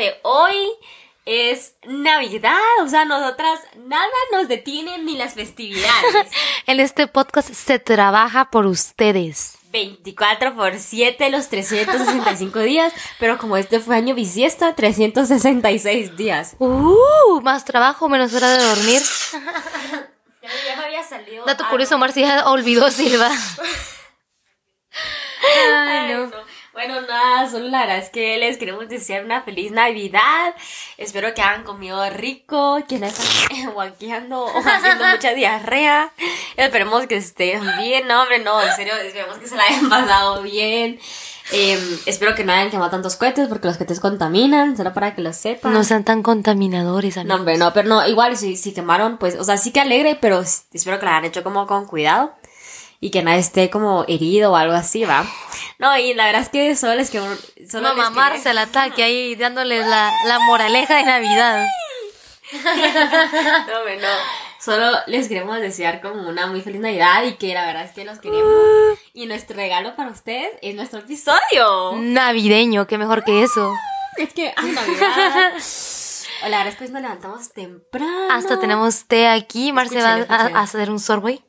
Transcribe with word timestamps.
de 0.00 0.18
hoy 0.22 0.72
es 1.26 1.74
Navidad, 1.86 2.56
o 2.82 2.88
sea, 2.88 3.04
nosotras 3.04 3.60
nada 3.76 4.08
nos 4.32 4.48
detiene 4.48 4.96
ni 4.98 5.16
las 5.16 5.34
festividades. 5.34 6.26
En 6.66 6.80
este 6.80 7.06
podcast 7.06 7.52
se 7.52 7.78
trabaja 7.78 8.50
por 8.50 8.64
ustedes. 8.64 9.58
24 9.72 10.54
por 10.56 10.78
7 10.78 11.30
los 11.30 11.48
365 11.48 12.60
días, 12.60 12.92
pero 13.18 13.38
como 13.38 13.56
este 13.56 13.80
fue 13.80 13.96
año 13.96 14.14
bisiesto, 14.14 14.72
366 14.74 16.16
días. 16.16 16.54
Uh, 16.58 17.40
más 17.42 17.64
trabajo, 17.64 18.08
menos 18.08 18.32
hora 18.34 18.50
de 18.50 18.64
dormir. 18.64 19.02
Ya, 20.42 20.48
ya 20.66 20.76
me 20.76 20.86
había 20.86 21.04
salido. 21.04 21.44
Dato 21.44 21.64
algo. 21.64 21.72
curioso, 21.72 21.98
Marcia 21.98 22.46
olvidó 22.46 22.90
Silva. 22.90 23.30
Ay, 25.76 26.14
no. 26.14 26.30
Bueno, 26.72 27.00
nada, 27.00 27.50
solo 27.50 27.66
la 27.68 27.80
verdad 27.80 27.98
es 27.98 28.10
que 28.10 28.38
les 28.38 28.56
queremos 28.56 28.88
desear 28.88 29.24
una 29.24 29.42
feliz 29.42 29.72
Navidad. 29.72 30.54
Espero 30.98 31.34
que 31.34 31.42
hayan 31.42 31.64
comido 31.64 32.08
rico, 32.10 32.78
que 32.88 32.98
no 33.00 33.06
estén 33.06 33.70
guaqueando 33.74 34.44
o 34.44 34.58
haciendo 34.64 35.04
mucha 35.12 35.34
diarrea. 35.34 36.12
Esperemos 36.56 37.06
que 37.08 37.16
estén 37.16 37.60
bien, 37.78 38.06
no, 38.06 38.22
hombre, 38.22 38.38
no, 38.38 38.62
en 38.62 38.72
serio, 38.76 38.94
esperemos 38.94 39.38
que 39.38 39.48
se 39.48 39.56
la 39.56 39.64
hayan 39.64 39.88
pasado 39.88 40.42
bien. 40.42 41.00
Eh, 41.52 41.98
espero 42.06 42.36
que 42.36 42.44
no 42.44 42.52
hayan 42.52 42.70
quemado 42.70 42.90
tantos 42.90 43.16
cohetes 43.16 43.48
porque 43.48 43.66
los 43.66 43.76
cohetes 43.76 43.98
contaminan, 43.98 44.76
solo 44.76 44.94
para 44.94 45.16
que 45.16 45.22
lo 45.22 45.32
sepan. 45.32 45.72
No 45.72 45.82
sean 45.82 46.04
tan 46.04 46.22
contaminadores, 46.22 47.16
No, 47.16 47.22
amigos. 47.22 47.38
hombre, 47.40 47.58
no, 47.58 47.72
pero 47.72 47.88
no, 47.88 48.06
igual 48.06 48.36
si, 48.36 48.56
si 48.56 48.72
quemaron, 48.72 49.18
pues, 49.18 49.34
o 49.34 49.42
sea, 49.42 49.56
sí 49.56 49.72
que 49.72 49.80
alegre, 49.80 50.16
pero 50.20 50.40
espero 50.40 51.00
que 51.00 51.04
lo 51.04 51.10
hayan 51.10 51.24
hecho 51.24 51.42
como 51.42 51.66
con 51.66 51.86
cuidado 51.86 52.32
y 53.00 53.10
que 53.10 53.22
nadie 53.22 53.40
esté 53.40 53.70
como 53.70 54.04
herido 54.08 54.52
o 54.52 54.56
algo 54.56 54.74
así, 54.74 55.04
¿va? 55.04 55.24
No, 55.78 55.96
y 55.96 56.14
la 56.14 56.26
verdad 56.26 56.42
es 56.42 56.48
que 56.50 56.76
solo 56.76 56.94
les 56.94 57.10
quiero... 57.10 57.26
Solo 57.70 57.94
No 57.94 58.10
les 58.10 58.10
quería- 58.10 58.50
el 58.50 58.58
ataque 58.58 59.02
ahí 59.02 59.34
dándoles 59.34 59.86
la, 59.86 60.12
la 60.26 60.38
moraleja 60.40 60.96
de 60.96 61.04
Navidad. 61.04 61.66
No, 62.52 63.84
no. 64.00 64.08
Solo 64.60 64.98
les 65.06 65.28
queremos 65.28 65.58
desear 65.60 66.02
como 66.02 66.28
una 66.28 66.46
muy 66.46 66.60
feliz 66.60 66.80
Navidad 66.80 67.22
y 67.24 67.34
que 67.34 67.54
la 67.54 67.64
verdad 67.64 67.84
es 67.84 67.92
que 67.92 68.04
los 68.04 68.18
queremos. 68.18 68.98
Y 69.14 69.26
nuestro 69.26 69.56
regalo 69.56 69.96
para 69.96 70.10
ustedes 70.10 70.50
es 70.60 70.74
nuestro 70.74 70.98
episodio. 70.98 71.92
Navideño, 71.96 72.86
qué 72.86 72.98
mejor 72.98 73.24
que 73.24 73.42
eso. 73.42 73.72
Es 74.16 74.34
que, 74.34 74.52
ay, 74.56 74.72
Navidad. 74.72 75.52
La 76.42 76.58
verdad 76.58 76.68
es 76.68 76.76
que 76.76 76.88
nos 76.88 77.02
levantamos 77.02 77.52
temprano. 77.52 78.32
Hasta 78.32 78.58
tenemos 78.58 79.04
té 79.04 79.28
aquí. 79.28 79.72
Marce 79.72 80.00
va 80.00 80.24
a, 80.28 80.60
hacer 80.62 80.90
un 80.90 80.98
sorbet. 80.98 81.42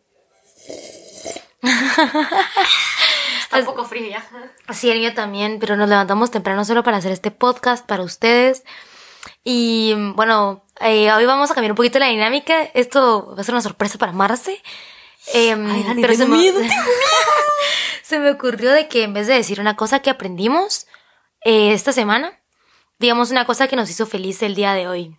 Está 3.44 3.60
un 3.60 3.66
poco 3.66 3.86
frío 3.86 4.08
ya. 4.10 4.26
Sí, 4.74 4.90
el 4.90 5.00
mío 5.00 5.14
también, 5.14 5.60
pero 5.60 5.76
nos 5.76 5.90
levantamos 5.90 6.32
temprano 6.32 6.66
solo 6.66 6.84
para 6.84 6.98
hacer 6.98 7.12
este 7.12 7.32
podcast 7.32 7.86
para 7.86 8.04
ustedes. 8.04 8.64
Y 9.44 9.94
bueno, 10.16 10.66
eh, 10.80 11.12
hoy 11.12 11.26
vamos 11.26 11.52
a 11.52 11.54
cambiar 11.54 11.72
un 11.72 11.78
poquito 11.78 12.00
la 12.00 12.08
dinámica. 12.08 12.64
Esto 12.74 13.34
va 13.36 13.42
a 13.42 13.44
ser 13.44 13.54
una 13.54 13.62
sorpresa 13.62 13.98
para 13.98 14.12
Marce. 14.12 14.62
Em, 15.34 15.70
Ay, 15.70 15.84
Dani, 15.84 16.02
pero 16.02 16.14
tengo 16.14 16.26
se 16.26 16.30
me, 16.30 16.38
miedo, 16.38 16.60
tengo 16.60 16.74
se 18.02 18.20
me 18.20 18.32
ocurrió 18.32 18.72
de 18.72 18.88
que 18.88 19.04
en 19.04 19.14
vez 19.14 19.28
de 19.28 19.36
decir 19.36 19.60
una 19.60 19.76
cosa 19.76 20.00
que 20.00 20.10
aprendimos 20.10 20.88
eh, 21.46 21.74
esta 21.74 21.94
semana, 21.94 22.40
digamos 22.98 23.30
una 23.30 23.46
cosa 23.46 23.68
que 23.68 23.76
nos 23.76 23.90
hizo 23.90 24.08
feliz 24.08 24.42
el 24.42 24.56
día 24.56 24.74
de 24.74 24.88
hoy. 24.88 25.16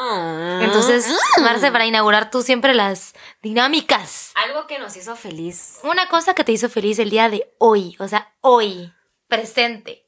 Ah. 0.00 0.60
Entonces, 0.62 1.12
Marce, 1.40 1.72
para 1.72 1.84
inaugurar 1.84 2.30
tú 2.30 2.42
siempre 2.42 2.72
las 2.72 3.14
dinámicas. 3.42 4.30
Algo 4.36 4.68
que 4.68 4.78
nos 4.78 4.96
hizo 4.96 5.16
feliz. 5.16 5.80
Una 5.82 6.08
cosa 6.08 6.34
que 6.34 6.44
te 6.44 6.52
hizo 6.52 6.68
feliz 6.68 7.00
el 7.00 7.10
día 7.10 7.28
de 7.28 7.52
hoy, 7.58 7.96
o 7.98 8.06
sea, 8.06 8.32
hoy, 8.40 8.92
presente. 9.26 10.06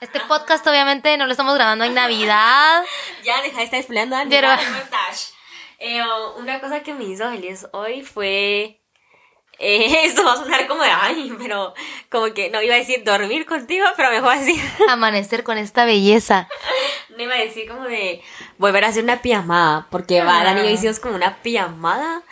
Este 0.00 0.20
podcast 0.20 0.64
obviamente 0.66 1.16
no 1.16 1.26
lo 1.26 1.32
estamos 1.32 1.54
grabando 1.54 1.84
en 1.84 1.94
Navidad. 1.94 2.84
Ya, 3.24 3.40
deja 3.42 3.56
de 3.58 3.64
estar 3.64 3.80
explicando 3.80 4.16
Dani, 4.16 4.30
Pero-. 4.30 4.48
Eh, 5.78 6.02
una 6.36 6.60
cosa 6.60 6.82
que 6.82 6.94
me 6.94 7.04
hizo 7.04 7.28
feliz 7.30 7.66
hoy 7.72 8.02
fue. 8.02 8.83
Eh, 9.58 10.04
esto 10.04 10.24
va 10.24 10.32
a 10.34 10.36
sonar 10.36 10.66
como 10.66 10.82
de 10.82 10.90
ay, 10.90 11.32
pero 11.38 11.74
como 12.10 12.32
que 12.34 12.50
no 12.50 12.60
iba 12.62 12.74
a 12.74 12.78
decir 12.78 13.04
dormir 13.04 13.46
contigo, 13.46 13.86
pero 13.96 14.10
mejor 14.10 14.38
decir. 14.38 14.60
Amanecer 14.88 15.44
con 15.44 15.58
esta 15.58 15.84
belleza. 15.84 16.48
No 17.16 17.22
iba 17.22 17.34
a 17.34 17.38
decir 17.38 17.68
como 17.68 17.84
de 17.84 18.22
volver 18.58 18.84
a 18.84 18.88
hacer 18.88 19.04
una 19.04 19.22
pijamada, 19.22 19.86
porque 19.90 20.22
va, 20.22 20.40
Ah. 20.40 20.44
Dani 20.44 20.60
y 20.60 20.64
yo 20.64 20.70
hicimos 20.70 21.00
como 21.00 21.14
una 21.14 21.36
pijamada. 21.42 22.22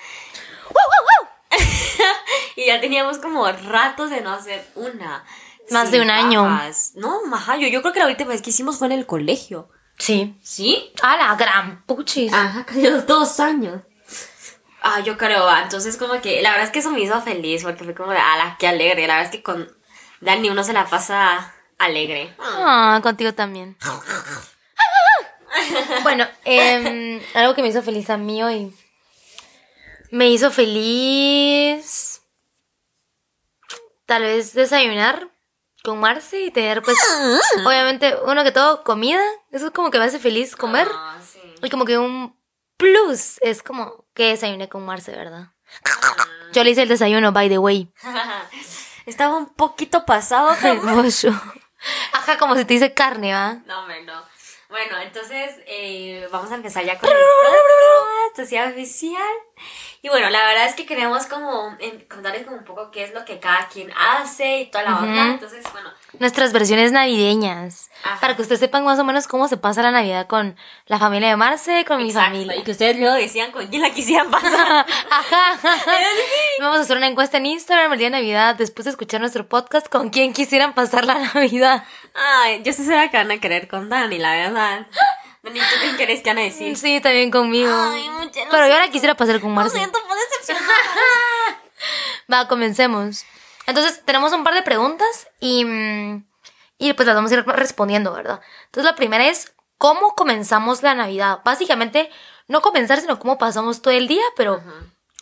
y 2.57 2.67
ya 2.67 2.81
teníamos 2.81 3.19
como 3.19 3.51
ratos 3.51 4.11
de 4.11 4.21
no 4.21 4.33
hacer 4.33 4.65
una. 4.75 5.25
Más 5.71 5.91
de 5.91 6.01
un 6.01 6.11
año. 6.11 6.49
No, 6.97 7.25
maja, 7.27 7.57
yo, 7.57 7.69
yo 7.69 7.81
creo 7.83 7.93
que 7.93 8.01
la 8.01 8.07
última 8.07 8.31
vez 8.31 8.43
que 8.43 8.51
hicimos 8.51 8.79
fue 8.79 8.89
en 8.89 8.93
el 8.93 9.07
colegio. 9.07 9.69
Sí. 9.99 10.37
¿Sí? 10.43 10.93
A 11.03 11.17
la 11.17 11.35
gran 11.37 11.85
puchis. 11.87 12.33
Ajá, 12.33 12.65
casi 12.65 12.83
dos 12.83 13.39
años. 13.41 13.83
Ah, 14.85 15.01
yo 15.01 15.17
creo, 15.17 15.45
va. 15.45 15.63
entonces 15.63 15.97
como 15.97 16.21
que 16.21 16.43
la 16.43 16.51
verdad 16.51 16.67
es 16.67 16.73
que 16.73 16.81
eso 16.81 16.91
me 16.91 17.01
hizo 17.01 17.21
feliz 17.23 17.63
porque 17.63 17.85
fue 17.85 17.95
como 17.95 18.11
de, 18.11 18.19
ala, 18.19 18.57
qué 18.59 18.67
alegre. 18.67 19.07
La 19.07 19.15
verdad 19.15 19.33
es 19.33 19.37
que 19.37 19.43
con 19.43 19.71
Dani 20.21 20.51
uno 20.51 20.65
se 20.65 20.73
la 20.73 20.87
pasa 20.87 21.55
alegre. 21.79 22.35
Ah, 22.41 22.99
contigo 23.03 23.33
también. 23.33 23.77
bueno, 26.03 26.27
em, 26.45 27.21
algo 27.35 27.55
que 27.55 27.63
me 27.63 27.69
hizo 27.69 27.83
feliz 27.83 28.11
a 28.11 28.17
mí 28.17 28.43
hoy. 28.43 28.75
Me 30.11 30.31
hizo 30.31 30.51
feliz. 30.51 32.23
Tal 34.07 34.23
vez 34.23 34.53
desayunar 34.53 35.29
con 35.85 36.01
Marce 36.01 36.43
y 36.43 36.51
tener, 36.51 36.83
pues, 36.83 36.99
obviamente, 37.65 38.15
uno 38.27 38.45
que 38.45 38.53
todo, 38.53 38.85
comida. 38.85 39.23
Eso 39.51 39.67
es 39.67 39.73
como 39.73 39.91
que 39.91 39.99
me 39.99 40.05
hace 40.05 40.19
feliz 40.19 40.57
comer. 40.57 40.89
Ah, 40.93 41.19
sí. 41.25 41.41
Y 41.63 41.71
como 41.71 41.85
que 41.85 41.99
un 41.99 42.37
plus 42.77 43.39
es 43.43 43.63
como 43.63 44.02
que 44.15 44.29
desayuné 44.29 44.69
con 44.69 44.85
Marce, 44.85 45.13
¿verdad? 45.13 45.49
Yo 46.53 46.65
le 46.65 46.71
hice 46.71 46.83
el 46.83 46.89
desayuno, 46.89 47.33
by 47.33 47.49
the 47.49 47.59
way. 47.59 47.89
Estaba 49.07 49.37
un 49.37 49.47
poquito 49.55 50.05
pasado, 50.05 50.55
pero... 50.61 50.83
Ajá, 52.13 52.39
como 52.39 52.55
si 52.55 52.65
te 52.65 52.75
dice 52.75 52.95
carne, 52.95 53.33
¿va? 53.33 53.55
No, 53.67 53.81
hombre, 53.81 54.05
no. 54.05 54.32
Bueno, 54.73 54.99
entonces 55.03 55.55
eh, 55.67 56.27
vamos 56.33 56.51
a 56.51 56.55
empezar 56.55 56.83
ya 56.83 56.99
con 56.99 57.11
el 57.11 57.17
podcast, 58.35 58.73
oficial. 58.73 59.35
Y 60.01 60.09
bueno, 60.09 60.31
la 60.31 60.47
verdad 60.47 60.67
es 60.67 60.75
que 60.75 60.87
queremos 60.87 61.27
como 61.27 61.77
em, 61.79 62.01
contarles 62.09 62.45
como 62.45 62.57
un 62.57 62.65
poco 62.65 62.91
qué 62.91 63.05
es 63.05 63.13
lo 63.13 63.23
que 63.27 63.39
cada 63.39 63.69
quien 63.69 63.93
hace 63.93 64.61
y 64.61 64.71
toda 64.71 64.85
la 64.85 64.99
onda. 64.99 65.27
Entonces, 65.27 65.63
bueno, 65.73 65.91
Nuestras 66.19 66.53
versiones 66.53 66.91
navideñas. 66.93 67.91
Ajá. 68.03 68.21
Para 68.21 68.37
que 68.37 68.43
ustedes 68.43 68.61
sepan 68.61 68.85
más 68.85 68.99
o 68.99 69.05
menos 69.05 69.27
cómo 69.27 69.47
se 69.49 69.57
pasa 69.57 69.83
la 69.83 69.91
Navidad 69.91 70.27
con 70.27 70.57
la 70.87 70.99
familia 70.99 71.29
de 71.29 71.37
Marce, 71.37 71.85
con 71.85 71.99
mi 71.99 72.11
familia. 72.11 72.57
Y 72.57 72.63
que 72.63 72.73
ustedes 72.73 72.99
luego 72.99 73.15
decían 73.15 73.53
con 73.53 73.67
quién 73.69 73.83
la 73.83 73.91
quisieran 73.91 74.31
pasar. 74.31 74.87
Ajá. 75.11 75.59
Vamos 76.61 76.79
a 76.79 76.81
hacer 76.81 76.97
una 76.97 77.07
encuesta 77.07 77.37
en 77.39 77.47
Instagram 77.47 77.93
el 77.93 77.99
día 77.99 78.09
de 78.09 78.17
Navidad, 78.17 78.57
después 78.57 78.85
de 78.85 78.91
escuchar 78.91 79.21
nuestro 79.21 79.49
podcast, 79.49 79.89
con 79.89 80.11
quién 80.11 80.33
quisieran 80.33 80.75
pasar 80.75 81.05
la 81.05 81.15
Navidad. 81.35 81.85
Ay, 82.15 82.63
yo 82.65 82.73
sé 82.73 82.83
que 83.11 83.17
van 83.17 83.31
a 83.31 83.39
querer 83.39 83.69
con 83.69 83.89
Dani, 83.89 84.19
la 84.19 84.33
verdad. 84.33 84.62
Dani, 84.69 84.87
¿tú 85.61 85.97
qué 85.97 86.05
crees 86.05 86.23
que 86.23 86.31
van 86.31 86.39
a 86.39 86.43
decir? 86.43 86.77
Sí, 86.77 87.01
también 87.01 87.31
conmigo. 87.31 87.73
Ay, 87.73 88.09
mucha- 88.11 88.45
lo 88.45 88.51
Pero 88.51 88.63
yo 88.65 88.69
la 88.71 88.77
siento. 88.79 88.93
quisiera 88.93 89.15
pasar 89.17 89.41
con 89.41 89.51
Lo 89.51 89.57
Marce. 89.57 89.77
siento 89.77 89.99
por 90.07 90.17
decepcionar. 90.41 90.71
Va, 92.33 92.49
comencemos. 92.49 93.25
Entonces, 93.67 94.03
tenemos 94.05 94.33
un 94.33 94.45
par 94.45 94.55
de 94.55 94.63
preguntas 94.63 95.29
y, 95.41 95.65
mm, 95.65 96.25
y 96.79 96.93
pues 96.95 97.07
las 97.07 97.15
vamos 97.15 97.31
a 97.31 97.35
ir 97.35 97.45
respondiendo, 97.47 98.13
¿verdad? 98.13 98.41
Entonces, 98.67 98.91
la 98.91 98.97
primera 98.97 99.27
es, 99.27 99.55
¿cómo 99.79 100.15
comenzamos 100.15 100.83
la 100.83 100.95
Navidad? 100.95 101.41
Básicamente, 101.45 102.11
no 102.49 102.61
comenzar, 102.61 103.01
sino 103.01 103.19
cómo 103.19 103.39
pasamos 103.39 103.83
todo 103.83 103.95
el 103.95 104.09
día, 104.09 104.23
pero, 104.37 104.63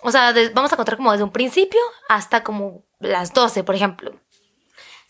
o 0.02 0.10
sea, 0.10 0.32
de- 0.32 0.48
vamos 0.50 0.72
a 0.72 0.76
contar 0.76 0.96
como 0.96 1.12
desde 1.12 1.24
un 1.24 1.32
principio 1.32 1.80
hasta 2.08 2.42
como 2.42 2.82
las 2.98 3.32
12, 3.32 3.62
por 3.64 3.74
ejemplo. 3.74 4.12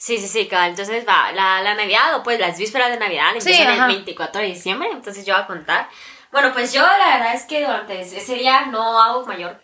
Sí, 0.01 0.17
sí, 0.17 0.29
sí. 0.29 0.49
Entonces 0.51 1.07
va, 1.07 1.31
la, 1.33 1.61
la 1.61 1.75
Navidad 1.75 2.17
o 2.17 2.23
pues 2.23 2.41
las 2.41 2.59
vísperas 2.59 2.89
de 2.89 2.99
Navidad 2.99 3.33
Sí, 3.33 3.51
empiezan 3.51 3.69
ajá. 3.69 3.87
el 3.87 3.97
24 3.97 4.41
de 4.41 4.47
diciembre, 4.47 4.89
entonces 4.91 5.27
yo 5.27 5.35
voy 5.35 5.43
a 5.43 5.47
contar. 5.47 5.91
Bueno, 6.33 6.55
pues 6.55 6.73
yo 6.73 6.81
la 6.81 7.19
verdad 7.19 7.35
es 7.35 7.45
que 7.45 7.61
durante 7.61 8.01
ese 8.01 8.35
día 8.35 8.65
no 8.67 8.99
hago 8.99 9.27
mayor 9.27 9.61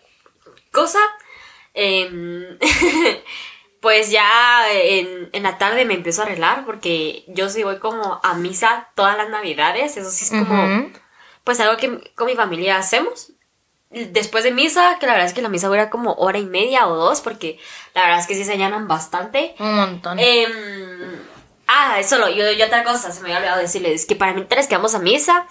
cosa. 0.71 0.99
Em, 1.73 2.59
pues 3.81 4.11
ya 4.11 4.71
en, 4.71 5.31
en 5.33 5.43
la 5.43 5.57
tarde 5.57 5.87
me 5.87 5.95
empiezo 5.95 6.21
a 6.21 6.27
arreglar 6.27 6.67
porque 6.67 7.25
yo 7.29 7.49
sí 7.49 7.63
voy 7.63 7.79
como 7.79 8.21
a 8.23 8.35
misa 8.35 8.91
todas 8.95 9.17
las 9.17 9.31
Navidades, 9.31 9.97
eso 9.97 10.11
sí 10.11 10.27
es 10.27 10.31
como 10.33 10.91
pues 11.45 11.61
algo 11.61 11.79
que 11.79 12.13
con 12.15 12.27
mi 12.27 12.37
familia 12.37 12.77
hacemos. 12.77 13.33
Después 13.91 14.43
de 14.43 14.51
misa, 14.51 14.99
que 14.99 15.07
la 15.07 15.13
verdad 15.13 15.29
es 15.29 15.35
que 15.35 15.43
la 15.43 15.49
misa 15.49 15.69
dura 15.69 15.91
como 15.91 16.15
hora 16.15 16.39
y 16.39 16.45
media 16.47 16.89
o 16.89 16.97
dos, 16.97 17.21
porque 17.21 17.59
la 17.95 18.03
verdad 18.03 18.19
es 18.19 18.27
que 18.27 18.35
sí 18.35 18.45
se 18.45 18.59
llenan 18.59 18.89
bastante. 18.89 19.55
Un 19.61 19.77
montón. 19.77 20.19
Em, 20.19 20.51
ah, 21.69 21.97
solo, 22.05 22.29
yo, 22.29 22.51
yo 22.53 22.67
otra 22.67 22.83
cosa, 22.83 23.13
se 23.13 23.21
me 23.23 23.29
había 23.29 23.39
olvidado 23.39 23.61
decirles, 23.61 24.05
que 24.05 24.17
para 24.17 24.33
mientras 24.33 24.67
que 24.67 24.75
vamos 24.75 24.95
a 24.97 24.99
misa, 24.99 25.47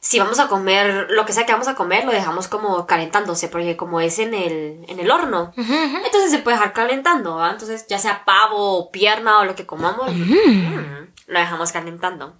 si 0.00 0.18
vamos 0.18 0.38
a 0.38 0.48
comer, 0.48 1.06
lo 1.10 1.24
que 1.26 1.32
sea 1.32 1.44
que 1.44 1.52
vamos 1.52 1.66
a 1.66 1.74
comer, 1.74 2.04
lo 2.04 2.12
dejamos 2.12 2.46
como 2.46 2.86
calentándose, 2.86 3.48
porque 3.48 3.76
como 3.76 4.00
es 4.00 4.18
en 4.18 4.32
el, 4.32 4.84
en 4.86 5.00
el 5.00 5.10
horno, 5.10 5.52
entonces 5.56 6.30
se 6.30 6.38
puede 6.38 6.56
dejar 6.56 6.72
calentando, 6.72 7.36
¿va? 7.36 7.50
Entonces, 7.50 7.86
ya 7.88 7.98
sea 7.98 8.24
pavo 8.24 8.78
o 8.78 8.90
pierna 8.92 9.40
o 9.40 9.44
lo 9.44 9.56
que 9.56 9.66
comamos, 9.66 10.12
mm, 10.14 11.06
lo 11.26 11.38
dejamos 11.38 11.72
calentando. 11.72 12.36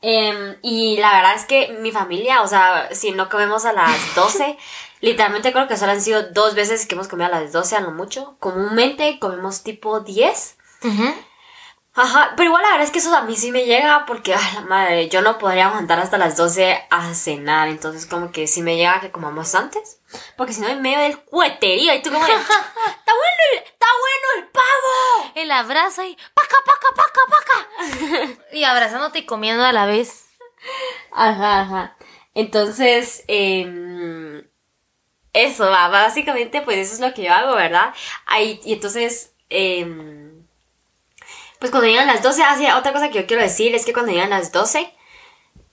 Em, 0.00 0.56
y 0.62 0.96
la 0.98 1.12
verdad 1.12 1.34
es 1.34 1.44
que 1.44 1.76
mi 1.80 1.90
familia, 1.90 2.42
o 2.42 2.46
sea, 2.46 2.88
si 2.92 3.10
no 3.12 3.28
comemos 3.28 3.64
a 3.64 3.72
las 3.72 3.96
12, 4.14 4.56
literalmente 5.00 5.52
creo 5.52 5.68
que 5.68 5.76
solo 5.76 5.92
han 5.92 6.02
sido 6.02 6.30
dos 6.30 6.54
veces 6.54 6.86
que 6.86 6.94
hemos 6.94 7.08
comido 7.08 7.26
a 7.26 7.40
las 7.40 7.52
12 7.52 7.76
a 7.76 7.80
lo 7.80 7.90
mucho. 7.90 8.36
Comúnmente 8.38 9.18
comemos 9.18 9.62
tipo 9.62 10.00
10. 10.00 10.56
Ujú. 10.84 11.14
Ajá, 11.94 12.34
pero 12.36 12.48
igual 12.50 12.62
la 12.62 12.70
verdad 12.70 12.84
es 12.84 12.92
que 12.92 13.00
eso 13.00 13.14
a 13.16 13.22
mí 13.22 13.34
sí 13.34 13.50
me 13.50 13.64
llega 13.64 14.06
porque, 14.06 14.32
ay, 14.34 14.54
la 14.54 14.60
madre, 14.60 15.08
yo 15.08 15.20
no 15.20 15.36
podría 15.38 15.66
aguantar 15.66 15.98
hasta 15.98 16.16
las 16.16 16.36
12 16.36 16.80
a 16.90 17.12
cenar, 17.12 17.66
entonces 17.66 18.06
como 18.06 18.30
que 18.30 18.46
sí 18.46 18.62
me 18.62 18.76
llega 18.76 19.00
que 19.00 19.10
comamos 19.10 19.56
antes, 19.56 19.97
porque 20.36 20.52
si 20.52 20.60
no 20.60 20.68
en 20.68 20.80
medio 20.80 20.98
del 21.00 21.18
cueterío 21.18 21.94
y 21.94 22.02
tú 22.02 22.10
como 22.10 22.24
está 22.24 22.36
bueno 22.36 23.38
el, 23.52 23.58
está 23.58 23.86
bueno 24.00 24.26
el 24.36 24.48
pavo. 24.48 25.32
El 25.34 25.50
abrazo 25.50 26.04
y 26.04 26.16
paca, 26.34 26.56
paca, 26.64 26.94
paca, 26.96 27.20
paca. 27.28 28.42
y 28.52 28.64
abrazándote 28.64 29.20
y 29.20 29.26
comiendo 29.26 29.64
a 29.64 29.72
la 29.72 29.86
vez. 29.86 30.26
Ajá, 31.12 31.60
ajá. 31.60 31.96
Entonces, 32.34 33.24
em, 33.28 34.44
eso 35.32 35.68
va, 35.70 35.88
básicamente 35.88 36.62
pues 36.62 36.78
eso 36.78 36.94
es 36.94 37.00
lo 37.00 37.12
que 37.12 37.24
yo 37.24 37.32
hago, 37.32 37.54
¿verdad? 37.54 37.92
Ahí, 38.26 38.60
y 38.64 38.74
entonces, 38.74 39.32
em, 39.50 40.46
pues 41.58 41.70
cuando 41.70 41.88
llegan 41.88 42.06
las 42.06 42.22
12, 42.22 42.42
así, 42.44 42.66
otra 42.70 42.92
cosa 42.92 43.10
que 43.10 43.20
yo 43.20 43.26
quiero 43.26 43.42
decir 43.42 43.74
es 43.74 43.84
que 43.84 43.92
cuando 43.92 44.12
llegan 44.12 44.30
las 44.30 44.52
12, 44.52 44.94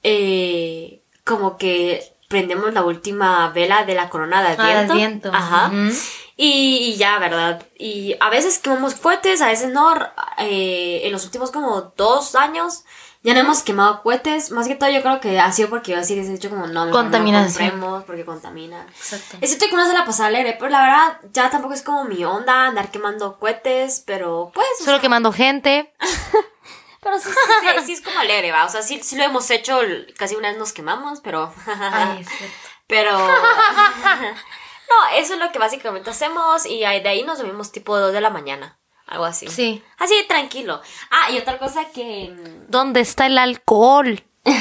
eh, 0.03 1.01
como 1.23 1.57
que 1.57 2.14
prendemos 2.27 2.73
la 2.73 2.83
última 2.83 3.49
vela 3.49 3.83
de 3.85 3.93
la 3.95 4.09
corona 4.09 4.41
de 4.41 4.49
Ah, 4.49 4.55
de 4.55 4.61
Adviento. 4.73 4.93
Adviento. 4.93 5.31
Ajá. 5.33 5.67
Ujú. 5.67 5.95
Y, 6.37 6.77
y 6.77 6.95
ya, 6.97 7.17
¿verdad? 7.19 7.63
Y 7.77 8.15
a 8.19 8.29
veces 8.29 8.59
quemamos 8.59 8.95
cohetes, 8.95 9.41
a 9.41 9.47
veces 9.47 9.71
no. 9.71 9.93
eh, 10.37 11.01
en 11.03 11.11
los 11.11 11.23
últimos 11.25 11.51
como 11.51 11.93
dos 11.95 12.35
años 12.35 12.83
ya 13.23 13.33
no 13.33 13.39
hemos 13.39 13.63
quemado 13.63 14.03
cohetes. 14.03 14.51
Más 14.51 14.67
que 14.67 14.75
todo 14.75 14.89
yo 14.89 15.01
creo 15.01 15.19
que 15.19 15.39
ha 15.39 15.51
sido 15.51 15.69
porque 15.69 15.93
yo 15.93 15.97
así 15.99 16.15
les 16.15 16.27
he 16.27 16.31
dicho 16.33 16.49
como 16.49 16.67
no, 16.67 16.85
no 16.85 16.91
Contaminación. 16.91 17.69
compremos 17.71 18.03
porque 18.03 18.23
contamina. 18.25 18.85
Exacto. 18.89 19.37
Es 19.41 19.49
cierto 19.49 19.67
que 19.67 19.73
uno 19.75 19.87
se 19.87 19.93
la 19.93 20.05
pasa 20.05 20.25
alegre, 20.27 20.55
pero 20.59 20.69
la 20.69 20.81
verdad 20.81 21.17
ya 21.33 21.49
tampoco 21.49 21.73
es 21.73 21.81
como 21.81 22.03
mi 22.05 22.23
onda 22.25 22.67
andar 22.67 22.91
quemando 22.91 23.39
cohetes, 23.39 24.03
pero 24.05 24.51
pues... 24.53 24.67
o 24.81 24.83
Solo 24.83 24.97
sea, 24.97 25.01
quemando 25.01 25.31
gente. 25.31 25.91
Pero 27.05 27.19
sí, 27.19 27.29
sí, 27.29 27.35
sí, 27.61 27.85
sí 27.85 27.93
es 27.93 28.01
como 28.01 28.17
alegre, 28.19 28.51
¿va? 28.51 28.65
O 28.65 28.69
sea, 28.69 28.81
sí, 28.81 28.99
sí 29.03 29.15
lo 29.15 29.23
hemos 29.23 29.51
hecho, 29.51 29.79
casi 30.17 30.35
una 30.35 30.49
vez 30.49 30.57
nos 30.57 30.73
quemamos, 30.73 31.19
pero... 31.21 31.53
Ay, 31.67 32.21
es 32.21 32.27
cierto. 32.27 32.55
Pero. 32.87 33.17
no, 33.17 35.07
eso 35.15 35.33
es 35.33 35.39
lo 35.39 35.51
que 35.51 35.57
básicamente 35.57 36.11
hacemos 36.11 36.67
y 36.67 36.81
de 36.81 36.85
ahí 36.85 37.23
nos 37.23 37.39
dormimos 37.39 37.71
tipo 37.71 37.97
2 37.97 38.13
de 38.13 38.21
la 38.21 38.29
mañana. 38.29 38.77
Algo 39.07 39.25
así. 39.25 39.47
Sí. 39.47 39.83
Así, 39.97 40.13
tranquilo. 40.27 40.81
Ah, 41.09 41.31
y 41.31 41.39
otra 41.39 41.57
cosa 41.57 41.85
que. 41.85 42.29
mm, 42.31 42.69
¿Dónde 42.69 42.99
está 43.01 43.25
el 43.25 43.37
alcohol? 43.37 44.23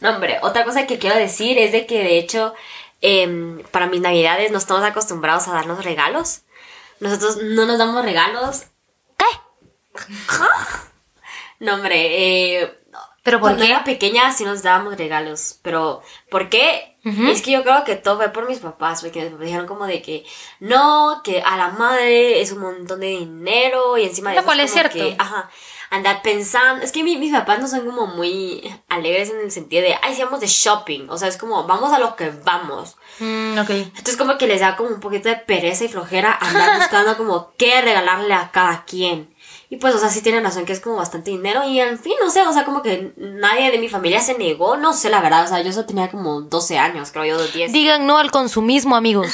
No, 0.00 0.10
hombre, 0.10 0.38
otra 0.42 0.64
cosa 0.64 0.86
que 0.86 0.98
quiero 0.98 1.16
decir 1.16 1.56
es 1.56 1.72
de 1.72 1.86
que 1.86 2.02
de 2.02 2.18
hecho, 2.18 2.52
em, 3.00 3.62
para 3.70 3.86
mis 3.86 4.00
navidades 4.00 4.50
no 4.50 4.58
estamos 4.58 4.82
acostumbrados 4.82 5.48
a 5.48 5.52
darnos 5.52 5.82
regalos. 5.84 6.42
Nosotros 7.00 7.38
no 7.42 7.64
nos 7.64 7.78
damos 7.78 8.04
regalos. 8.04 8.64
¿Qué? 9.16 9.24
No, 11.60 11.74
hombre, 11.74 12.60
eh, 12.60 12.78
¿Pero 13.22 13.38
por 13.38 13.48
Cuando 13.50 13.64
qué? 13.64 13.70
era 13.70 13.84
pequeña 13.84 14.30
sí 14.32 14.44
nos 14.44 14.62
dábamos 14.62 14.96
regalos, 14.98 15.58
pero 15.62 16.02
¿por 16.30 16.48
qué? 16.50 16.90
Es 17.04 17.42
que 17.42 17.50
yo 17.52 17.62
creo 17.62 17.84
que 17.84 17.96
todo 17.96 18.16
fue 18.16 18.30
por 18.30 18.46
mis 18.48 18.60
papás, 18.60 19.02
porque 19.02 19.20
mis 19.20 19.30
papás 19.30 19.44
dijeron 19.46 19.66
como 19.66 19.86
de 19.86 20.00
que 20.00 20.24
no, 20.60 21.20
que 21.22 21.42
a 21.42 21.56
la 21.58 21.68
madre 21.68 22.40
es 22.40 22.50
un 22.52 22.60
montón 22.60 23.00
de 23.00 23.08
dinero 23.08 23.98
y 23.98 24.04
encima 24.04 24.30
de 24.30 24.36
Lo 24.36 24.40
eso 24.40 24.46
cual 24.46 24.60
es 24.60 24.72
cierto. 24.72 24.94
que, 24.94 25.14
ajá, 25.18 25.50
andar 25.90 26.22
pensando, 26.22 26.82
es 26.82 26.92
que 26.92 27.02
mi- 27.02 27.18
mis 27.18 27.30
papás 27.32 27.60
no 27.60 27.68
son 27.68 27.84
como 27.84 28.06
muy 28.06 28.74
alegres 28.88 29.28
en 29.30 29.40
el 29.40 29.50
sentido 29.50 29.82
de, 29.82 29.96
ay, 30.02 30.14
si 30.14 30.22
vamos 30.22 30.40
de 30.40 30.46
shopping, 30.46 31.08
o 31.10 31.18
sea, 31.18 31.28
es 31.28 31.36
como, 31.36 31.64
vamos 31.66 31.92
a 31.92 31.98
lo 31.98 32.16
que 32.16 32.30
vamos. 32.42 32.96
Mm, 33.18 33.58
ok. 33.58 33.70
Entonces 33.70 34.16
como 34.16 34.38
que 34.38 34.46
les 34.46 34.60
da 34.60 34.74
como 34.76 34.88
un 34.90 35.00
poquito 35.00 35.28
de 35.28 35.36
pereza 35.36 35.84
y 35.84 35.88
flojera 35.88 36.32
andar 36.40 36.76
buscando 36.78 37.16
como 37.18 37.52
qué 37.58 37.82
regalarle 37.82 38.32
a 38.34 38.50
cada 38.50 38.84
quien. 38.86 39.33
Y 39.74 39.76
pues, 39.76 39.92
o 39.92 39.98
sea, 39.98 40.08
sí 40.08 40.22
tienen 40.22 40.44
razón 40.44 40.66
que 40.66 40.72
es 40.72 40.78
como 40.78 40.94
bastante 40.94 41.32
dinero 41.32 41.64
y 41.64 41.80
en 41.80 41.98
fin, 41.98 42.12
no 42.22 42.30
sé, 42.30 42.42
o 42.42 42.52
sea, 42.52 42.64
como 42.64 42.80
que 42.80 43.12
nadie 43.16 43.72
de 43.72 43.78
mi 43.78 43.88
familia 43.88 44.20
se 44.20 44.38
negó, 44.38 44.76
no 44.76 44.92
sé 44.92 45.10
la 45.10 45.20
verdad, 45.20 45.42
o 45.42 45.48
sea, 45.48 45.60
yo 45.62 45.72
solo 45.72 45.84
tenía 45.84 46.12
como 46.12 46.42
12 46.42 46.78
años, 46.78 47.10
creo 47.10 47.24
yo, 47.24 47.44
10. 47.44 47.72
Digan 47.72 48.06
no 48.06 48.18
al 48.18 48.30
consumismo, 48.30 48.94
amigos. 48.94 49.26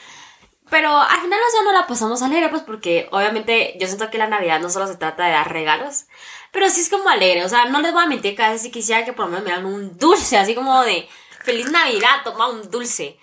Pero 0.68 0.90
al 1.00 1.20
final, 1.20 1.38
o 1.38 1.52
sea, 1.52 1.62
no 1.62 1.70
la 1.70 1.86
pasamos 1.86 2.22
alegre, 2.22 2.48
pues 2.48 2.62
porque 2.62 3.08
obviamente 3.12 3.76
yo 3.78 3.86
siento 3.86 4.10
que 4.10 4.18
la 4.18 4.26
Navidad 4.26 4.58
no 4.58 4.68
solo 4.68 4.88
se 4.88 4.96
trata 4.96 5.26
de 5.26 5.30
dar 5.30 5.52
regalos, 5.52 6.06
pero 6.50 6.68
sí 6.68 6.80
es 6.80 6.90
como 6.90 7.08
alegre, 7.08 7.44
o 7.44 7.48
sea, 7.48 7.66
no 7.66 7.80
les 7.80 7.92
voy 7.92 8.02
a 8.02 8.08
mentir 8.08 8.34
que 8.34 8.42
a 8.42 8.48
veces 8.48 8.62
sí 8.62 8.70
quisiera 8.72 9.04
que 9.04 9.12
por 9.12 9.26
lo 9.26 9.30
menos 9.30 9.44
me 9.44 9.50
dieran 9.52 9.64
un 9.64 9.96
dulce, 9.96 10.38
así 10.38 10.56
como 10.56 10.82
de 10.82 11.08
feliz 11.44 11.70
Navidad, 11.70 12.16
toma 12.24 12.48
un 12.48 12.68
dulce. 12.68 13.16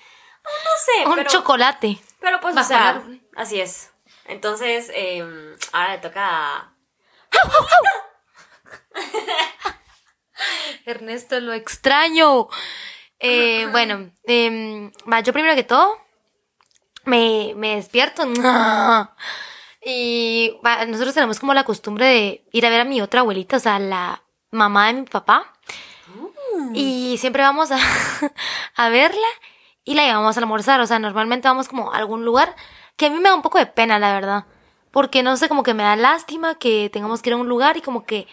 No 0.46 0.72
sé, 0.86 1.10
Un 1.10 1.16
pero... 1.16 1.30
chocolate. 1.30 2.00
Pero 2.22 2.40
pues, 2.40 2.56
o 2.56 2.64
sea, 2.64 3.04
así 3.36 3.60
es. 3.60 3.92
Entonces, 4.28 4.92
eh, 4.94 5.24
ahora 5.72 5.96
le 5.96 5.98
toca 6.00 6.26
a... 6.26 6.74
Ernesto, 10.86 11.40
lo 11.40 11.54
extraño. 11.54 12.48
Eh, 13.20 13.68
bueno, 13.72 14.12
va, 15.12 15.20
yo 15.22 15.34
primero 15.34 15.56
que 15.56 15.64
todo 15.64 15.98
me, 17.06 17.54
me 17.56 17.76
despierto. 17.76 18.24
Y 19.88 20.60
nosotros 20.88 21.14
tenemos 21.14 21.40
como 21.40 21.54
la 21.54 21.64
costumbre 21.64 22.08
de 22.08 22.48
ir 22.52 22.66
a 22.66 22.72
ver 22.72 22.82
a 22.82 22.86
mi 22.86 23.02
otra 23.02 23.20
abuelita, 23.20 23.58
o 23.58 23.60
sea, 23.60 23.78
la 23.78 24.24
mamá 24.50 24.88
de 24.88 24.94
mi 24.94 25.04
papá. 25.04 25.54
Y 26.74 27.20
siempre 27.20 27.44
vamos 27.44 27.70
a, 27.70 27.78
a 28.76 28.90
verla 28.90 29.28
y 29.84 29.94
la 29.94 30.06
llevamos 30.06 30.36
a 30.36 30.40
almorzar. 30.40 30.82
O 30.82 30.88
sea, 30.88 30.98
normalmente 30.98 31.48
vamos 31.48 31.68
como 31.68 31.94
a 31.94 31.98
algún 31.98 32.26
lugar 32.26 32.56
que 32.96 33.08
a 33.08 33.10
mí 33.10 33.18
me 33.18 33.30
da 33.30 33.36
un 33.36 33.42
poco 33.42 33.58
de 33.58 33.66
pena, 33.66 34.00
la 34.00 34.14
verdad. 34.14 34.46
Porque 34.92 35.24
no 35.24 35.36
sé, 35.38 35.50
como 35.50 35.64
que 35.64 35.74
me 35.74 35.84
da 35.84 35.96
lástima 35.96 36.56
que 36.56 36.90
tengamos 36.92 37.22
que 37.22 37.30
ir 37.30 37.34
a 37.34 37.38
un 37.38 37.50
lugar 37.50 37.78
y 37.78 37.82
como 37.82 38.06
que 38.06 38.28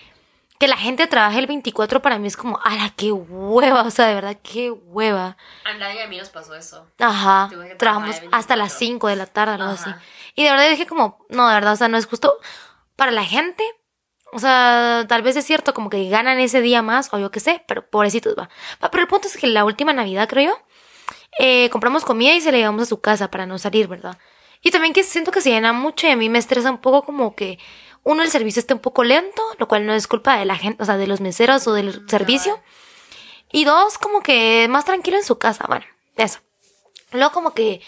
que 0.63 0.69
la 0.69 0.77
gente 0.77 1.09
trabaje 1.09 1.41
el 1.41 1.49
24 1.49 2.03
para 2.03 2.21
mí 2.21 2.29
es 2.29 2.37
como, 2.37 2.57
¡ala, 2.63 2.93
qué 2.97 3.11
hueva! 3.11 3.83
O 3.83 3.91
sea, 3.91 4.07
de 4.07 4.15
verdad, 4.15 4.37
qué 4.45 4.71
hueva. 4.71 5.37
A 5.65 5.75
nadie 5.75 6.01
a 6.05 6.07
mí 6.07 6.17
nos 6.17 6.29
pasó 6.31 6.55
eso. 6.55 6.87
Ajá, 7.01 7.51
trabajamos 7.79 8.23
hasta 8.31 8.55
las 8.55 8.79
24. 8.79 8.79
5 8.79 9.09
de 9.09 9.17
la 9.17 9.27
tarde, 9.27 9.55
algo 9.55 9.73
Ajá. 9.73 9.73
así. 9.75 9.91
Y 10.37 10.45
de 10.45 10.51
verdad 10.53 10.71
dije 10.71 10.87
como, 10.87 11.27
no, 11.31 11.49
de 11.49 11.55
verdad, 11.55 11.73
o 11.73 11.77
sea, 11.77 11.89
no 11.89 11.99
es 11.99 12.07
justo 12.07 12.39
para 12.95 13.11
la 13.11 13.25
gente. 13.25 13.65
O 14.33 14.39
sea, 14.39 15.05
tal 15.09 15.23
vez 15.23 15.35
es 15.35 15.45
cierto 15.45 15.75
como 15.75 15.91
que 15.91 16.09
ganan 16.09 16.39
ese 16.39 16.61
día 16.61 16.81
más 16.81 17.13
o 17.13 17.19
yo 17.19 17.33
qué 17.33 17.41
sé, 17.41 17.65
pero 17.67 17.91
pobrecitos 17.91 18.37
va. 18.39 18.49
Va, 18.81 18.89
Pero 18.89 19.03
el 19.03 19.09
punto 19.09 19.27
es 19.27 19.37
que 19.37 19.49
la 19.49 19.65
última 19.65 19.93
Navidad, 19.93 20.29
creo 20.29 20.53
yo, 20.53 20.59
eh, 21.41 21.71
compramos 21.71 22.05
comida 22.05 22.35
y 22.35 22.41
se 22.41 22.53
la 22.53 22.59
llevamos 22.59 22.83
a 22.83 22.87
su 22.87 23.01
casa 23.01 23.33
para 23.33 23.47
no 23.47 23.59
salir, 23.59 23.89
¿verdad? 23.89 24.17
Y 24.63 24.71
también 24.71 24.95
que 24.95 25.03
siento 25.03 25.31
que 25.33 25.41
se 25.41 25.51
llena 25.51 25.73
mucho 25.73 26.07
y 26.07 26.11
a 26.11 26.17
mí 26.17 26.29
me 26.29 26.39
estresa 26.39 26.71
un 26.71 26.79
poco 26.79 27.03
como 27.03 27.35
que 27.35 27.59
uno 28.05 28.23
el 28.23 28.31
servicio 28.31 28.61
esté 28.61 28.75
un 28.75 28.81
poco 28.81 29.05
lento, 29.05 29.43
lo 29.59 29.69
cual 29.69 29.87
no 29.87 29.93
es 29.93 30.07
culpa 30.07 30.37
de 30.39 30.45
la 30.45 30.57
gente, 30.57 30.83
o 30.83 30.87
sea, 30.87 30.97
de 30.97 31.07
los 31.07 31.21
meseros 31.21 31.67
o 31.67 31.73
del 31.73 32.09
servicio. 32.09 32.61
Y 33.51 33.65
dos, 33.65 33.99
como 33.99 34.23
que 34.23 34.67
más 34.71 34.85
tranquilo 34.85 35.17
en 35.19 35.25
su 35.25 35.39
casa, 35.39 35.65
bueno, 35.69 35.85
eso. 36.17 36.39
Luego 37.13 37.33
como 37.33 37.53
que 37.55 37.81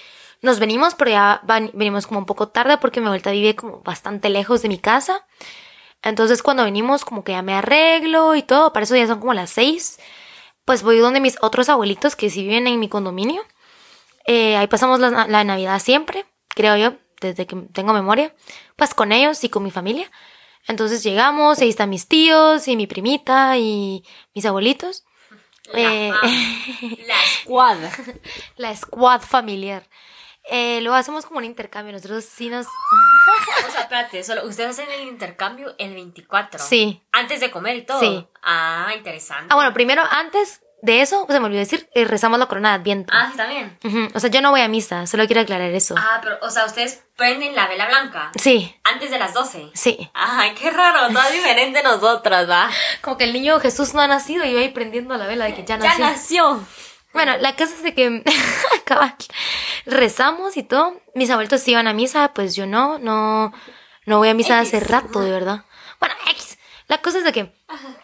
nos 0.42 0.58
venimos, 0.58 0.94
pero 0.94 1.10
ya 1.10 1.40
van- 1.44 1.70
venimos 1.72 2.06
como 2.06 2.18
un 2.20 2.26
poco 2.26 2.48
tarde 2.48 2.76
porque 2.78 3.00
mi 3.00 3.08
vuelta 3.08 3.30
vive 3.30 3.56
como 3.56 3.80
bastante 3.80 4.28
lejos 4.28 4.60
de 4.62 4.68
mi 4.68 4.78
casa. 4.78 5.26
Entonces 6.02 6.42
cuando 6.42 6.64
venimos 6.64 7.04
como 7.04 7.24
que 7.24 7.32
ya 7.32 7.40
me 7.42 7.54
arreglo 7.54 8.34
y 8.34 8.42
todo, 8.42 8.72
para 8.72 8.84
eso 8.84 8.94
ya 8.96 9.06
son 9.06 9.20
como 9.20 9.32
las 9.32 9.50
seis. 9.50 9.98
Pues 10.66 10.82
voy 10.82 10.98
donde 10.98 11.20
mis 11.20 11.38
otros 11.40 11.68
abuelitos 11.70 12.14
que 12.16 12.28
sí 12.30 12.42
viven 12.42 12.66
en 12.66 12.78
mi 12.78 12.88
condominio. 12.88 13.42
Eh, 14.26 14.56
ahí 14.56 14.66
pasamos 14.66 15.00
la, 15.00 15.26
la 15.26 15.44
Navidad 15.44 15.78
siempre, 15.80 16.26
creo 16.54 16.76
yo, 16.76 16.94
desde 17.20 17.46
que 17.46 17.56
tengo 17.72 17.92
memoria. 17.92 18.34
Pues 18.76 18.94
con 18.94 19.12
ellos 19.12 19.42
y 19.44 19.48
con 19.48 19.62
mi 19.62 19.70
familia. 19.70 20.10
Entonces 20.66 21.02
llegamos, 21.02 21.58
ahí 21.58 21.68
están 21.68 21.90
mis 21.90 22.08
tíos 22.08 22.68
y 22.68 22.76
mi 22.76 22.86
primita 22.86 23.58
y 23.58 24.04
mis 24.34 24.46
abuelitos. 24.46 25.04
Eh, 25.72 26.12
La 27.06 27.16
squad. 27.40 27.78
la 28.56 28.76
squad 28.76 29.20
familiar. 29.20 29.88
Eh, 30.50 30.80
luego 30.82 30.96
hacemos 30.96 31.24
como 31.24 31.38
un 31.38 31.44
intercambio. 31.44 31.92
Nosotros 31.92 32.24
sí 32.24 32.50
nos. 32.50 32.66
o 32.66 33.70
sea, 33.70 33.82
espérate, 33.82 34.22
solo 34.22 34.46
ustedes 34.46 34.70
hacen 34.70 34.90
el 34.90 35.08
intercambio 35.08 35.74
el 35.78 35.94
24. 35.94 36.60
Sí. 36.60 37.02
Antes 37.12 37.40
de 37.40 37.50
comer 37.50 37.76
y 37.76 37.82
todo. 37.82 38.00
Sí. 38.00 38.26
Ah, 38.42 38.92
interesante. 38.94 39.46
Ah, 39.50 39.54
bueno, 39.54 39.72
primero, 39.72 40.02
antes 40.10 40.60
de 40.84 41.00
eso, 41.00 41.26
se 41.28 41.40
me 41.40 41.46
olvidó 41.46 41.60
decir, 41.60 41.88
eh, 41.94 42.04
rezamos 42.04 42.38
la 42.38 42.46
corona 42.46 42.70
de 42.70 42.74
Adviento. 42.76 43.12
Ah, 43.16 43.28
sí, 43.30 43.36
también. 43.36 43.78
O 44.14 44.20
sea, 44.20 44.30
yo 44.30 44.40
no 44.40 44.50
voy 44.50 44.60
a 44.60 44.68
misa, 44.68 45.06
solo 45.06 45.26
quiero 45.26 45.40
aclarar 45.42 45.70
eso. 45.72 45.94
Ah, 45.98 46.20
pero, 46.22 46.36
o 46.42 46.50
sea, 46.50 46.66
ustedes 46.66 47.02
prenden 47.16 47.54
la 47.54 47.66
vela 47.68 47.86
blanca 47.86 48.30
Sí, 48.40 48.74
antes 48.84 49.10
de 49.10 49.18
las 49.18 49.32
12. 49.34 49.70
sí. 49.74 50.10
Ay, 50.14 50.52
qué 50.54 50.70
raro, 50.70 51.08
todo 51.12 51.30
diferente 51.32 51.82
nosotras, 51.82 52.48
¿va? 52.48 52.68
Como 53.00 53.16
que 53.16 53.24
el 53.24 53.32
niño 53.32 53.58
Jesús 53.60 53.94
no 53.94 54.00
ha 54.00 54.06
nacido 54.06 54.44
y 54.44 54.52
yo 54.52 54.58
ahí 54.58 54.68
prendiendo 54.70 55.16
la 55.16 55.26
vela 55.26 55.44
de 55.46 55.54
que 55.54 55.64
ya 55.64 55.78
Ya 55.78 55.88
nació. 55.98 56.04
nació. 56.54 56.66
Bueno, 57.12 57.36
la 57.38 57.52
cosa 57.54 57.72
es 57.74 57.82
de 57.84 57.94
que 57.94 58.22
cabal, 58.84 59.14
rezamos 59.86 60.56
y 60.56 60.62
todo. 60.62 61.00
Mis 61.14 61.30
abuelitos 61.30 61.60
sí 61.60 61.70
iban 61.70 61.86
a 61.88 61.92
misa, 61.92 62.32
pues 62.34 62.54
yo 62.56 62.66
no, 62.66 62.98
no, 62.98 63.52
no 64.06 64.18
voy 64.18 64.28
a 64.28 64.34
misa 64.34 64.58
hace 64.58 64.80
rato, 64.80 65.20
de 65.20 65.30
verdad. 65.30 65.64
Bueno, 66.00 66.14
X. 66.32 66.43
La 66.88 66.98
cosa 66.98 67.18
es 67.18 67.24
de 67.24 67.32
que 67.32 67.52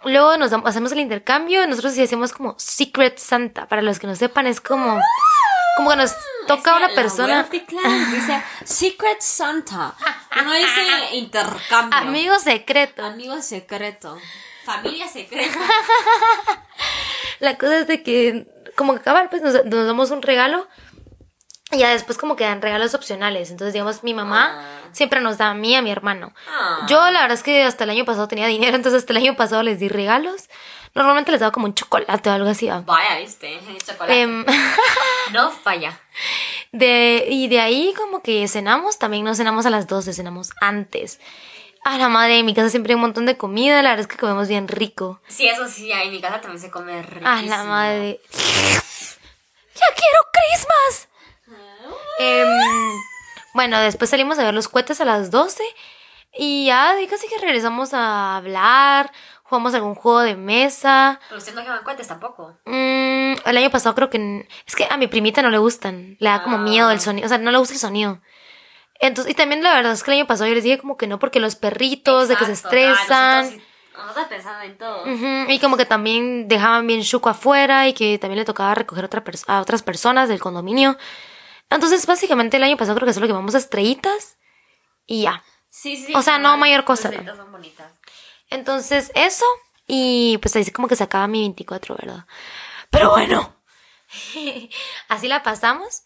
luego 0.05 0.37
nos 0.39 0.53
hacemos 0.53 0.93
el 0.93 1.01
intercambio, 1.01 1.67
nosotros 1.67 1.93
sí 1.93 2.03
hacemos 2.03 2.33
como 2.33 2.55
Secret 2.59 3.19
Santa. 3.19 3.67
Para 3.67 3.83
los 3.83 3.99
que 3.99 4.07
no 4.07 4.17
sepan, 4.17 4.47
es 4.47 4.61
como, 4.61 4.99
como 5.77 5.91
que 5.91 5.97
nos 5.97 6.15
toca 6.47 6.71
Es 6.71 6.79
que 6.79 6.85
una 6.85 6.95
persona. 6.95 7.49
Dice 7.51 8.43
Secret 8.65 9.21
Santa. 9.21 9.95
Uno 10.41 10.53
dice 10.55 11.15
intercambio. 11.17 11.99
Amigo 11.99 12.39
secreto. 12.39 13.05
Amigo 13.05 13.43
secreto. 13.43 14.19
Familia 14.65 15.09
secreta. 15.09 15.59
La 17.41 17.59
cosa 17.59 17.81
es 17.81 17.87
de 17.87 18.03
que, 18.03 18.47
como 18.77 18.95
que 18.95 19.01
acabar, 19.01 19.29
pues 19.31 19.43
nos, 19.43 19.65
nos 19.65 19.87
damos 19.87 20.11
un 20.11 20.23
regalo. 20.23 20.69
Y 21.73 21.79
ya 21.79 21.91
después 21.91 22.19
como 22.19 22.35
que 22.37 22.45
dan 22.45 22.61
regalos 22.63 22.95
opcionales. 22.95 23.51
Entonces, 23.51 23.73
digamos, 23.73 24.03
mi 24.03 24.13
mamá 24.13 24.57
Ah. 24.59 24.89
siempre 24.93 25.21
nos 25.21 25.39
da 25.39 25.51
a 25.51 25.55
mí 25.55 25.77
a 25.77 25.83
mi 25.83 25.91
hermano. 25.91 26.33
Ah. 26.49 26.85
Yo 26.89 26.99
la 27.11 27.21
verdad 27.23 27.37
es 27.37 27.43
que 27.45 27.63
hasta 27.63 27.85
el 27.85 27.91
año 27.91 28.05
pasado 28.05 28.27
tenía 28.29 28.47
dinero, 28.49 28.75
entonces 28.77 29.01
hasta 29.03 29.13
el 29.13 29.19
año 29.19 29.37
pasado 29.37 29.63
les 29.63 29.79
di 29.79 29.89
regalos. 29.89 30.49
Normalmente 30.95 31.31
les 31.31 31.39
daba 31.41 31.53
como 31.53 31.67
un 31.67 31.75
chocolate 31.75 32.29
o 32.29 32.33
algo 32.33 32.49
así. 32.51 32.67
¿va? 32.67 32.81
Vaya, 32.81 33.19
viste. 33.19 33.61
Chocolate. 33.87 34.21
Em, 34.23 34.45
no 35.33 35.51
falla. 35.53 36.01
de, 36.73 37.27
y 37.31 37.47
de 37.49 37.61
ahí 37.61 37.95
como 37.97 38.21
que 38.23 38.47
cenamos, 38.49 38.99
también 38.99 39.25
no 39.25 39.35
cenamos 39.37 39.65
a 39.67 39.71
las 39.71 39.87
12, 39.87 40.13
cenamos 40.13 40.51
antes. 40.61 41.21
A 41.85 41.97
la 41.97 42.09
madre, 42.09 42.39
en 42.39 42.45
mi 42.47 42.53
casa 42.55 42.69
siempre 42.69 42.93
hay 42.93 42.97
un 42.97 43.01
montón 43.03 43.25
de 43.25 43.37
comida, 43.39 43.81
la 43.83 43.91
verdad 43.91 44.01
es 44.01 44.07
que 44.09 44.17
comemos 44.19 44.49
bien 44.49 44.67
rico. 44.69 45.21
Sí, 45.29 45.47
eso 45.49 45.67
sí, 45.69 45.93
ahí 45.93 46.09
en 46.09 46.13
mi 46.15 46.21
casa 46.21 46.41
también 46.41 46.61
se 46.61 46.71
come 46.71 47.01
rico. 47.03 47.27
A 47.27 47.41
la 47.43 47.63
madre. 47.65 48.21
¡Ya 48.35 49.87
quiero 49.97 50.19
Christmas! 50.33 51.09
Em, 52.21 52.49
bueno, 53.55 53.81
después 53.81 54.11
salimos 54.11 54.39
a 54.39 54.45
ver 54.45 54.55
los 54.55 54.69
cohetes 54.69 55.01
a 55.01 55.05
las 55.05 55.31
12 55.31 55.63
y 56.37 56.67
ya 56.67 56.95
casi 57.09 57.27
que 57.29 57.39
regresamos 57.39 57.93
a 57.95 58.37
hablar, 58.37 59.11
jugamos 59.43 59.75
algún 59.75 59.95
juego 59.95 60.21
de 60.21 60.37
mesa. 60.37 61.19
Pero 61.29 61.39
ustedes 61.39 61.57
no 61.57 61.63
queman 61.65 61.83
cuentas 61.83 62.07
tampoco. 62.09 62.57
Mm, 62.67 63.35
el 63.45 63.57
año 63.57 63.71
pasado 63.71 63.95
creo 63.95 64.11
que... 64.11 64.47
Es 64.67 64.77
que 64.77 64.87
a 64.89 64.97
mi 64.97 65.07
primita 65.09 65.43
no 65.43 65.51
le 65.51 65.59
gustan, 65.59 66.17
le 66.21 66.29
da 66.31 66.43
como 66.43 66.57
Ah. 66.57 66.61
miedo 66.61 66.91
el 66.91 67.01
sonido, 67.01 67.27
o 67.27 67.29
sea, 67.29 67.39
no 67.39 67.51
le 67.51 67.59
gusta 67.59 67.75
el 67.75 67.81
sonido. 67.81 68.21
Entonces, 69.01 69.33
y 69.33 69.35
también 69.35 69.63
la 69.63 69.75
verdad 69.75 69.93
es 69.93 70.03
que 70.05 70.11
el 70.13 70.19
año 70.19 70.27
pasado 70.27 70.47
yo 70.49 70.55
les 70.55 70.63
dije 70.65 70.79
como 70.79 70.97
que 70.99 71.07
no, 71.07 71.19
porque 71.19 71.41
los 71.41 71.57
perritos, 71.57 72.29
de 72.29 72.37
que 72.37 72.45
se 72.45 72.53
estresan. 72.53 73.49
sí- 73.51 73.63
nosotros 73.97 74.27
pensando 74.29 74.63
en 74.63 74.79
todo. 74.79 75.05
Y 75.51 75.59
como 75.59 75.77
que 75.77 75.85
también 75.85 76.49
dejaban 76.49 76.87
bien 76.87 77.03
chuco 77.03 77.29
afuera 77.29 77.87
y 77.89 77.93
que 77.93 78.19
también 78.19 78.39
le 78.39 78.45
tocaba 78.47 78.75
recoger 78.75 79.05
otra 79.05 79.23
a 79.47 79.61
otras 79.61 79.83
personas 79.83 80.29
del 80.29 80.39
condominio. 80.41 80.97
Entonces, 81.71 82.07
básicamente 82.07 82.57
el 82.57 82.65
año 82.65 82.77
pasado 82.77 82.97
creo 82.97 83.07
que 83.07 83.15
solo 83.15 83.27
llevamos 83.27 83.55
estrellitas 83.55 84.37
y 85.07 85.23
ya. 85.23 85.43
Sí, 85.69 85.97
sí. 85.97 86.13
O 86.15 86.23
sea, 86.23 86.39
no 86.39 86.57
mayor 86.57 86.85
cosa, 86.85 87.09
Las 87.09 87.19
letras 87.19 87.37
son 87.37 87.53
bonitas. 87.53 87.93
Entonces, 88.51 89.13
eso. 89.15 89.45
Y 89.87 90.39
pues 90.39 90.55
ahí 90.57 90.65
sí 90.65 90.71
como 90.73 90.89
que 90.89 90.97
se 90.97 91.05
acaba 91.05 91.27
mi 91.27 91.41
24, 91.41 91.97
¿verdad? 91.97 92.27
Pero 92.91 93.11
bueno. 93.11 93.57
Así 95.09 95.29
la 95.29 95.43
pasamos. 95.43 96.03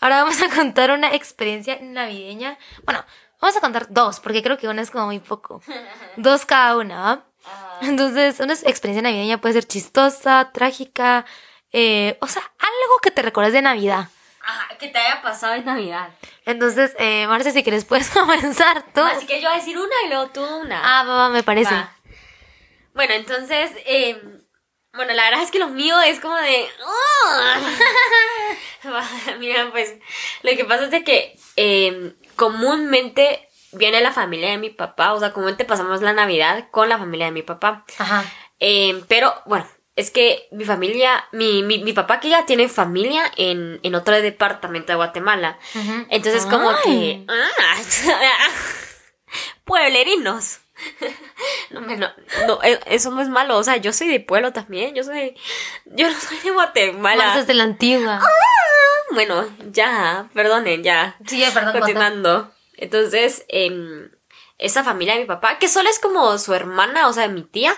Ahora 0.00 0.22
vamos 0.22 0.40
a 0.42 0.54
contar 0.54 0.90
una 0.90 1.14
experiencia 1.14 1.78
navideña. 1.80 2.58
Bueno, 2.84 3.04
vamos 3.40 3.56
a 3.56 3.60
contar 3.60 3.86
dos, 3.90 4.20
porque 4.20 4.42
creo 4.42 4.58
que 4.58 4.68
una 4.68 4.82
es 4.82 4.90
como 4.90 5.06
muy 5.06 5.20
poco. 5.20 5.62
Dos 6.16 6.44
cada 6.44 6.76
una. 6.76 7.24
Ajá. 7.44 7.78
Entonces, 7.82 8.40
una 8.40 8.52
experiencia 8.52 9.02
navideña 9.02 9.40
puede 9.40 9.54
ser 9.54 9.66
chistosa, 9.66 10.50
trágica, 10.52 11.24
eh, 11.72 12.18
o 12.20 12.26
sea, 12.26 12.42
algo 12.58 12.98
que 13.02 13.10
te 13.10 13.22
recuerdes 13.22 13.52
de 13.52 13.62
Navidad. 13.62 14.08
Ajá, 14.46 14.78
que 14.78 14.88
te 14.88 14.98
haya 14.98 15.22
pasado 15.22 15.54
en 15.54 15.64
Navidad. 15.64 16.10
Entonces, 16.44 16.94
eh, 17.00 17.26
Marce, 17.26 17.50
si 17.50 17.64
quieres 17.64 17.84
puedes 17.88 18.10
comenzar 18.10 18.84
tú. 18.94 19.00
Así 19.00 19.26
que 19.26 19.40
yo 19.40 19.48
voy 19.48 19.56
a 19.56 19.60
decir 19.60 19.76
una 19.76 19.94
y 20.04 20.08
luego 20.08 20.28
tú 20.28 20.44
una. 20.44 20.80
Ah, 20.82 21.02
va, 21.04 21.16
va, 21.16 21.28
me 21.30 21.42
parece. 21.42 21.74
Va. 21.74 21.92
Bueno, 22.94 23.14
entonces, 23.14 23.72
eh, 23.84 24.22
bueno, 24.94 25.12
la 25.12 25.24
verdad 25.24 25.42
es 25.42 25.50
que 25.50 25.58
lo 25.58 25.68
mío 25.68 26.00
es 26.00 26.20
como 26.20 26.36
de... 26.36 26.68
Mira, 29.38 29.68
pues, 29.72 29.94
lo 30.42 30.56
que 30.56 30.64
pasa 30.64 30.84
es 30.84 30.90
de 30.92 31.02
que 31.04 31.36
eh, 31.56 32.14
comúnmente 32.36 33.48
viene 33.72 34.00
la 34.00 34.12
familia 34.12 34.50
de 34.50 34.58
mi 34.58 34.70
papá, 34.70 35.12
o 35.12 35.20
sea, 35.20 35.32
comúnmente 35.32 35.64
pasamos 35.64 36.00
la 36.02 36.12
Navidad 36.12 36.68
con 36.70 36.88
la 36.88 36.98
familia 36.98 37.26
de 37.26 37.32
mi 37.32 37.42
papá. 37.42 37.84
Ajá. 37.98 38.24
Eh, 38.60 39.02
pero, 39.08 39.34
bueno, 39.44 39.66
es 39.96 40.10
que 40.10 40.46
mi 40.52 40.64
familia, 40.64 41.24
mi, 41.32 41.62
mi, 41.62 41.82
mi 41.82 41.92
papá 41.92 42.20
que 42.20 42.28
ya 42.28 42.46
tiene 42.46 42.68
familia 42.68 43.32
en, 43.36 43.80
en 43.82 43.94
otro 43.94 44.14
departamento 44.20 44.92
de 44.92 44.96
Guatemala. 44.96 45.58
Entonces, 46.10 46.44
como 46.46 46.70
que. 46.84 47.24
ah, 47.28 48.48
pueblerinos. 49.64 50.58
No, 51.70 51.80
me- 51.80 51.96
no, 51.96 52.08
no, 52.46 52.62
eh, 52.62 52.78
eso 52.86 53.10
no 53.10 53.20
es 53.20 53.28
malo. 53.28 53.56
O 53.58 53.64
sea, 53.64 53.76
yo 53.76 53.92
soy 53.92 54.08
de 54.08 54.20
pueblo 54.20 54.52
también. 54.52 54.94
Yo 54.94 55.02
soy. 55.02 55.34
Yo 55.86 56.08
no 56.08 56.18
soy 56.18 56.38
de 56.38 56.50
Guatemala. 56.52 57.24
Marce 57.24 57.40
es 57.40 57.46
de 57.46 57.54
la 57.54 57.64
antigua. 57.64 58.20
Bueno, 59.12 59.48
ya, 59.72 60.28
perdonen, 60.32 60.82
ya. 60.84 61.16
Sí, 61.26 61.40
ya, 61.40 61.50
perdón. 61.52 61.72
Continuando. 61.80 62.52
Entonces, 62.76 63.44
em, 63.48 64.10
esa 64.58 64.84
familia 64.84 65.14
de 65.14 65.20
mi 65.20 65.26
papá, 65.26 65.58
que 65.58 65.68
solo 65.68 65.88
es 65.90 65.98
como 65.98 66.38
su 66.38 66.54
hermana, 66.54 67.08
o 67.08 67.12
sea, 67.12 67.26
mi 67.28 67.42
tía. 67.42 67.74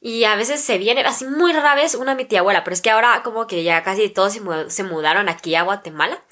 Y 0.00 0.24
a 0.24 0.34
veces 0.34 0.62
se 0.62 0.78
viene, 0.78 1.02
así 1.02 1.26
muy 1.26 1.52
rara 1.52 1.74
vez, 1.74 1.94
una 1.94 2.14
mi 2.14 2.24
tía 2.24 2.40
abuela. 2.40 2.64
Pero 2.64 2.72
es 2.74 2.80
que 2.80 2.90
ahora 2.90 3.22
como 3.22 3.46
que 3.46 3.62
ya 3.62 3.82
casi 3.82 4.08
todos 4.08 4.32
se, 4.32 4.40
mu- 4.40 4.70
se 4.70 4.82
mudaron 4.82 5.28
aquí 5.28 5.54
a 5.54 5.62
Guatemala. 5.62 6.22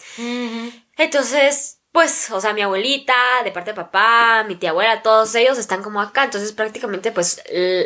Entonces, 0.97 1.79
pues, 1.93 2.31
o 2.31 2.41
sea, 2.41 2.53
mi 2.55 2.63
abuelita, 2.63 3.15
de 3.45 3.51
parte 3.53 3.71
de 3.71 3.75
papá, 3.77 4.45
mi 4.47 4.57
tía 4.57 4.71
abuela, 4.71 5.03
todos 5.03 5.35
ellos 5.35 5.59
están 5.59 5.83
como 5.83 6.01
acá. 6.01 6.25
Entonces, 6.25 6.53
prácticamente, 6.53 7.13
pues, 7.13 7.43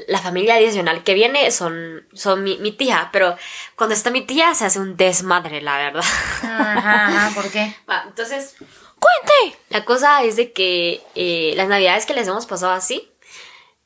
la 0.06 0.18
familia 0.20 0.54
adicional 0.54 1.02
que 1.04 1.14
viene 1.14 1.50
son, 1.50 2.06
son 2.12 2.42
mi, 2.44 2.58
mi 2.58 2.72
tía. 2.72 3.10
Pero 3.12 3.36
cuando 3.76 3.94
está 3.94 4.10
mi 4.10 4.22
tía, 4.22 4.54
se 4.54 4.64
hace 4.64 4.78
un 4.80 4.96
desmadre, 4.96 5.62
la 5.62 5.78
verdad. 5.78 6.04
Ajá, 6.42 7.06
ajá, 7.08 7.34
¿por 7.34 7.50
qué? 7.50 7.74
Entonces, 8.06 8.54
¡Cuente! 8.58 9.58
la 9.68 9.84
cosa 9.84 10.22
es 10.22 10.36
de 10.36 10.52
que 10.52 11.02
eh, 11.16 11.54
las 11.56 11.66
navidades 11.68 12.06
que 12.06 12.14
les 12.14 12.28
hemos 12.28 12.46
pasado 12.46 12.72
así. 12.72 13.08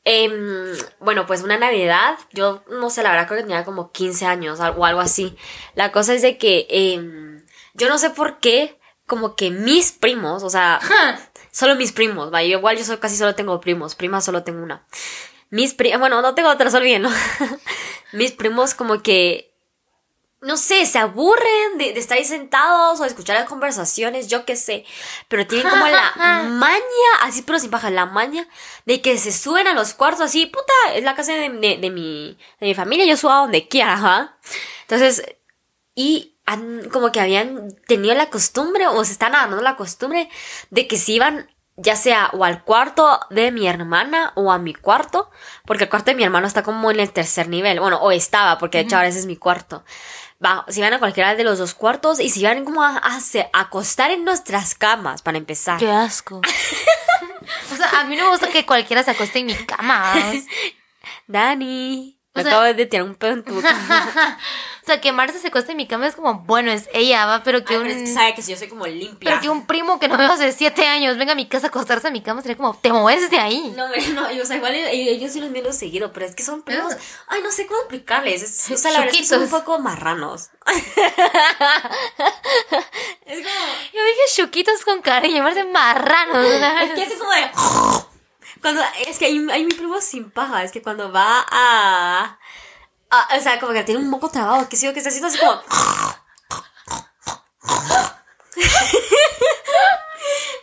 Em, 0.09 0.73
bueno, 1.01 1.25
pues 1.27 1.43
una 1.43 1.57
navidad, 1.57 2.17
yo 2.31 2.63
no 2.69 2.89
sé, 2.89 3.03
la 3.03 3.11
verdad 3.11 3.27
creo 3.27 3.39
que 3.39 3.43
tenía 3.43 3.65
como 3.65 3.91
15 3.91 4.25
años 4.25 4.57
o 4.61 4.85
algo 4.85 5.01
así. 5.01 5.35
La 5.75 5.91
cosa 5.91 6.13
es 6.13 6.21
de 6.21 6.37
que 6.37 6.65
em, 6.69 7.43
yo 7.73 7.89
no 7.89 7.97
sé 7.97 8.11
por 8.11 8.39
qué, 8.39 8.79
como 9.05 9.35
que 9.35 9.51
mis 9.51 9.91
primos, 9.91 10.43
o 10.43 10.49
sea, 10.49 10.79
solo 11.51 11.75
mis 11.75 11.91
primos, 11.91 12.33
va, 12.33 12.41
yo 12.41 12.57
igual 12.57 12.77
yo 12.77 12.99
casi 13.01 13.17
solo 13.17 13.35
tengo 13.35 13.59
primos, 13.59 13.95
primas 13.95 14.23
solo 14.23 14.43
tengo 14.43 14.63
una. 14.63 14.87
Mis 15.49 15.73
primos, 15.73 15.99
bueno, 15.99 16.21
no 16.21 16.35
tengo 16.35 16.49
otras, 16.49 16.73
olvídenlo. 16.73 17.09
mis 18.13 18.31
primos 18.31 18.75
como 18.75 19.03
que 19.03 19.56
no 20.47 20.57
sé, 20.57 20.85
se 20.85 20.97
aburren 20.97 21.77
de, 21.77 21.93
de 21.93 21.99
estar 21.99 22.17
ahí 22.17 22.25
sentados 22.25 22.99
o 22.99 23.03
de 23.03 23.09
escuchar 23.09 23.35
las 23.39 23.47
conversaciones, 23.47 24.27
yo 24.27 24.45
qué 24.45 24.55
sé. 24.55 24.85
Pero 25.27 25.45
tienen 25.45 25.69
como 25.69 25.85
la 25.87 26.13
maña, 26.49 26.81
así 27.21 27.43
pero 27.43 27.59
sin 27.59 27.69
paja, 27.69 27.89
la 27.91 28.05
maña 28.07 28.47
de 28.85 29.01
que 29.01 29.17
se 29.17 29.31
suben 29.31 29.67
a 29.67 29.73
los 29.73 29.93
cuartos 29.93 30.21
así, 30.21 30.45
puta, 30.47 30.73
es 30.95 31.03
la 31.03 31.13
casa 31.15 31.33
de, 31.33 31.49
de- 31.49 31.77
de 31.77 31.89
mi, 31.91 32.37
de 32.59 32.67
mi 32.67 32.73
familia, 32.73 33.05
yo 33.05 33.17
subo 33.17 33.31
a 33.31 33.37
donde 33.41 33.67
quiera, 33.67 33.93
ajá. 33.93 34.37
Entonces, 34.81 35.23
y 35.95 36.35
han- 36.45 36.89
como 36.89 37.11
que 37.11 37.19
habían 37.19 37.75
tenido 37.87 38.15
la 38.15 38.29
costumbre 38.29 38.87
o 38.87 39.03
se 39.03 39.11
están 39.11 39.35
agarrando 39.35 39.61
la 39.61 39.75
costumbre 39.75 40.29
de 40.69 40.87
que 40.87 40.97
se 40.97 41.11
iban 41.13 41.49
ya 41.79 41.95
sea 41.95 42.31
o 42.33 42.43
al 42.43 42.63
cuarto 42.63 43.19
de 43.29 43.51
mi 43.51 43.67
hermana 43.67 44.31
o 44.35 44.51
a 44.51 44.57
mi 44.57 44.73
cuarto, 44.73 45.29
porque 45.63 45.83
el 45.83 45.89
cuarto 45.91 46.09
de 46.09 46.15
mi 46.15 46.23
hermano 46.23 46.47
está 46.47 46.63
como 46.63 46.89
en 46.89 46.99
el 46.99 47.11
tercer 47.13 47.49
nivel, 47.49 47.79
bueno, 47.79 47.97
o 47.97 48.09
estaba, 48.11 48.57
porque 48.57 48.79
de 48.79 48.85
hecho 48.85 48.95
ahora 48.95 49.09
ese 49.09 49.19
es 49.19 49.27
mi 49.27 49.37
cuarto. 49.37 49.83
Va, 50.43 50.65
se 50.67 50.79
iban 50.81 50.93
a 50.93 50.99
cualquiera 50.99 51.33
de 51.35 51.43
los 51.43 51.57
dos 51.57 51.73
cuartos 51.73 52.19
y 52.19 52.29
se 52.29 52.39
iban 52.41 52.63
como 52.63 52.83
a, 52.83 52.97
a 52.97 53.19
acostar 53.59 54.11
en 54.11 54.23
nuestras 54.23 54.75
camas, 54.75 55.21
para 55.23 55.37
empezar. 55.39 55.79
Qué 55.79 55.89
asco. 55.89 56.41
o 57.73 57.75
sea, 57.75 58.01
a 58.01 58.03
mí 58.03 58.15
no 58.15 58.25
me 58.25 58.29
gusta 58.31 58.47
que 58.49 58.65
cualquiera 58.65 59.01
se 59.03 59.11
acueste 59.11 59.39
en 59.39 59.47
mi 59.47 59.55
cama. 59.55 60.13
Dani, 61.27 62.19
me 62.35 62.41
O 62.41 62.43
sea- 62.43 62.51
acabo 62.53 62.73
de 62.73 62.85
tirar 62.85 63.05
un 63.07 63.15
pedo 63.15 63.31
en 63.33 63.43
tu 63.43 63.61
cama. 63.61 64.37
o 64.87 64.89
sea, 64.89 65.01
que 65.01 65.11
Marce 65.11 65.37
se 65.37 65.49
acueste 65.49 65.71
en 65.71 65.77
mi 65.77 65.85
cama 65.85 66.07
es 66.07 66.15
como, 66.15 66.45
bueno, 66.45 66.71
es 66.71 66.87
ella, 66.93 67.25
va, 67.25 67.43
pero 67.43 67.65
que 67.65 67.73
Ay, 67.73 67.79
un... 67.81 67.87
pero 67.87 67.99
es 67.99 68.03
que 68.07 68.13
sabe 68.13 68.33
que 68.33 68.41
si 68.41 68.51
yo 68.53 68.57
soy 68.57 68.69
como 68.69 68.87
limpia. 68.87 69.31
Pero 69.31 69.41
que 69.41 69.49
un 69.49 69.65
primo 69.65 69.99
que 69.99 70.07
no 70.07 70.17
veo 70.17 70.31
hace 70.31 70.53
siete 70.53 70.87
años 70.87 71.17
venga 71.17 71.33
a 71.33 71.35
mi 71.35 71.45
casa 71.45 71.67
a 71.67 71.69
acostarse 71.71 72.07
en 72.07 72.13
mi 72.13 72.21
cama 72.21 72.41
sería 72.41 72.55
como, 72.55 72.73
te 72.73 72.93
mueves 72.93 73.29
de 73.29 73.37
ahí. 73.37 73.73
No, 73.75 73.89
no, 73.89 74.31
yo, 74.31 74.43
o 74.43 74.45
sea, 74.45 74.55
igual 74.55 74.73
yo 75.19 75.27
sí 75.27 75.41
los 75.41 75.49
miro 75.49 75.73
seguido, 75.73 76.13
pero 76.13 76.25
es 76.25 76.35
que 76.35 76.43
son 76.43 76.61
primos. 76.61 76.93
Ah. 76.93 76.97
Ay, 77.27 77.41
no 77.43 77.51
sé 77.51 77.67
cómo 77.67 77.81
explicarles. 77.81 78.43
Es, 78.43 78.71
o 78.71 78.77
sea, 78.77 78.93
la 78.93 78.99
verdad 78.99 79.13
es 79.13 79.19
que 79.19 79.27
son 79.27 79.43
un 79.43 79.49
poco 79.49 79.77
marranos. 79.77 80.51
es 83.25 83.43
como. 83.43 83.65
Yo 83.93 84.05
dije 84.05 84.21
chuquitos 84.37 84.85
con 84.85 85.01
cariño, 85.01 85.43
Marce 85.43 85.65
marranos. 85.65 86.45
Es 86.45 86.91
que 86.91 87.03
es 87.03 87.13
como 87.19 87.31
de. 87.31 87.51
Cuando, 88.61 88.81
es 89.05 89.17
que 89.17 89.25
hay, 89.25 89.45
hay 89.51 89.65
mi 89.65 89.73
primo 89.73 89.99
sin 89.99 90.31
paja, 90.31 90.63
es 90.63 90.71
que 90.71 90.81
cuando 90.81 91.11
va 91.11 91.45
a. 91.51 92.39
a- 93.09 93.37
o 93.37 93.41
sea, 93.41 93.59
como 93.59 93.73
que 93.73 93.83
tiene 93.83 94.01
un 94.01 94.09
moco 94.09 94.29
trabado, 94.29 94.67
que 94.69 94.75
sigo 94.77 94.93
que 94.93 94.99
está 94.99 95.09
haciendo 95.09 95.27
así 95.27 95.37
como. 95.39 95.61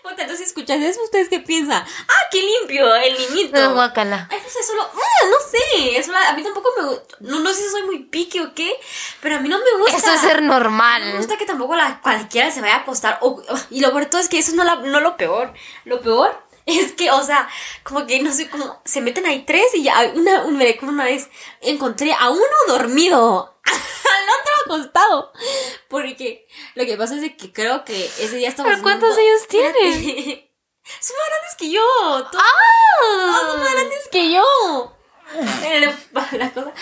Puta, 0.03 0.23
entonces 0.23 0.49
escuchas 0.49 0.81
eso, 0.83 1.03
¿ustedes 1.03 1.29
qué 1.31 1.41
piensan? 1.41 1.83
¡Ah, 1.83 2.27
qué 2.31 2.43
limpio! 2.43 2.95
El 2.97 3.17
niñito. 3.19 3.59
No, 3.59 3.73
guácala. 3.75 4.29
Ay, 4.31 4.39
no 4.43 4.49
sé, 4.51 4.63
solo, 4.63 4.83
ah, 4.83 5.27
no 5.31 5.37
sé, 5.51 5.97
es 5.97 6.09
una- 6.09 6.29
a 6.29 6.33
mí 6.35 6.43
tampoco 6.43 6.69
me 6.77 6.89
gusta, 6.89 7.17
no, 7.21 7.41
no 7.41 7.55
sé 7.55 7.63
si 7.63 7.71
soy 7.71 7.83
muy 7.85 8.01
pique 8.05 8.43
o 8.43 8.53
qué, 8.55 8.79
pero 9.23 9.37
a 9.37 9.39
mí 9.39 9.49
no 9.49 9.59
me 9.59 9.79
gusta. 9.81 9.97
Eso 9.97 10.13
es 10.13 10.21
ser 10.21 10.43
No 10.43 10.53
me 10.55 10.61
normal. 10.61 11.17
gusta 11.17 11.39
que 11.39 11.47
tampoco 11.47 11.75
la, 11.77 12.01
cualquiera 12.03 12.51
se 12.51 12.61
vaya 12.61 12.75
a 12.75 12.79
acostar, 12.81 13.19
o- 13.23 13.43
y 13.71 13.81
lo 13.81 13.91
peor 13.93 14.07
todo 14.07 14.21
es 14.21 14.29
que 14.29 14.39
eso 14.39 14.55
no, 14.55 14.65
la- 14.65 14.77
no 14.77 15.01
lo 15.01 15.17
peor, 15.17 15.55
lo 15.85 16.01
peor 16.03 16.44
es 16.67 16.93
que, 16.93 17.11
o 17.11 17.23
sea, 17.23 17.49
como 17.83 18.07
que, 18.07 18.21
no 18.21 18.33
sé, 18.33 18.49
como, 18.49 18.81
se 18.85 19.01
meten 19.01 19.27
ahí 19.27 19.45
tres 19.45 19.75
y 19.75 19.83
ya, 19.83 20.13
una, 20.15 20.45
un, 20.45 20.57
me 20.57 20.65
recuerdo 20.65 20.95
una 20.95 21.05
vez, 21.05 21.29
encontré 21.61 22.13
a 22.13 22.31
uno 22.31 22.43
dormido, 22.67 23.59
al 23.65 24.25
otro 24.41 24.53
acostado, 24.65 25.33
porque 25.89 26.47
lo 26.75 26.85
que 26.85 26.97
pasa 26.97 27.17
es 27.17 27.37
que 27.37 27.53
creo 27.53 27.85
que 27.85 28.05
ese 28.05 28.37
día 28.37 28.49
estamos 28.49 28.73
¿Pero 28.73 28.83
cuántos 28.83 29.17
años 29.17 29.47
tiene? 29.49 29.89
Espérate. 29.89 30.51
Son 31.01 31.17
más 31.17 31.29
grandes 31.29 31.57
que 31.59 31.71
yo, 31.71 31.83
todos 32.31 32.45
son 33.41 33.61
más 33.61 33.73
grandes 33.73 34.09
que 34.11 34.33
yo. 34.33 34.95
La 36.33 36.51
cosa. 36.51 36.73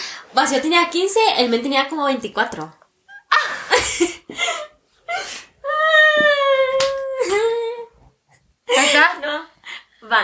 Si 0.49 0.55
yo 0.57 0.61
tenía 0.61 0.91
15, 0.91 1.21
el 1.39 1.49
men 1.49 1.63
tenía 1.63 1.89
como 1.89 2.05
24. 2.07 2.65
Acá. 2.65 2.81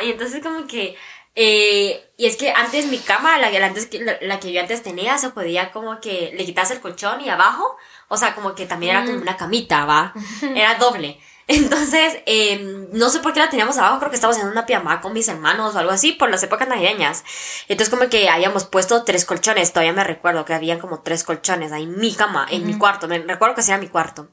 Y 0.03 0.11
entonces 0.13 0.43
como 0.43 0.67
que... 0.67 0.97
eh, 1.35 2.11
y 2.17 2.27
es 2.27 2.37
que 2.37 2.51
antes 2.51 2.87
mi 2.87 2.99
cama, 2.99 3.39
la, 3.39 3.51
que- 3.51 3.63
antes 3.63 3.89
la, 4.01 4.17
la 4.21 4.41
que 4.41 4.53
yo 4.53 4.61
antes 4.61 4.83
tenía, 4.83 5.19
se 5.19 5.31
podía 5.31 5.71
como 5.73 6.01
que 6.01 6.33
le 6.37 6.45
quitas 6.45 6.71
el 6.71 6.81
colchón 6.81 7.21
y 7.21 7.29
abajo, 7.29 7.77
o 8.09 8.17
sea, 8.17 8.35
como 8.35 8.55
que 8.55 8.67
también 8.67 8.97
era 8.97 9.05
como 9.07 9.19
una 9.23 9.37
camita, 9.37 9.85
va. 9.85 10.13
Era 10.55 10.75
doble. 10.77 11.21
Entonces, 11.51 12.19
eh, 12.27 12.87
no 12.93 13.09
sé 13.09 13.21
por 13.21 13.33
qué 13.33 13.41
la 13.41 13.49
teníamos 13.49 13.79
abajo, 13.79 13.99
creo 14.01 14.11
que 14.11 14.17
estábamos 14.17 14.43
en 14.43 14.49
una 14.49 14.67
pijamada 14.67 15.01
con 15.01 15.15
mis 15.15 15.29
hermanos 15.29 15.75
o 15.75 15.79
algo 15.79 15.93
así, 15.93 16.13
por 16.13 16.29
las 16.31 16.43
épocas 16.43 16.69
navideñas. 16.69 17.25
Entonces, 17.69 17.89
como 17.89 18.11
que 18.11 18.29
habíamos 18.29 18.65
puesto 18.67 19.03
tres 19.05 19.25
colchones, 19.25 19.73
todavía 19.73 19.95
me 19.95 20.05
recuerdo 20.05 20.45
que 20.45 20.53
había 20.53 20.79
como 20.79 21.01
tres 21.01 21.25
colchones 21.25 21.73
ahí 21.73 21.85
en 21.85 21.99
mi 21.99 22.15
cama, 22.15 22.47
en 22.51 22.67
mi 22.67 22.77
cuarto, 22.77 23.09
me 23.09 23.19
recuerdo 23.19 23.55
que 23.55 23.63
sí 23.63 23.71
era 23.71 23.81
mi 23.81 23.89
cuarto. 23.89 24.29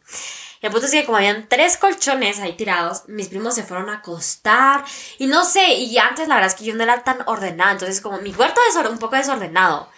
Y 0.62 0.65
el 0.65 0.71
punto 0.71 0.85
es 0.85 0.91
que 0.91 1.05
como 1.05 1.17
habían 1.17 1.47
tres 1.50 1.77
colchones 1.77 2.39
ahí 2.39 2.53
tirados, 2.53 3.03
mis 3.07 3.27
primos 3.27 3.55
se 3.55 3.63
fueron 3.63 3.89
a 3.89 3.97
acostar. 3.97 4.83
Y 5.17 5.27
no 5.27 5.45
sé, 5.45 5.74
y 5.75 5.97
antes 5.97 6.27
la 6.27 6.35
verdad 6.35 6.51
es 6.51 6.57
que 6.57 6.65
yo 6.65 6.75
no 6.75 6.83
era 6.83 7.03
tan 7.03 7.19
ordenada. 7.27 7.71
Entonces 7.74 8.01
como 8.01 8.19
mi 8.19 8.33
cuarto 8.33 8.62
es 8.69 8.75
un 8.75 9.00
poco 9.00 9.15
desordenado. 9.15 9.89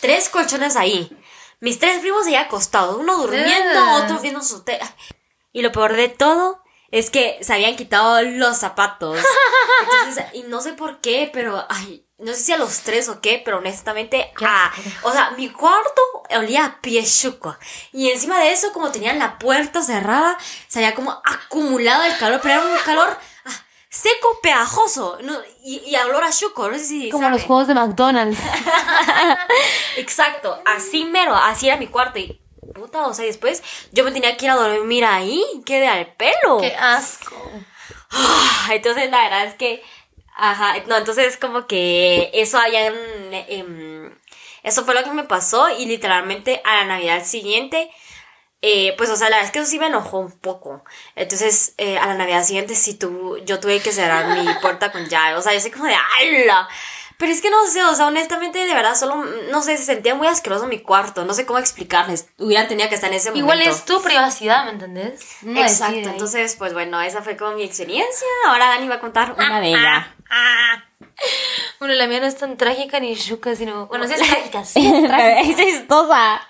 Tres 0.00 0.28
colchones 0.28 0.76
ahí. 0.76 1.16
Mis 1.60 1.78
tres 1.78 2.00
primos 2.00 2.26
ahí 2.26 2.34
acostados. 2.36 2.96
Uno 2.98 3.16
durmiendo, 3.18 3.82
Ugh. 3.82 4.04
otro 4.04 4.18
viendo 4.20 4.42
su 4.42 4.62
tele. 4.62 4.84
Y 5.52 5.62
lo 5.62 5.72
peor 5.72 5.94
de 5.96 6.08
todo 6.08 6.62
es 6.90 7.10
que 7.10 7.38
se 7.42 7.52
habían 7.52 7.76
quitado 7.76 8.22
los 8.22 8.56
zapatos. 8.56 9.18
Entonces, 10.00 10.26
y 10.34 10.42
no 10.44 10.60
sé 10.60 10.72
por 10.74 11.00
qué, 11.00 11.30
pero, 11.32 11.64
ay, 11.68 12.05
no 12.18 12.32
sé 12.32 12.38
si 12.38 12.52
a 12.52 12.56
los 12.56 12.80
tres 12.80 13.08
o 13.08 13.20
qué, 13.20 13.42
pero 13.44 13.58
honestamente, 13.58 14.32
ah, 14.42 14.72
o 15.02 15.12
sea, 15.12 15.32
mi 15.32 15.50
cuarto 15.50 16.00
olía 16.30 16.64
a 16.64 16.80
pie 16.80 17.04
chuco. 17.04 17.56
Y 17.92 18.10
encima 18.10 18.40
de 18.40 18.52
eso, 18.52 18.72
como 18.72 18.90
tenían 18.90 19.18
la 19.18 19.38
puerta 19.38 19.82
cerrada, 19.82 20.38
se 20.66 20.78
había 20.78 20.94
como 20.94 21.10
acumulado 21.24 22.04
el 22.04 22.16
calor, 22.16 22.40
pero 22.42 22.54
era 22.54 22.72
un 22.72 22.78
calor 22.84 23.18
ah, 23.44 23.64
seco, 23.90 24.40
pegajoso, 24.42 25.18
no, 25.22 25.34
y, 25.62 25.82
y 25.86 25.96
olor 25.96 26.24
a 26.24 26.32
chuco, 26.32 26.70
no 26.70 26.78
sé 26.78 26.84
si 26.84 27.10
Como 27.10 27.28
los 27.28 27.42
juegos 27.42 27.66
de 27.66 27.74
McDonald's. 27.74 28.38
Exacto, 29.96 30.62
así 30.64 31.04
mero, 31.04 31.34
así 31.34 31.68
era 31.68 31.76
mi 31.76 31.86
cuarto 31.86 32.18
y 32.18 32.40
puta, 32.74 33.06
o 33.06 33.14
sea, 33.14 33.24
después 33.26 33.62
yo 33.92 34.04
me 34.04 34.12
tenía 34.12 34.36
que 34.36 34.46
ir 34.46 34.50
a 34.50 34.56
dormir 34.56 35.04
ahí, 35.04 35.44
quedé 35.64 35.88
al 35.88 36.14
pelo. 36.14 36.58
Qué 36.60 36.74
asco. 36.74 37.36
Ah, 38.10 38.68
Entonces 38.70 39.10
la 39.10 39.22
verdad 39.22 39.44
es 39.46 39.54
que, 39.54 39.82
ajá, 40.36 40.74
no, 40.86 40.96
entonces 40.96 41.36
como 41.36 41.66
que 41.66 42.30
eso 42.34 42.58
habían, 42.58 42.94
em, 43.48 44.14
eso 44.62 44.84
fue 44.84 44.94
lo 44.94 45.02
que 45.02 45.10
me 45.10 45.24
pasó 45.24 45.68
y 45.70 45.86
literalmente 45.86 46.60
a 46.64 46.76
la 46.76 46.84
Navidad 46.84 47.24
siguiente, 47.24 47.90
eh, 48.62 48.94
pues 48.96 49.10
o 49.10 49.16
sea, 49.16 49.30
la 49.30 49.36
verdad 49.36 49.46
es 49.46 49.52
que 49.52 49.58
eso 49.60 49.70
sí 49.70 49.78
me 49.78 49.86
enojó 49.86 50.18
un 50.18 50.32
poco. 50.38 50.84
Entonces 51.14 51.74
eh, 51.78 51.98
a 51.98 52.06
la 52.06 52.14
Navidad 52.14 52.44
siguiente 52.44 52.74
sí 52.74 52.94
tu, 52.94 53.38
yo 53.44 53.60
tuve 53.60 53.80
que 53.80 53.92
cerrar 53.92 54.26
mi 54.38 54.52
puerta 54.60 54.92
con 54.92 55.08
llave, 55.08 55.36
o 55.36 55.42
sea, 55.42 55.52
yo 55.54 55.60
soy 55.60 55.70
como 55.70 55.86
de 55.86 55.94
¡ala! 55.94 56.68
Pero 57.18 57.32
es 57.32 57.40
que 57.40 57.50
no 57.50 57.66
sé, 57.66 57.82
o 57.82 57.94
sea, 57.94 58.06
honestamente, 58.06 58.58
de 58.58 58.74
verdad, 58.74 58.94
solo, 58.94 59.24
no 59.50 59.62
sé, 59.62 59.76
se 59.78 59.84
sentía 59.84 60.14
muy 60.14 60.26
asqueroso 60.26 60.66
mi 60.66 60.80
cuarto, 60.80 61.24
no 61.24 61.32
sé 61.32 61.46
cómo 61.46 61.58
explicarles, 61.58 62.28
hubieran 62.38 62.68
tenido 62.68 62.88
que 62.88 62.94
estar 62.94 63.10
en 63.10 63.16
ese 63.16 63.30
momento. 63.30 63.44
Igual 63.44 63.62
es 63.62 63.84
tu 63.84 64.02
privacidad, 64.02 64.64
¿me 64.66 64.72
entendés? 64.72 65.38
No 65.42 65.60
Exacto, 65.60 66.08
entonces, 66.08 66.56
pues 66.56 66.74
bueno, 66.74 67.00
esa 67.00 67.22
fue 67.22 67.36
como 67.36 67.52
mi 67.52 67.64
experiencia. 67.64 68.26
Ahora 68.48 68.66
Dani 68.66 68.88
va 68.88 68.96
a 68.96 69.00
contar 69.00 69.32
una 69.32 69.60
de 69.60 69.68
ella. 69.68 70.14
Bueno, 71.78 71.94
la 71.94 72.06
mía 72.06 72.20
no 72.20 72.26
es 72.26 72.36
tan 72.36 72.56
trágica 72.56 73.00
ni 73.00 73.16
chuca, 73.16 73.54
sino. 73.54 73.86
Bueno, 73.86 74.06
sí 74.06 74.14
es 74.14 74.20
trágica, 74.20 74.64
sí 74.64 74.86
es 74.86 75.04
trágica. 75.08 75.40
es 75.40 75.56
chistosa. 75.56 76.42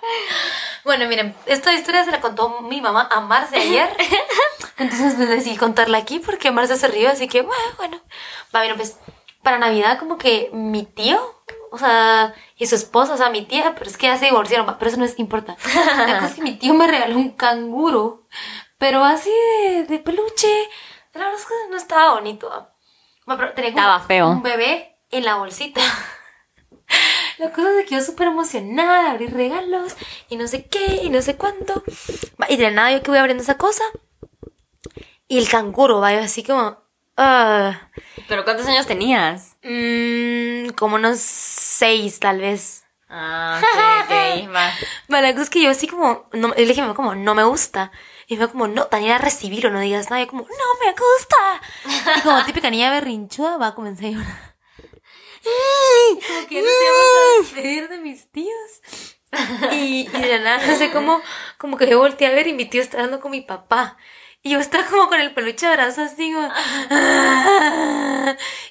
Bueno, 0.83 1.07
miren, 1.07 1.35
esta 1.45 1.73
historia 1.73 2.03
se 2.03 2.11
la 2.11 2.21
contó 2.21 2.61
mi 2.61 2.81
mamá 2.81 3.07
a 3.11 3.21
Marce 3.21 3.57
ayer. 3.57 3.89
Entonces 4.77 5.15
pues 5.15 5.29
decidí 5.29 5.57
contarla 5.57 5.97
aquí 5.97 6.19
porque 6.19 6.51
Marce 6.51 6.77
se 6.77 6.87
rió, 6.87 7.09
así 7.09 7.27
que 7.27 7.41
bueno, 7.41 7.63
bueno. 7.77 8.01
Va, 8.55 8.61
miren, 8.61 8.77
pues 8.77 8.97
para 9.47 9.59
Navidad 9.59 9.97
como 9.97 10.17
que 10.17 10.49
mi 10.51 10.83
tío, 10.83 11.17
o 11.71 11.77
sea, 11.77 12.33
y 12.57 12.65
su 12.65 12.75
esposa, 12.75 13.13
o 13.13 13.17
sea, 13.17 13.29
mi 13.29 13.45
tía, 13.45 13.73
pero 13.77 13.89
es 13.89 13.95
que 13.97 14.07
ya 14.07 14.17
se 14.17 14.25
divorciaron, 14.25 14.65
pero 14.77 14.89
eso 14.91 14.99
no 14.99 15.05
es 15.05 15.17
importa. 15.19 15.55
La 15.95 16.15
cosa 16.15 16.25
es 16.27 16.33
que 16.35 16.41
mi 16.41 16.57
tío 16.57 16.73
me 16.73 16.85
regaló 16.85 17.15
un 17.15 17.29
canguro, 17.29 18.27
pero 18.77 19.05
así 19.05 19.29
de, 19.29 19.83
de 19.85 19.99
peluche. 19.99 20.49
La 21.13 21.21
verdad 21.21 21.39
es 21.39 21.45
que 21.45 21.53
no 21.69 21.77
estaba 21.77 22.15
bonito. 22.15 22.49
pero 23.25 23.53
tenía 23.53 23.71
como 23.71 23.79
Estaba 23.83 23.99
feo. 24.01 24.27
un 24.31 24.43
bebé 24.43 24.97
en 25.11 25.23
la 25.23 25.35
bolsita. 25.35 25.79
La 27.37 27.53
cosa 27.53 27.79
es 27.79 27.85
que 27.87 27.95
yo 27.95 28.01
súper 28.01 28.27
emocionada, 28.27 29.11
abrir 29.11 29.33
regalos 29.33 29.95
y 30.27 30.35
no 30.35 30.49
sé 30.49 30.65
qué 30.65 30.99
y 31.03 31.09
no 31.09 31.21
sé 31.21 31.37
cuánto. 31.37 31.83
Y 32.49 32.57
de 32.57 32.63
la 32.63 32.71
nada 32.71 32.91
yo 32.91 33.01
que 33.01 33.11
voy 33.11 33.19
abriendo 33.19 33.43
esa 33.43 33.57
cosa. 33.57 33.85
Y 35.29 35.37
el 35.37 35.47
canguro, 35.47 36.01
va, 36.01 36.11
yo 36.11 36.19
así 36.19 36.43
como... 36.43 36.85
ah, 37.17 37.89
¿Pero 38.27 38.43
cuántos 38.43 38.67
años 38.67 38.87
tenías? 38.87 39.57
mm, 39.63 40.69
como 40.69 40.95
unos 40.95 41.19
seis 41.19 42.19
tal 42.19 42.39
vez. 42.39 42.83
Ah, 43.09 43.61
ok, 44.03 44.43
ok, 44.43 44.53
va. 44.53 44.73
Va, 45.11 45.21
la 45.21 45.31
cosa 45.31 45.43
es 45.43 45.49
que 45.49 45.61
yo 45.61 45.69
así 45.69 45.87
como... 45.87 46.27
No, 46.33 46.49
le 46.49 46.65
dije 46.65 46.81
a 46.81 46.93
como, 46.93 47.15
no 47.15 47.35
me 47.35 47.43
gusta. 47.43 47.91
Y 48.27 48.35
me 48.35 48.47
como, 48.49 48.67
no, 48.67 48.87
Daniela, 48.91 49.17
recibirlo, 49.17 49.69
no 49.69 49.79
digas 49.79 50.09
nada. 50.09 50.21
Y 50.21 50.25
yo 50.25 50.29
como, 50.29 50.43
no 50.43 50.85
me 50.85 50.91
gusta. 50.91 51.61
Y 52.17 52.21
como 52.21 52.43
típica 52.45 52.69
niña 52.69 52.91
berrinchuda, 52.91 53.57
va, 53.57 53.75
comencé 53.75 54.07
a 54.07 54.11
llorar. 54.11 54.57
Como 56.27 56.47
que 56.47 56.61
no 56.61 56.67
se 56.67 56.83
iba 56.83 56.97
a 56.97 57.41
despedir 57.41 57.89
de 57.89 57.97
mis 57.99 58.29
tíos. 58.31 58.81
Y, 59.71 60.07
y 60.07 60.21
de 60.21 60.27
la 60.27 60.39
nada, 60.39 60.67
no 60.67 60.75
sé 60.75 60.91
cómo, 60.91 61.21
como 61.57 61.77
que 61.77 61.87
yo 61.89 61.99
volteé 61.99 62.27
a 62.27 62.31
ver 62.31 62.47
y 62.47 62.53
mi 62.53 62.65
tío 62.65 62.81
está 62.81 62.97
hablando 62.97 63.19
con 63.19 63.31
mi 63.31 63.41
papá. 63.41 63.97
Y 64.47 64.51
yo 64.51 64.59
estaba 64.61 64.85
como 64.85 65.09
con 65.09 65.19
el 65.19 65.33
peluche 65.33 65.65
de 65.65 65.73
abrazo 65.73 66.03
así 66.03 66.31
como... 66.31 66.47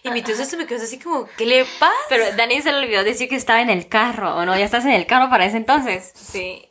Y 0.05 0.11
mi 0.11 0.23
tío 0.23 0.35
se 0.35 0.57
me 0.57 0.67
quedó 0.67 0.83
así 0.83 0.99
como, 0.99 1.29
¿qué 1.37 1.45
le 1.45 1.67
pasa? 1.79 1.93
Pero 2.09 2.25
Dani 2.35 2.63
se 2.63 2.73
le 2.73 2.79
olvidó 2.79 3.05
decir 3.05 3.29
que 3.29 3.37
estaba 3.37 3.61
en 3.61 3.69
el 3.69 3.87
carro, 3.87 4.37
¿o 4.37 4.47
no? 4.47 4.57
¿Ya 4.57 4.65
estás 4.65 4.87
en 4.87 4.93
el 4.93 5.07
carro 5.07 5.29
para 5.29 5.45
ese 5.45 5.59
entonces? 5.59 6.13
Sí. 6.15 6.67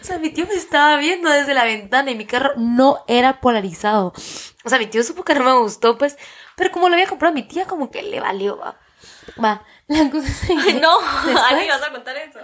O 0.00 0.04
sea, 0.04 0.18
mi 0.18 0.30
tío 0.30 0.44
me 0.48 0.54
estaba 0.54 0.96
viendo 0.96 1.30
desde 1.30 1.54
la 1.54 1.62
ventana 1.62 2.10
y 2.10 2.16
mi 2.16 2.26
carro 2.26 2.50
no 2.56 3.04
era 3.06 3.40
polarizado. 3.40 4.12
O 4.64 4.68
sea, 4.68 4.78
mi 4.80 4.86
tío 4.86 5.04
supo 5.04 5.22
que 5.22 5.34
no 5.36 5.44
me 5.44 5.52
gustó, 5.58 5.96
pues. 5.96 6.16
Pero 6.56 6.72
como 6.72 6.88
lo 6.88 6.94
había 6.96 7.06
comprado 7.06 7.32
mi 7.32 7.44
tía, 7.46 7.64
como 7.66 7.92
que 7.92 8.02
le 8.02 8.18
valió, 8.18 8.58
va. 8.58 8.76
Va, 9.40 9.62
la 9.86 10.10
cosa 10.10 10.26
es 10.26 10.40
que... 10.64 10.74
No, 10.74 10.98
Después- 11.26 11.68
vas 11.68 11.82
a 11.82 11.90
contar 11.92 12.16
eso. 12.16 12.40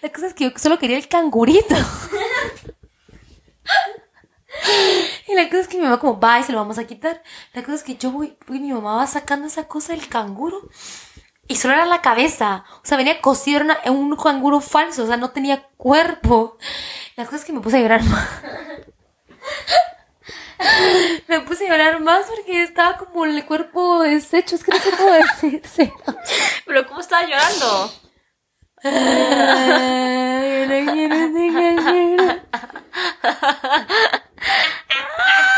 La 0.00 0.08
cosa 0.10 0.28
es 0.28 0.32
que 0.32 0.44
yo 0.44 0.52
solo 0.56 0.78
quería 0.78 0.96
el 0.96 1.06
cangurito. 1.08 1.74
Y 5.28 5.34
la 5.34 5.44
cosa 5.48 5.60
es 5.60 5.68
que 5.68 5.76
mi 5.78 5.84
mamá 5.84 5.98
como, 6.00 6.18
va, 6.20 6.38
y 6.40 6.44
se 6.44 6.52
lo 6.52 6.58
vamos 6.58 6.78
a 6.78 6.84
quitar. 6.86 7.22
La 7.54 7.62
cosa 7.62 7.74
es 7.76 7.82
que 7.82 7.96
yo 7.96 8.10
voy, 8.10 8.36
voy, 8.46 8.58
mi 8.60 8.72
mamá 8.72 8.96
va 8.96 9.06
sacando 9.06 9.46
esa 9.46 9.66
cosa 9.68 9.92
del 9.94 10.08
canguro. 10.08 10.68
Y 11.48 11.56
solo 11.56 11.74
era 11.74 11.86
la 11.86 12.02
cabeza. 12.02 12.64
O 12.76 12.80
sea, 12.84 12.96
venía 12.96 13.20
cosido, 13.20 13.60
era 13.60 13.64
una- 13.84 13.90
un 13.92 14.16
canguro 14.16 14.60
falso. 14.60 15.04
O 15.04 15.06
sea, 15.06 15.16
no 15.16 15.30
tenía 15.30 15.62
cuerpo. 15.76 16.56
La 17.16 17.24
cosa 17.24 17.36
es 17.38 17.44
que 17.44 17.52
me 17.52 17.60
puse 17.60 17.78
a 17.78 17.80
llorar 17.80 18.02
más. 18.04 18.28
Me 21.26 21.40
puse 21.40 21.66
a 21.66 21.70
llorar 21.70 22.00
más 22.00 22.26
porque 22.26 22.62
estaba 22.62 22.96
como 22.96 23.24
el 23.24 23.44
cuerpo 23.44 24.02
deshecho. 24.02 24.54
Es 24.54 24.62
que 24.62 24.70
no 24.72 24.78
sé 24.78 24.90
cómo 24.92 25.10
decirse. 25.10 25.92
¿Pero 26.66 26.86
cómo 26.86 27.00
estaba 27.00 27.22
llorando? 27.26 27.92
Ay, 28.84 30.66
no 30.68 30.92
quiero 30.92 31.80
llorar. 31.80 32.42
ah! 34.44 35.46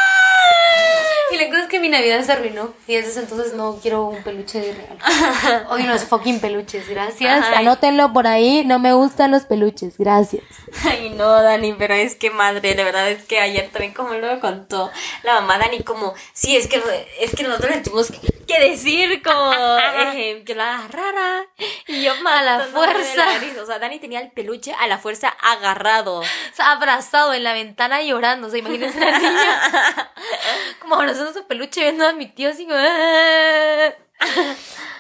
la 1.44 1.50
cosa 1.50 1.62
es 1.64 1.68
que 1.68 1.80
mi 1.80 1.88
Navidad 1.88 2.22
se 2.22 2.32
arruinó 2.32 2.74
y 2.86 2.94
desde 2.94 3.20
entonces 3.20 3.54
no 3.54 3.78
quiero 3.80 4.06
un 4.06 4.22
peluche 4.22 4.60
de 4.60 4.72
regalo. 4.72 5.70
Odio 5.70 5.86
los 5.86 6.04
fucking 6.04 6.40
peluches, 6.40 6.88
gracias. 6.88 7.44
Ay. 7.46 7.54
Anótenlo 7.66 8.12
por 8.12 8.26
ahí, 8.26 8.64
no 8.64 8.78
me 8.78 8.92
gustan 8.92 9.30
los 9.30 9.44
peluches, 9.44 9.98
gracias. 9.98 10.44
Ay, 10.84 11.10
no, 11.10 11.42
Dani, 11.42 11.74
pero 11.74 11.94
es 11.94 12.14
que 12.14 12.30
madre, 12.30 12.74
de 12.74 12.84
verdad 12.84 13.10
es 13.10 13.24
que 13.24 13.40
ayer 13.40 13.68
también 13.70 13.92
como 13.92 14.14
lo 14.14 14.40
contó 14.40 14.90
la 15.22 15.40
mamá 15.40 15.58
Dani, 15.58 15.82
como, 15.82 16.14
sí, 16.32 16.56
es 16.56 16.66
que, 16.66 16.82
es 17.20 17.34
que 17.34 17.42
nosotros 17.42 17.70
le 17.70 17.80
tuvimos 17.82 18.10
que, 18.10 18.20
que 18.46 18.60
decir 18.60 19.22
como 19.22 19.52
eh, 20.14 20.42
que 20.44 20.54
la 20.54 20.86
rara 20.88 21.46
y 21.86 22.02
yo 22.02 22.12
A 22.26 22.42
la 22.42 22.60
fuerza. 22.60 23.26
la. 23.26 23.62
O 23.62 23.66
sea, 23.66 23.78
Dani 23.78 23.98
tenía 23.98 24.20
el 24.20 24.30
peluche 24.30 24.72
a 24.72 24.86
la 24.86 24.98
fuerza 24.98 25.28
agarrado. 25.28 26.20
O 26.20 26.24
sea, 26.54 26.72
abrazado 26.72 27.34
en 27.34 27.44
la 27.44 27.52
ventana 27.52 28.02
llorando, 28.02 28.46
o 28.48 28.50
sea, 28.50 28.58
imagínense 28.58 28.98
la 28.98 29.18
niña 29.18 30.12
como 30.80 30.96
abrazando 30.96 31.33
su 31.34 31.46
peluche 31.46 31.82
viendo 31.82 32.06
a 32.06 32.12
mi 32.12 32.26
tío 32.26 32.48
así 32.50 32.64
como... 32.64 32.78
"Ah". 32.78 33.90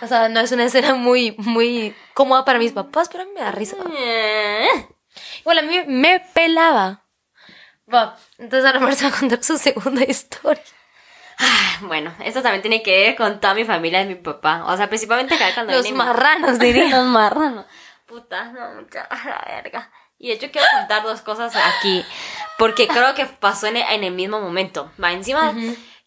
O 0.02 0.06
sea, 0.06 0.28
no 0.28 0.40
es 0.40 0.52
una 0.52 0.64
escena 0.64 0.94
muy, 0.94 1.34
muy 1.38 1.94
cómoda 2.12 2.44
para 2.44 2.58
mis 2.58 2.72
papás, 2.72 3.08
pero 3.10 3.22
a 3.22 3.26
mí 3.26 3.32
me 3.34 3.40
da 3.40 3.52
risa. 3.52 3.76
Igual 5.40 5.58
a 5.58 5.62
mí 5.62 5.82
me 5.86 6.20
pelaba. 6.34 7.04
Va, 7.92 8.16
entonces 8.38 8.66
ahora 8.66 8.80
Mar 8.80 8.94
se 8.94 9.08
va 9.08 9.14
a 9.16 9.18
contar 9.20 9.42
su 9.44 9.56
segunda 9.58 10.02
historia. 10.04 10.62
Ah, 11.38 11.78
Bueno, 11.82 12.14
esto 12.24 12.42
también 12.42 12.62
tiene 12.62 12.82
que 12.82 12.90
ver 12.90 13.16
con 13.16 13.40
toda 13.40 13.54
mi 13.54 13.64
familia 13.64 14.00
de 14.00 14.06
mi 14.06 14.14
papá. 14.14 14.64
O 14.66 14.76
sea, 14.76 14.88
principalmente 14.88 15.34
acá 15.34 15.52
cuando 15.54 15.72
Los 15.72 15.82
viene 15.84 15.98
mi- 15.98 16.04
marranos, 16.04 16.58
diría. 16.58 16.88
Los 16.88 17.06
marranos. 17.06 17.66
Puta, 18.06 18.44
no, 18.52 18.74
mucha 18.80 19.08
la 19.10 19.44
verga. 19.46 19.90
Y 20.18 20.28
de 20.28 20.34
hecho 20.34 20.50
quiero 20.50 20.66
contar 20.78 21.02
dos 21.02 21.20
cosas 21.22 21.54
aquí. 21.56 22.04
Porque 22.58 22.86
creo 22.86 23.14
que 23.14 23.26
pasó 23.26 23.66
en 23.66 23.76
el, 23.78 23.82
en 23.90 24.04
el 24.04 24.12
mismo 24.12 24.40
momento. 24.40 24.90
Va, 25.02 25.12
encima 25.12 25.52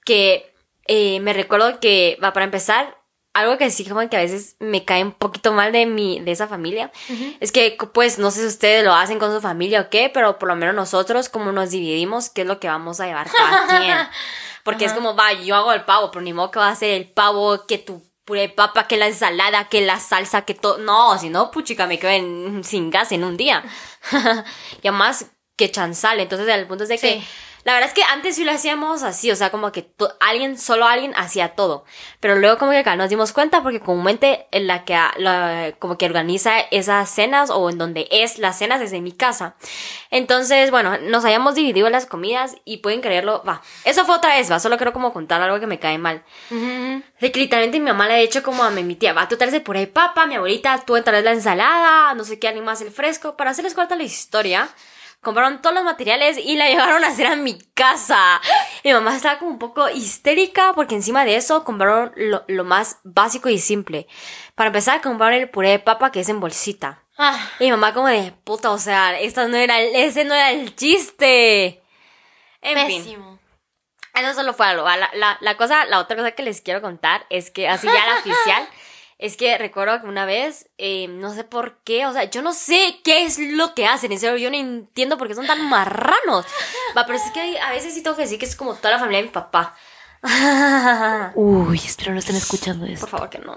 que 0.07 0.53
eh, 0.85 1.19
me 1.19 1.33
recuerdo 1.33 1.81
que, 1.81 2.17
va, 2.23 2.31
para 2.31 2.45
empezar, 2.45 2.95
algo 3.33 3.57
que 3.57 3.69
sí 3.69 3.85
como 3.85 4.09
que 4.09 4.15
a 4.17 4.21
veces 4.21 4.55
me 4.59 4.85
cae 4.85 5.03
un 5.03 5.11
poquito 5.11 5.51
mal 5.51 5.71
de 5.73 5.85
mi, 5.85 6.19
de 6.21 6.31
esa 6.31 6.47
familia. 6.47 6.91
Es 7.41 7.51
que, 7.51 7.77
pues, 7.93 8.17
no 8.17 8.31
sé 8.31 8.39
si 8.39 8.47
ustedes 8.47 8.83
lo 8.85 8.93
hacen 8.93 9.19
con 9.19 9.31
su 9.35 9.41
familia 9.41 9.81
o 9.81 9.89
qué, 9.89 10.09
pero 10.11 10.39
por 10.39 10.47
lo 10.47 10.55
menos 10.55 10.73
nosotros, 10.73 11.27
como 11.29 11.51
nos 11.51 11.69
dividimos, 11.71 12.29
qué 12.29 12.41
es 12.41 12.47
lo 12.47 12.59
que 12.59 12.67
vamos 12.69 12.99
a 12.99 13.05
llevar 13.05 13.29
cada 13.29 13.67
quien. 13.81 13.97
Porque 14.63 14.85
es 14.85 14.93
como, 14.93 15.15
va, 15.15 15.33
yo 15.33 15.55
hago 15.55 15.71
el 15.73 15.83
pavo, 15.83 16.09
pero 16.09 16.21
ni 16.23 16.33
modo 16.33 16.49
que 16.51 16.59
va 16.59 16.69
a 16.69 16.75
ser 16.75 16.91
el 16.91 17.07
pavo, 17.11 17.67
que 17.67 17.77
tu 17.77 18.01
puré 18.25 18.41
de 18.41 18.49
papa, 18.49 18.87
que 18.87 18.97
la 18.97 19.07
ensalada, 19.07 19.69
que 19.69 19.81
la 19.81 19.99
salsa, 19.99 20.41
que 20.43 20.53
todo. 20.55 20.77
No, 20.79 21.17
si 21.19 21.29
no, 21.29 21.51
puchica, 21.51 21.85
me 21.85 21.99
quedo 21.99 22.11
en- 22.11 22.63
sin 22.63 22.89
gas 22.89 23.11
en 23.11 23.23
un 23.23 23.37
día. 23.37 23.63
y 24.81 24.87
además 24.87 25.27
que 25.55 25.69
chanzal. 25.71 26.19
Entonces, 26.19 26.47
el 26.47 26.65
punto 26.67 26.83
es 26.83 26.89
de 26.89 26.97
que. 26.97 27.23
La 27.63 27.73
verdad 27.73 27.89
es 27.89 27.93
que 27.93 28.03
antes 28.03 28.35
sí 28.35 28.45
lo 28.45 28.51
hacíamos 28.51 29.03
así, 29.03 29.29
o 29.29 29.35
sea, 29.35 29.49
como 29.51 29.71
que 29.73 29.89
alguien, 30.21 30.57
solo 30.57 30.85
alguien 30.87 31.13
hacía 31.17 31.49
todo. 31.55 31.83
Pero 32.21 32.35
luego 32.37 32.57
como 32.57 32.71
que 32.71 32.77
acá 32.77 32.95
nos 32.95 33.09
dimos 33.09 33.33
cuenta 33.33 33.61
porque 33.61 33.81
comúnmente 33.81 34.47
en 34.51 34.67
la 34.67 34.85
que, 34.85 34.97
la- 35.17 35.73
como 35.79 35.97
que 35.97 36.05
organiza 36.05 36.59
esas 36.71 37.09
cenas 37.09 37.49
o 37.49 37.69
en 37.69 37.77
donde 37.77 38.07
es 38.09 38.37
las 38.39 38.57
cenas 38.57 38.79
es 38.81 38.93
en 38.93 39.03
mi 39.03 39.11
casa. 39.11 39.55
Entonces, 40.11 40.71
bueno, 40.71 40.97
nos 40.99 41.25
habíamos 41.25 41.55
dividido 41.55 41.89
las 41.89 42.05
comidas 42.05 42.55
y 42.63 42.77
pueden 42.77 43.01
creerlo, 43.01 43.43
va. 43.47 43.61
Eso 43.83 44.05
fue 44.05 44.15
otra 44.15 44.35
vez, 44.37 44.49
va, 44.51 44.59
solo 44.59 44.77
quiero 44.77 44.93
como 44.93 45.11
contar 45.11 45.41
algo 45.41 45.59
que 45.59 45.67
me 45.67 45.79
cae 45.79 45.97
mal. 45.97 46.23
De 47.19 47.31
que 47.31 47.39
literalmente 47.39 47.79
mi 47.79 47.85
mamá 47.87 48.07
le 48.07 48.13
ha 48.13 48.19
hecho 48.19 48.43
como 48.43 48.63
a 48.63 48.69
mi 48.71 48.95
tía, 48.95 49.11
va, 49.13 49.27
tú 49.27 49.35
traes 49.37 49.53
el 49.53 49.61
puré 49.61 49.81
de 49.81 49.87
papa, 49.87 50.25
mi 50.25 50.35
abuelita, 50.35 50.81
tú 50.85 51.01
traes 51.03 51.23
la 51.23 51.31
ensalada, 51.31 52.13
no 52.13 52.23
sé 52.23 52.39
qué, 52.39 52.47
alguien 52.47 52.63
más 52.65 52.81
el 52.81 52.91
fresco. 52.91 53.35
Para 53.35 53.49
hacerles 53.51 53.73
corta 53.73 53.95
la 53.95 54.03
historia, 54.03 54.69
compraron 55.21 55.61
todos 55.61 55.75
los 55.75 55.83
materiales 55.83 56.37
y 56.37 56.55
la 56.55 56.67
llevaron 56.69 57.03
a 57.03 57.07
hacer 57.07 57.27
a 57.27 57.35
mi 57.35 57.57
casa. 57.73 58.41
Mi 58.83 58.93
mamá 58.93 59.15
estaba 59.15 59.39
como 59.39 59.51
un 59.51 59.59
poco 59.59 59.89
histérica 59.89 60.73
porque 60.73 60.95
encima 60.95 61.25
de 61.25 61.35
eso 61.35 61.63
compraron 61.63 62.11
lo, 62.15 62.43
lo 62.47 62.63
más 62.63 62.99
básico 63.03 63.49
y 63.49 63.59
simple. 63.59 64.07
Para 64.55 64.67
empezar, 64.67 65.01
compraron 65.01 65.35
el 65.35 65.49
puré 65.49 65.69
de 65.69 65.79
papa 65.79 66.11
que 66.11 66.21
es 66.21 66.29
en 66.29 66.39
bolsita. 66.39 67.03
Ah, 67.17 67.49
Y 67.59 67.65
mi 67.65 67.71
mamá 67.71 67.93
como 67.93 68.07
de, 68.07 68.31
puta, 68.43 68.69
o 68.71 68.77
sea, 68.77 69.19
esto 69.19 69.47
no 69.47 69.57
era, 69.57 69.79
ese 69.79 70.23
no 70.23 70.35
era 70.35 70.51
el 70.51 70.75
chiste. 70.75 71.81
En 72.61 72.87
fin. 72.87 73.39
Eso 74.13 74.33
solo 74.33 74.53
fue 74.53 74.65
algo. 74.65 74.83
La, 74.87 75.09
la, 75.13 75.37
la 75.41 75.57
cosa, 75.57 75.85
la 75.85 75.99
otra 75.99 76.15
cosa 76.15 76.31
que 76.31 76.43
les 76.43 76.61
quiero 76.61 76.81
contar 76.81 77.25
es 77.29 77.51
que 77.51 77.67
así 77.69 77.87
ya 77.87 78.05
la 78.05 78.15
oficial, 78.19 78.67
es 79.19 79.35
que 79.37 79.57
recuerdo 79.57 79.99
que 80.01 80.07
una 80.07 80.25
vez, 80.25 80.69
eh, 80.77 81.07
no 81.09 81.33
sé 81.33 81.43
por 81.43 81.77
qué, 81.83 82.05
o 82.05 82.13
sea, 82.13 82.25
yo 82.25 82.41
no 82.41 82.53
sé 82.53 82.99
qué 83.03 83.23
es 83.25 83.39
lo 83.39 83.73
que 83.73 83.85
hacen, 83.87 84.11
en 84.11 84.19
serio, 84.19 84.37
yo 84.37 84.49
no 84.51 84.57
entiendo 84.57 85.17
por 85.17 85.27
qué 85.27 85.35
son 85.35 85.47
tan 85.47 85.67
marranos. 85.69 86.45
Va, 86.97 87.05
pero 87.05 87.17
es 87.17 87.23
que 87.33 87.59
a 87.59 87.71
veces 87.71 87.93
sí 87.93 88.03
tengo 88.03 88.15
que 88.15 88.23
decir 88.23 88.37
que 88.39 88.45
es 88.45 88.55
como 88.55 88.75
toda 88.75 88.91
la 88.91 88.99
familia 88.99 89.19
de 89.21 89.27
mi 89.27 89.31
papá. 89.33 89.75
Uy, 91.35 91.77
espero 91.77 92.11
no 92.13 92.19
estén 92.19 92.35
escuchando 92.35 92.85
Por 92.85 92.93
esto. 92.93 93.07
favor, 93.07 93.29
que 93.29 93.37
no. 93.39 93.53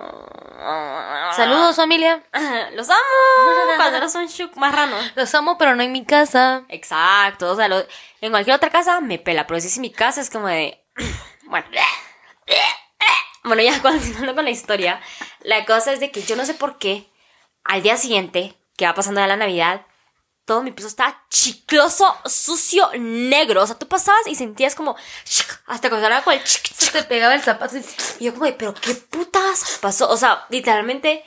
Saludos, 1.35 1.77
familia. 1.77 2.23
Los 2.75 2.89
amo. 2.91 2.99
Cuando 3.77 4.09
son 4.09 4.27
shuk 4.27 4.55
marranos. 4.57 5.13
Los 5.17 5.35
amo, 5.35 5.57
pero 5.57 5.75
no 5.75 5.83
en 5.83 5.93
mi 5.93 6.05
casa. 6.05 6.65
Exacto, 6.69 7.51
o 7.53 7.57
sea, 7.57 7.69
lo- 7.69 7.85
en 8.21 8.31
cualquier 8.31 8.57
otra 8.57 8.69
casa 8.71 9.01
me 9.01 9.19
pela, 9.19 9.47
pero 9.47 9.59
si 9.61 9.69
es 9.69 9.77
en 9.77 9.83
mi 9.83 9.91
casa 9.91 10.21
es 10.21 10.31
como 10.31 10.47
de... 10.49 10.83
Bueno. 11.45 11.67
Bueno, 13.45 13.63
ya 13.63 13.81
continuando 13.83 14.35
con 14.35 14.45
la 14.45 14.51
historia, 14.51 15.01
la 15.41 15.65
cosa 15.65 15.93
es 15.93 16.01
de 16.01 16.11
que 16.11 16.23
yo 16.23 16.37
no 16.37 16.45
sé 16.45 16.55
por 16.55 16.79
qué, 16.79 17.11
al 17.65 17.83
día 17.83 17.97
siguiente, 17.97 18.55
que 18.77 18.87
va 18.87 18.95
pasando 18.95 19.21
de 19.21 19.27
la 19.27 19.37
Navidad, 19.37 19.87
todo 20.51 20.63
mi 20.63 20.73
piso 20.73 20.89
estaba 20.89 21.25
chicloso, 21.31 22.17
sucio, 22.25 22.91
negro. 22.99 23.63
O 23.63 23.67
sea, 23.69 23.79
tú 23.79 23.87
pasabas 23.87 24.27
y 24.27 24.35
sentías 24.35 24.75
como... 24.75 24.97
Hasta 25.67 25.89
cuando 25.89 26.09
era 26.09 26.23
con 26.23 26.35
el... 26.35 26.41
Se 26.45 26.91
te 26.91 27.05
pegaba 27.05 27.35
el 27.35 27.41
zapato 27.41 27.77
y... 27.77 27.85
Yo 28.25 28.33
como 28.33 28.47
de, 28.47 28.55
pero 28.55 28.75
qué 28.75 28.95
putas 28.95 29.79
pasó. 29.81 30.11
O 30.11 30.17
sea, 30.17 30.47
literalmente, 30.49 31.25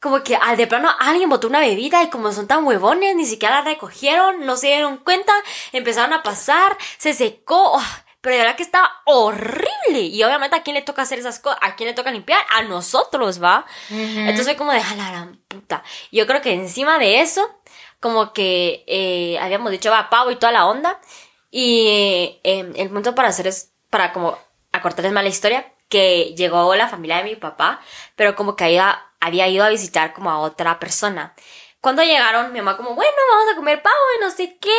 como 0.00 0.22
que 0.22 0.36
al 0.36 0.58
de 0.58 0.66
plano 0.66 0.90
alguien 0.98 1.30
botó 1.30 1.46
una 1.46 1.60
bebida 1.60 2.02
y 2.02 2.10
como 2.10 2.30
son 2.30 2.46
tan 2.46 2.66
huevones, 2.66 3.16
ni 3.16 3.24
siquiera 3.24 3.56
la 3.56 3.70
recogieron, 3.70 4.44
no 4.44 4.56
se 4.58 4.66
dieron 4.66 4.98
cuenta, 4.98 5.32
empezaron 5.72 6.12
a 6.12 6.22
pasar, 6.22 6.76
se 6.98 7.14
secó. 7.14 7.72
oh, 7.76 7.82
pero 8.20 8.34
de 8.34 8.42
verdad 8.42 8.56
que 8.56 8.62
estaba 8.62 8.90
horrible. 9.04 10.00
Y 10.00 10.22
obviamente 10.24 10.56
a 10.56 10.62
quién 10.62 10.74
le 10.74 10.82
toca 10.82 11.02
hacer 11.02 11.18
esas 11.18 11.38
cosas, 11.38 11.58
a 11.62 11.76
quién 11.76 11.88
le 11.88 11.94
toca 11.94 12.10
limpiar, 12.10 12.44
a 12.50 12.62
nosotros, 12.62 13.42
¿va? 13.42 13.64
Entonces 13.90 14.44
fue 14.46 14.56
como 14.56 14.72
de, 14.72 14.80
a 14.80 14.94
la 14.96 15.10
gran 15.10 15.36
puta. 15.48 15.82
Yo 16.10 16.26
creo 16.26 16.40
que 16.40 16.52
encima 16.52 16.98
de 16.98 17.20
eso, 17.20 17.48
como 18.00 18.32
que 18.32 18.84
eh, 18.86 19.38
habíamos 19.40 19.70
dicho, 19.70 19.90
va, 19.90 20.10
pavo 20.10 20.30
y 20.30 20.36
toda 20.36 20.52
la 20.52 20.66
onda. 20.66 21.00
Y 21.50 22.38
eh, 22.44 22.72
el 22.76 22.90
punto 22.90 23.14
para 23.14 23.28
hacer 23.28 23.46
es, 23.46 23.72
para 23.90 24.12
como 24.12 24.36
acortarles 24.72 25.12
más 25.12 25.22
la 25.22 25.30
historia, 25.30 25.72
que 25.88 26.34
llegó 26.36 26.74
la 26.74 26.88
familia 26.88 27.18
de 27.18 27.24
mi 27.24 27.36
papá, 27.36 27.80
pero 28.14 28.34
como 28.34 28.56
que 28.56 28.64
había, 28.64 29.06
había 29.20 29.48
ido 29.48 29.64
a 29.64 29.70
visitar 29.70 30.12
como 30.12 30.30
a 30.30 30.40
otra 30.40 30.78
persona. 30.78 31.34
Cuando 31.80 32.02
llegaron, 32.02 32.52
mi 32.52 32.58
mamá 32.58 32.76
como, 32.76 32.94
bueno, 32.94 33.16
vamos 33.30 33.52
a 33.52 33.56
comer 33.56 33.80
pavo 33.80 33.94
y 34.18 34.20
no 34.24 34.30
sé 34.30 34.58
qué. 34.60 34.76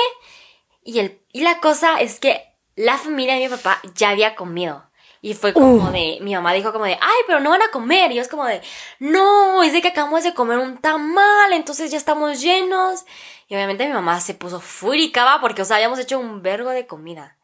Y, 0.83 0.99
el, 0.99 1.21
y 1.31 1.41
la 1.41 1.59
cosa 1.59 1.99
es 1.99 2.19
que 2.19 2.48
la 2.79 2.97
familia 2.97 3.33
de 3.35 3.41
mi 3.41 3.49
papá 3.49 3.79
ya 3.95 4.09
había 4.11 4.35
comido. 4.35 4.85
Y 5.21 5.33
fue 5.33 5.51
como 5.51 5.91
de, 5.91 6.17
mi 6.21 6.33
mamá 6.33 6.53
dijo 6.53 6.71
como 6.71 6.85
de, 6.85 6.93
ay, 6.93 7.17
pero 7.27 7.41
no 7.41 7.49
van 7.49 7.61
a 7.61 7.71
comer. 7.71 8.09
Y 8.11 8.15
yo 8.15 8.21
es 8.21 8.29
como 8.29 8.45
de, 8.45 8.61
no, 8.99 9.61
es 9.63 9.73
de 9.73 9.81
que 9.81 9.89
acabamos 9.89 10.23
de 10.23 10.33
comer 10.33 10.57
un 10.59 10.77
tamal, 10.77 11.51
entonces 11.51 11.91
ya 11.91 11.97
estamos 11.97 12.39
llenos. 12.39 13.03
Y 13.49 13.55
obviamente 13.55 13.85
mi 13.85 13.91
mamá 13.91 14.21
se 14.21 14.33
puso 14.33 14.61
fúrica, 14.61 15.25
va, 15.25 15.41
porque, 15.41 15.61
o 15.61 15.65
sea, 15.65 15.75
habíamos 15.75 15.99
hecho 15.99 16.17
un 16.19 16.41
vergo 16.41 16.69
de 16.69 16.87
comida. 16.87 17.35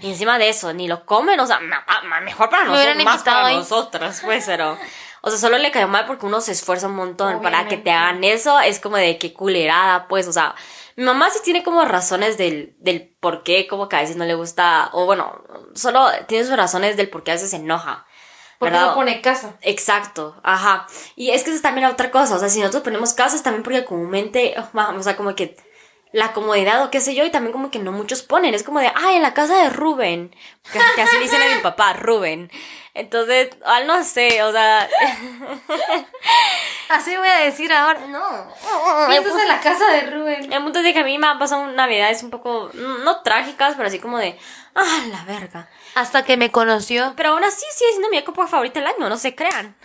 Y 0.00 0.10
encima 0.10 0.38
de 0.38 0.48
eso, 0.48 0.72
ni 0.72 0.88
lo 0.88 1.06
comen, 1.06 1.38
o 1.38 1.46
sea, 1.46 1.60
ma- 1.60 1.84
ma- 2.04 2.20
mejor 2.22 2.50
para 2.50 2.64
nosotros, 2.64 3.04
más 3.04 3.22
para 3.22 3.46
ahí. 3.46 3.56
nosotras, 3.56 4.20
pues, 4.24 4.44
pero... 4.46 4.76
O 5.24 5.30
sea, 5.30 5.38
solo 5.38 5.58
le 5.58 5.70
cayó 5.70 5.86
mal 5.86 6.06
porque 6.06 6.26
uno 6.26 6.40
se 6.40 6.50
esfuerza 6.50 6.88
un 6.88 6.96
montón 6.96 7.40
para 7.40 7.58
que 7.58 7.76
Obviamente. 7.76 7.84
te 7.84 7.90
hagan 7.92 8.24
eso. 8.24 8.58
Es 8.58 8.80
como 8.80 8.96
de 8.96 9.18
qué 9.18 9.32
culerada, 9.32 10.08
pues, 10.08 10.26
o 10.26 10.32
sea... 10.32 10.56
Mi 10.96 11.04
mamá 11.04 11.30
sí 11.30 11.40
tiene 11.44 11.62
como 11.62 11.84
razones 11.84 12.38
del, 12.38 12.74
del 12.78 13.14
por 13.20 13.42
qué, 13.42 13.66
como 13.66 13.88
que 13.88 13.96
a 13.96 14.00
veces 14.00 14.16
no 14.16 14.24
le 14.24 14.34
gusta... 14.34 14.90
O 14.92 15.06
bueno, 15.06 15.42
solo 15.74 16.06
tiene 16.26 16.44
sus 16.44 16.56
razones 16.56 16.96
del 16.96 17.08
por 17.08 17.22
qué 17.22 17.32
a 17.32 17.34
veces 17.34 17.50
se 17.50 17.56
enoja. 17.56 18.06
Porque 18.58 18.74
¿verdad? 18.74 18.90
no 18.90 18.94
pone 18.94 19.20
casa. 19.20 19.56
Exacto, 19.62 20.40
ajá. 20.44 20.86
Y 21.16 21.30
es 21.30 21.42
que 21.42 21.50
eso 21.50 21.56
es 21.56 21.62
también 21.62 21.88
otra 21.88 22.12
cosa, 22.12 22.36
o 22.36 22.38
sea, 22.38 22.48
si 22.48 22.60
nosotros 22.60 22.84
ponemos 22.84 23.12
casas 23.12 23.42
también 23.42 23.64
porque 23.64 23.84
comúnmente, 23.84 24.54
vamos, 24.72 25.00
o 25.00 25.02
sea, 25.02 25.16
como 25.16 25.34
que 25.34 25.56
la 26.12 26.32
comodidad 26.32 26.84
o 26.84 26.90
qué 26.90 27.00
sé 27.00 27.14
yo, 27.14 27.24
y 27.24 27.30
también 27.30 27.52
como 27.52 27.70
que 27.70 27.78
no 27.78 27.90
muchos 27.90 28.22
ponen, 28.22 28.54
es 28.54 28.62
como 28.62 28.78
de, 28.78 28.92
ay, 28.94 29.16
en 29.16 29.22
la 29.22 29.34
casa 29.34 29.56
de 29.56 29.70
Rubén, 29.70 30.34
que, 30.72 30.78
que 30.94 31.02
así 31.02 31.16
le 31.16 31.22
dicen 31.24 31.42
a 31.42 31.56
mi 31.56 31.62
papá, 31.62 31.94
Rubén. 31.94 32.50
Entonces, 32.94 33.48
al 33.64 33.86
no 33.86 34.04
sé, 34.04 34.42
o 34.42 34.52
sea, 34.52 34.88
Así 36.92 37.16
voy 37.16 37.28
a 37.28 37.38
decir 37.38 37.72
ahora. 37.72 38.00
No. 38.06 38.20
Piensas 39.08 39.40
en 39.40 39.48
la 39.48 39.60
casa 39.60 39.90
de 39.92 40.02
Rubén. 40.10 40.52
el 40.52 40.62
punto 40.62 40.80
es 40.80 40.84
de 40.84 40.92
que 40.92 41.00
a 41.00 41.04
mí 41.04 41.16
me 41.18 41.26
han 41.26 41.38
pasado 41.38 41.66
navidades 41.68 42.22
un 42.22 42.30
poco, 42.30 42.70
no 42.74 43.22
trágicas, 43.22 43.74
pero 43.76 43.88
así 43.88 43.98
como 43.98 44.18
de, 44.18 44.38
ah, 44.74 45.00
la 45.10 45.24
verga. 45.24 45.68
Hasta 45.94 46.24
que 46.24 46.36
me 46.36 46.50
conoció. 46.50 47.14
Pero 47.16 47.30
aún 47.30 47.44
así 47.44 47.64
sigue 47.72 47.92
siendo 47.92 48.10
mi 48.10 48.18
época 48.18 48.46
favorita 48.46 48.80
del 48.80 48.88
año, 48.88 49.08
no 49.08 49.16
se 49.16 49.34
crean. 49.34 49.74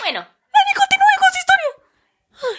bueno, 0.00 0.20
Dani, 0.20 0.72
continúe 0.74 1.14
con 1.20 1.30
su 1.32 1.38
historia. 1.38 1.70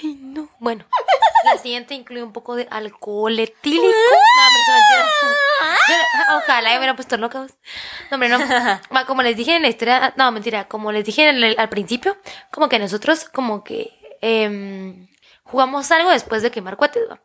Ay, 0.03 0.13
no. 0.21 0.49
Bueno, 0.59 0.85
la 1.45 1.57
siguiente 1.57 1.93
incluye 1.95 2.23
un 2.23 2.33
poco 2.33 2.55
de 2.55 2.67
alcohol 2.69 3.39
etílico. 3.39 3.85
No, 3.85 3.91
pero 3.91 4.61
eso 4.61 4.71
es 4.71 4.77
mentira. 4.77 5.74
Yo- 5.87 6.37
ojalá 6.37 6.69
me 6.71 6.77
hubiera 6.77 6.95
puesto 6.95 7.17
vos. 7.17 7.31
No, 8.11 8.15
hombre, 8.15 8.29
no. 8.29 8.39
Va, 8.95 9.05
como 9.05 9.21
les 9.21 9.35
dije 9.37 9.55
en 9.55 9.61
la 9.61 9.67
historia, 9.69 10.13
no, 10.17 10.31
mentira, 10.31 10.67
como 10.67 10.91
les 10.91 11.05
dije 11.05 11.29
en 11.29 11.43
el- 11.43 11.55
al 11.59 11.69
principio, 11.69 12.17
como 12.51 12.69
que 12.69 12.79
nosotros 12.79 13.25
como 13.29 13.63
que 13.63 13.91
em, 14.21 15.07
jugamos 15.43 15.91
algo 15.91 16.09
después 16.09 16.41
de 16.41 16.49
quemar 16.51 16.77
cohetes, 16.77 17.03
va. 17.09 17.19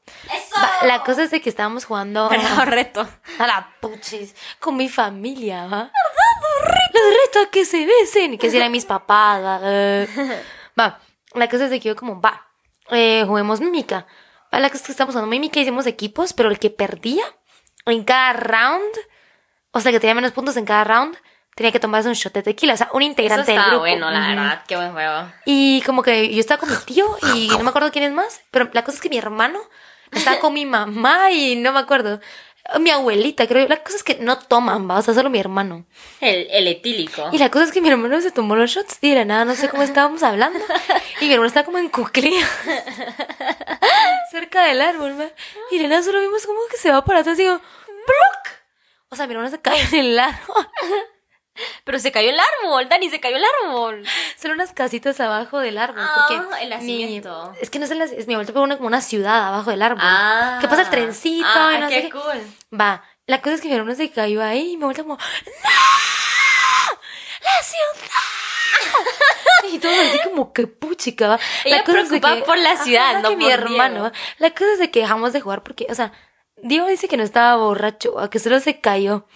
Va, 0.56 0.86
La 0.86 1.02
cosa 1.04 1.22
es 1.22 1.30
de 1.30 1.40
que 1.40 1.48
estábamos 1.48 1.84
jugando 1.86 2.28
Verdadero 2.28 2.64
reto. 2.70 3.08
a 3.38 3.46
la 3.46 3.74
puchis 3.80 4.34
con 4.58 4.76
mi 4.76 4.88
familia, 4.88 5.66
¿va? 5.66 5.90
Los 6.92 7.14
retos 7.26 7.46
que 7.50 7.64
se 7.64 7.86
besen, 7.86 8.36
que 8.38 8.50
si 8.50 8.56
eran 8.58 8.72
mis 8.72 8.84
papás, 8.84 9.42
¿va? 9.42 9.60
Eh. 9.62 10.08
Va, 10.78 10.98
la 11.34 11.48
cosa 11.48 11.64
es 11.64 11.70
de 11.70 11.80
que 11.80 11.88
yo 11.88 11.96
como, 11.96 12.20
va, 12.20 12.46
eh, 12.90 13.24
juguemos 13.26 13.60
mímica. 13.60 14.06
Va, 14.52 14.58
la 14.60 14.68
cosa 14.68 14.80
es 14.82 14.86
que 14.86 14.92
estamos 14.92 15.14
jugando 15.14 15.30
mímica, 15.30 15.60
hicimos 15.60 15.86
equipos, 15.86 16.32
pero 16.32 16.48
el 16.50 16.58
que 16.58 16.70
perdía 16.70 17.24
en 17.86 18.04
cada 18.04 18.32
round, 18.32 18.94
o 19.72 19.80
sea, 19.80 19.92
que 19.92 20.00
tenía 20.00 20.14
menos 20.14 20.32
puntos 20.32 20.56
en 20.56 20.64
cada 20.64 20.84
round, 20.84 21.16
tenía 21.54 21.72
que 21.72 21.80
tomarse 21.80 22.08
un 22.08 22.14
shot 22.14 22.32
de 22.32 22.42
tequila, 22.42 22.74
o 22.74 22.76
sea, 22.76 22.88
un 22.92 23.02
Eso 23.02 23.10
integrante 23.10 23.50
del 23.50 23.58
está 23.58 23.70
grupo. 23.70 23.80
bueno, 23.80 24.10
la 24.10 24.28
verdad. 24.28 24.62
Qué 24.66 24.76
buen 24.76 24.92
juego. 24.92 25.32
Y 25.44 25.82
como 25.84 26.02
que 26.02 26.32
yo 26.32 26.40
estaba 26.40 26.58
con 26.60 26.70
mi 26.70 26.76
tío 26.86 27.06
y 27.34 27.48
no 27.48 27.60
me 27.60 27.70
acuerdo 27.70 27.90
quién 27.90 28.04
es 28.04 28.12
más, 28.12 28.42
pero 28.50 28.70
la 28.72 28.84
cosa 28.84 28.96
es 28.96 29.02
que 29.02 29.10
mi 29.10 29.18
hermano 29.18 29.60
estaba 30.12 30.38
con 30.40 30.54
mi 30.54 30.66
mamá 30.66 31.30
y 31.30 31.56
no 31.56 31.72
me 31.72 31.78
acuerdo. 31.80 32.20
Mi 32.78 32.90
abuelita, 32.90 33.48
creo. 33.48 33.66
La 33.66 33.82
cosa 33.82 33.96
es 33.96 34.04
que 34.04 34.14
no 34.16 34.38
toman, 34.38 34.88
va, 34.88 34.98
o 34.98 35.02
sea, 35.02 35.12
solo 35.14 35.28
mi 35.30 35.40
hermano. 35.40 35.84
El, 36.20 36.46
el 36.50 36.68
etílico. 36.68 37.28
Y 37.32 37.38
la 37.38 37.50
cosa 37.50 37.64
es 37.64 37.72
que 37.72 37.80
mi 37.80 37.88
hermano 37.88 38.20
se 38.20 38.30
tomó 38.30 38.54
los 38.54 38.70
shots 38.70 38.98
y 39.00 39.10
de 39.10 39.16
la 39.16 39.24
nada 39.24 39.44
no 39.44 39.54
sé 39.54 39.68
cómo 39.68 39.82
estábamos 39.82 40.22
hablando. 40.22 40.58
Y 41.20 41.26
mi 41.26 41.32
hermano 41.32 41.48
estaba 41.48 41.66
como 41.66 41.78
en 41.78 41.88
cuclilla. 41.88 42.46
cerca 44.30 44.64
del 44.64 44.80
árbol, 44.80 45.20
va. 45.20 45.26
Y 45.70 45.78
de 45.78 45.88
nada 45.88 46.02
solo 46.02 46.20
vimos 46.20 46.46
como 46.46 46.60
que 46.70 46.76
se 46.76 46.90
va 46.90 47.04
para 47.04 47.20
atrás 47.20 47.38
y 47.38 47.42
digo, 47.42 47.58
¡Pluc! 47.58 48.54
O 49.08 49.16
sea, 49.16 49.26
mi 49.26 49.32
hermano 49.32 49.50
se 49.50 49.60
cae 49.60 49.82
en 49.92 49.94
el 49.94 50.18
árbol. 50.18 50.68
Pero 51.90 51.98
se 51.98 52.12
cayó 52.12 52.30
el 52.30 52.38
árbol, 52.38 52.88
Dani, 52.88 53.10
se 53.10 53.18
cayó 53.18 53.34
el 53.36 53.42
árbol. 53.64 54.04
Solo 54.40 54.54
unas 54.54 54.72
casitas 54.72 55.18
abajo 55.18 55.58
del 55.58 55.76
árbol. 55.76 55.98
Ah, 56.00 56.14
porque 56.28 56.62
el 56.62 56.68
mi- 56.68 56.76
nacimiento. 56.76 57.52
es 57.60 57.68
que 57.68 57.80
no 57.80 57.84
es, 57.86 57.90
el 57.90 58.00
es 58.02 58.28
mi 58.28 58.34
abuelita 58.34 58.52
pone 58.52 58.76
como 58.76 58.86
una 58.86 59.00
ciudad 59.00 59.48
abajo 59.48 59.72
del 59.72 59.82
árbol. 59.82 59.98
Ah. 60.00 60.58
que 60.60 60.68
pasa 60.68 60.82
el 60.82 60.90
trencito 60.90 61.48
Ah, 61.52 61.78
no 61.80 61.88
qué 61.88 61.94
sé 61.96 62.02
qué. 62.02 62.10
cool. 62.10 62.80
Va, 62.80 63.02
la 63.26 63.42
cosa 63.42 63.56
es 63.56 63.60
que 63.60 63.66
mi 63.66 63.74
hermano 63.74 63.96
se 63.96 64.08
cayó 64.10 64.40
ahí 64.40 64.74
y 64.74 64.76
me 64.76 64.84
vuelta 64.84 65.02
como 65.02 65.16
¡No! 65.16 65.20
¡La 67.42 67.62
ciudad! 67.64 69.02
y 69.74 69.78
todo 69.80 69.90
así 69.92 70.20
como 70.22 70.52
que 70.52 70.68
puchica, 70.68 71.26
va. 71.28 71.40
Ella 71.64 71.82
cosa 71.82 72.00
es 72.02 72.10
de 72.10 72.20
preocupada 72.20 72.44
por 72.44 72.56
la 72.58 72.76
ciudad, 72.76 73.10
Ajá, 73.10 73.22
no 73.22 73.30
que 73.30 73.36
mi 73.36 73.44
por 73.44 73.52
hermano. 73.52 73.94
Diego. 73.94 74.04
va. 74.10 74.12
La 74.38 74.50
cosa 74.50 74.72
es 74.74 74.78
de 74.78 74.92
que 74.92 75.00
dejamos 75.00 75.32
de 75.32 75.40
jugar 75.40 75.64
porque, 75.64 75.88
o 75.90 75.94
sea, 75.96 76.12
Diego 76.62 76.86
dice 76.86 77.08
que 77.08 77.16
no 77.16 77.24
estaba 77.24 77.56
borracho, 77.56 78.20
a 78.20 78.30
que 78.30 78.38
solo 78.38 78.60
se 78.60 78.78
cayó. 78.80 79.26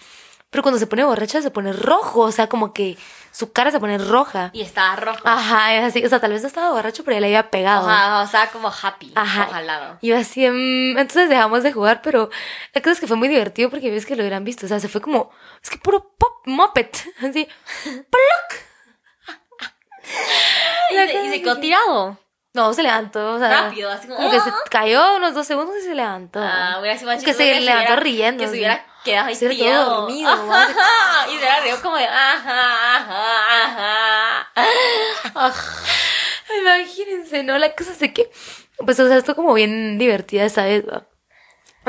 Pero 0.55 0.63
cuando 0.63 0.79
se 0.79 0.87
pone 0.87 1.03
borracha 1.03 1.41
se 1.41 1.51
pone 1.51 1.73
rojo, 1.73 2.21
o 2.21 2.31
sea, 2.31 2.47
como 2.47 2.71
que 2.71 2.97
su 3.29 3.51
cara 3.51 3.71
se 3.71 3.79
pone 3.81 3.97
roja. 3.97 4.51
Y 4.53 4.61
estaba 4.61 4.95
rojo. 4.95 5.19
Ajá, 5.25 5.73
es 5.75 5.83
así, 5.83 6.05
o 6.05 6.07
sea, 6.07 6.21
tal 6.21 6.31
vez 6.31 6.43
no 6.43 6.47
estaba 6.47 6.71
borracho, 6.71 7.03
pero 7.03 7.15
ya 7.15 7.19
le 7.19 7.27
había 7.27 7.49
pegado. 7.49 7.89
Ajá, 7.89 8.21
o 8.21 8.27
sea, 8.27 8.49
como 8.51 8.69
happy. 8.69 9.11
Ajá. 9.15 9.47
Ojalá. 9.49 9.97
Y 9.99 10.07
yo 10.07 10.17
así, 10.17 10.47
mm, 10.47 10.97
entonces 10.97 11.27
dejamos 11.27 11.61
de 11.63 11.73
jugar, 11.73 12.01
pero 12.01 12.29
la 12.71 12.79
cosa 12.79 12.93
es 12.93 13.01
que 13.01 13.07
fue 13.07 13.17
muy 13.17 13.27
divertido 13.27 13.69
porque 13.69 13.91
ves 13.91 14.05
que 14.05 14.15
lo 14.15 14.21
hubieran 14.21 14.45
visto. 14.45 14.65
O 14.65 14.69
sea, 14.69 14.79
se 14.79 14.87
fue 14.87 15.01
como, 15.01 15.29
es 15.61 15.69
que 15.69 15.77
puro 15.77 16.15
pop, 16.17 16.31
moped. 16.45 16.87
Así, 17.19 17.49
¡pluc! 17.83 18.61
Y 20.91 20.95
se, 20.95 21.25
y 21.25 21.29
se 21.31 21.41
quedó 21.41 21.57
tirado. 21.57 22.17
No, 22.53 22.73
se 22.73 22.81
levantó, 22.81 23.33
o 23.33 23.39
sea. 23.39 23.63
Rápido, 23.63 23.91
así 23.91 24.07
como, 24.07 24.17
como 24.17 24.31
que 24.31 24.39
se 24.39 24.49
¡ah! 24.49 24.55
cayó 24.69 25.17
unos 25.17 25.33
dos 25.33 25.45
segundos 25.45 25.75
y 25.77 25.81
se 25.81 25.95
levantó. 25.95 26.39
Ah, 26.41 26.77
hubiera 26.79 26.97
sido 26.97 27.11
más 27.11 27.21
que 27.21 27.33
se 27.33 27.59
levantó 27.59 27.97
riendo. 27.97 28.41
Que 28.41 28.47
se 28.47 28.55
hubiera 28.55 28.85
quedado 29.05 29.27
ahí 29.29 29.37
tirado. 29.37 30.01
dormido, 30.01 30.29
Ajá. 30.29 31.27
Y 31.27 31.31
se 31.31 31.37
hubiera 31.37 31.59
reído 31.61 31.81
como 31.81 31.95
de 31.95 32.05
ajá, 32.05 32.97
ajá, 32.97 34.51
ajá. 35.33 35.51
Imagínense, 36.61 37.43
¿no? 37.43 37.57
La 37.57 37.73
cosa 37.73 37.91
es 37.91 38.11
que, 38.11 38.29
pues, 38.85 38.99
o 38.99 39.07
sea, 39.07 39.17
esto 39.17 39.35
como 39.35 39.53
bien 39.53 39.97
divertida 39.97 40.43
esa 40.43 40.65
vez, 40.65 40.83
va. 40.85 41.05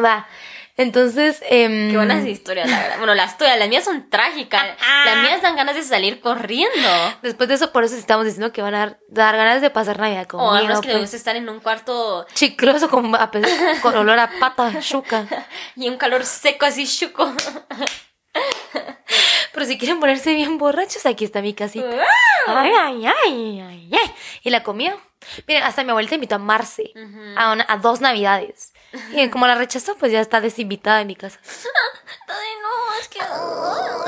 Va. 0.02 0.28
Entonces, 0.78 1.42
em, 1.48 1.90
Qué 1.90 1.96
buenas 1.96 2.26
historias, 2.26 2.68
la 2.70 2.78
verdad. 2.78 2.98
Bueno, 2.98 3.14
las 3.14 3.38
tuyas, 3.38 3.58
las 3.58 3.68
mías 3.68 3.84
son 3.84 4.10
trágicas. 4.10 4.62
Las 5.06 5.16
mías 5.22 5.40
dan 5.40 5.56
ganas 5.56 5.74
de 5.74 5.82
salir 5.82 6.20
corriendo. 6.20 6.88
Después 7.22 7.48
de 7.48 7.54
eso, 7.54 7.72
por 7.72 7.82
eso 7.84 7.96
estamos 7.96 8.26
diciendo 8.26 8.52
que 8.52 8.60
van 8.60 8.74
a 8.74 8.98
dar, 9.08 9.36
ganas 9.36 9.62
de 9.62 9.70
pasar 9.70 9.98
Navidad 9.98 10.26
O 10.32 10.40
a 10.40 10.50
conmigo. 10.50 10.66
menos 10.68 10.80
que 10.82 10.92
pues. 10.92 11.14
estar 11.14 11.34
en 11.34 11.48
un 11.48 11.60
cuarto 11.60 12.26
chicloso 12.34 12.90
con, 12.90 13.14
a 13.14 13.30
pe- 13.30 13.40
con 13.80 13.96
olor 13.96 14.18
a 14.18 14.30
pata, 14.38 14.78
chuca. 14.80 15.26
y 15.76 15.88
un 15.88 15.96
calor 15.96 16.24
seco 16.26 16.66
así 16.66 16.86
chuco. 16.86 17.32
Pero 19.52 19.64
si 19.66 19.78
quieren 19.78 19.98
ponerse 19.98 20.34
bien 20.34 20.58
borrachos, 20.58 21.06
aquí 21.06 21.24
está 21.24 21.40
mi 21.40 21.54
casita. 21.54 21.88
Ay, 22.46 22.70
ay, 22.78 23.06
ay, 23.06 23.60
ay, 23.60 23.90
ay. 23.94 24.14
Y 24.42 24.50
la 24.50 24.62
comida. 24.62 24.94
Miren, 25.48 25.62
hasta 25.64 25.82
mi 25.82 25.90
abuelita 25.90 26.14
invitó 26.16 26.34
a 26.34 26.38
Marce 26.38 26.92
a, 27.36 27.52
una- 27.52 27.64
a 27.66 27.78
dos 27.78 28.00
navidades. 28.02 28.72
Y 29.12 29.28
como 29.30 29.46
la 29.46 29.54
rechazó, 29.54 29.96
pues 29.96 30.12
ya 30.12 30.20
está 30.20 30.40
desinvitada 30.40 31.00
en 31.00 31.06
mi 31.06 31.16
casa. 31.16 31.38
Ay, 32.28 32.48
no, 32.62 33.00
es 33.00 33.08
que... 33.08 33.18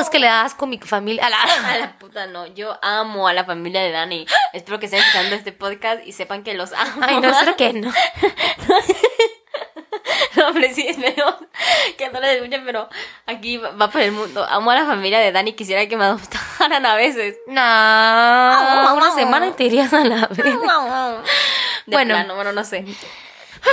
Es 0.02 0.10
que 0.10 0.18
le 0.18 0.26
da 0.26 0.42
asco 0.44 0.64
a 0.64 0.68
mi 0.68 0.78
familia. 0.78 1.24
A 1.26 1.30
la... 1.30 1.42
A 1.72 1.76
la 1.78 1.98
puta 1.98 2.26
no, 2.26 2.46
yo 2.46 2.78
amo 2.82 3.28
a 3.28 3.32
la 3.32 3.44
familia 3.44 3.80
de 3.80 3.90
Dani. 3.90 4.26
Espero 4.52 4.78
que 4.78 4.86
estén 4.86 5.00
escuchando 5.00 5.34
este 5.36 5.52
podcast 5.52 6.06
y 6.06 6.12
sepan 6.12 6.42
que 6.42 6.54
los 6.54 6.72
amo. 6.72 7.02
Ay, 7.02 7.20
no, 7.20 7.28
espero 7.30 7.56
que 7.56 7.72
no. 7.72 7.92
No, 10.36 10.48
hombre, 10.48 10.72
sí, 10.72 10.86
espero 10.86 11.36
que 11.96 12.08
no 12.10 12.20
les 12.20 12.36
escuchen, 12.36 12.62
pero 12.64 12.88
aquí 13.26 13.56
va 13.56 13.90
por 13.90 14.00
el 14.00 14.12
mundo. 14.12 14.44
Amo 14.48 14.70
a 14.70 14.74
la 14.76 14.86
familia 14.86 15.18
de 15.18 15.32
Dani, 15.32 15.52
quisiera 15.54 15.86
que 15.86 15.96
me 15.96 16.04
adoptaran 16.04 16.84
a 16.86 16.94
veces. 16.94 17.36
No, 17.46 17.52
una 18.94 19.12
semana 19.14 19.48
y 19.48 19.52
te 19.52 19.64
irías 19.64 19.92
a 19.92 20.04
la 20.04 20.26
vez. 20.28 20.36
De 20.38 20.52
Bueno. 21.86 22.14
plano, 22.14 22.34
bueno, 22.36 22.52
no 22.52 22.64
sé. 22.64 22.84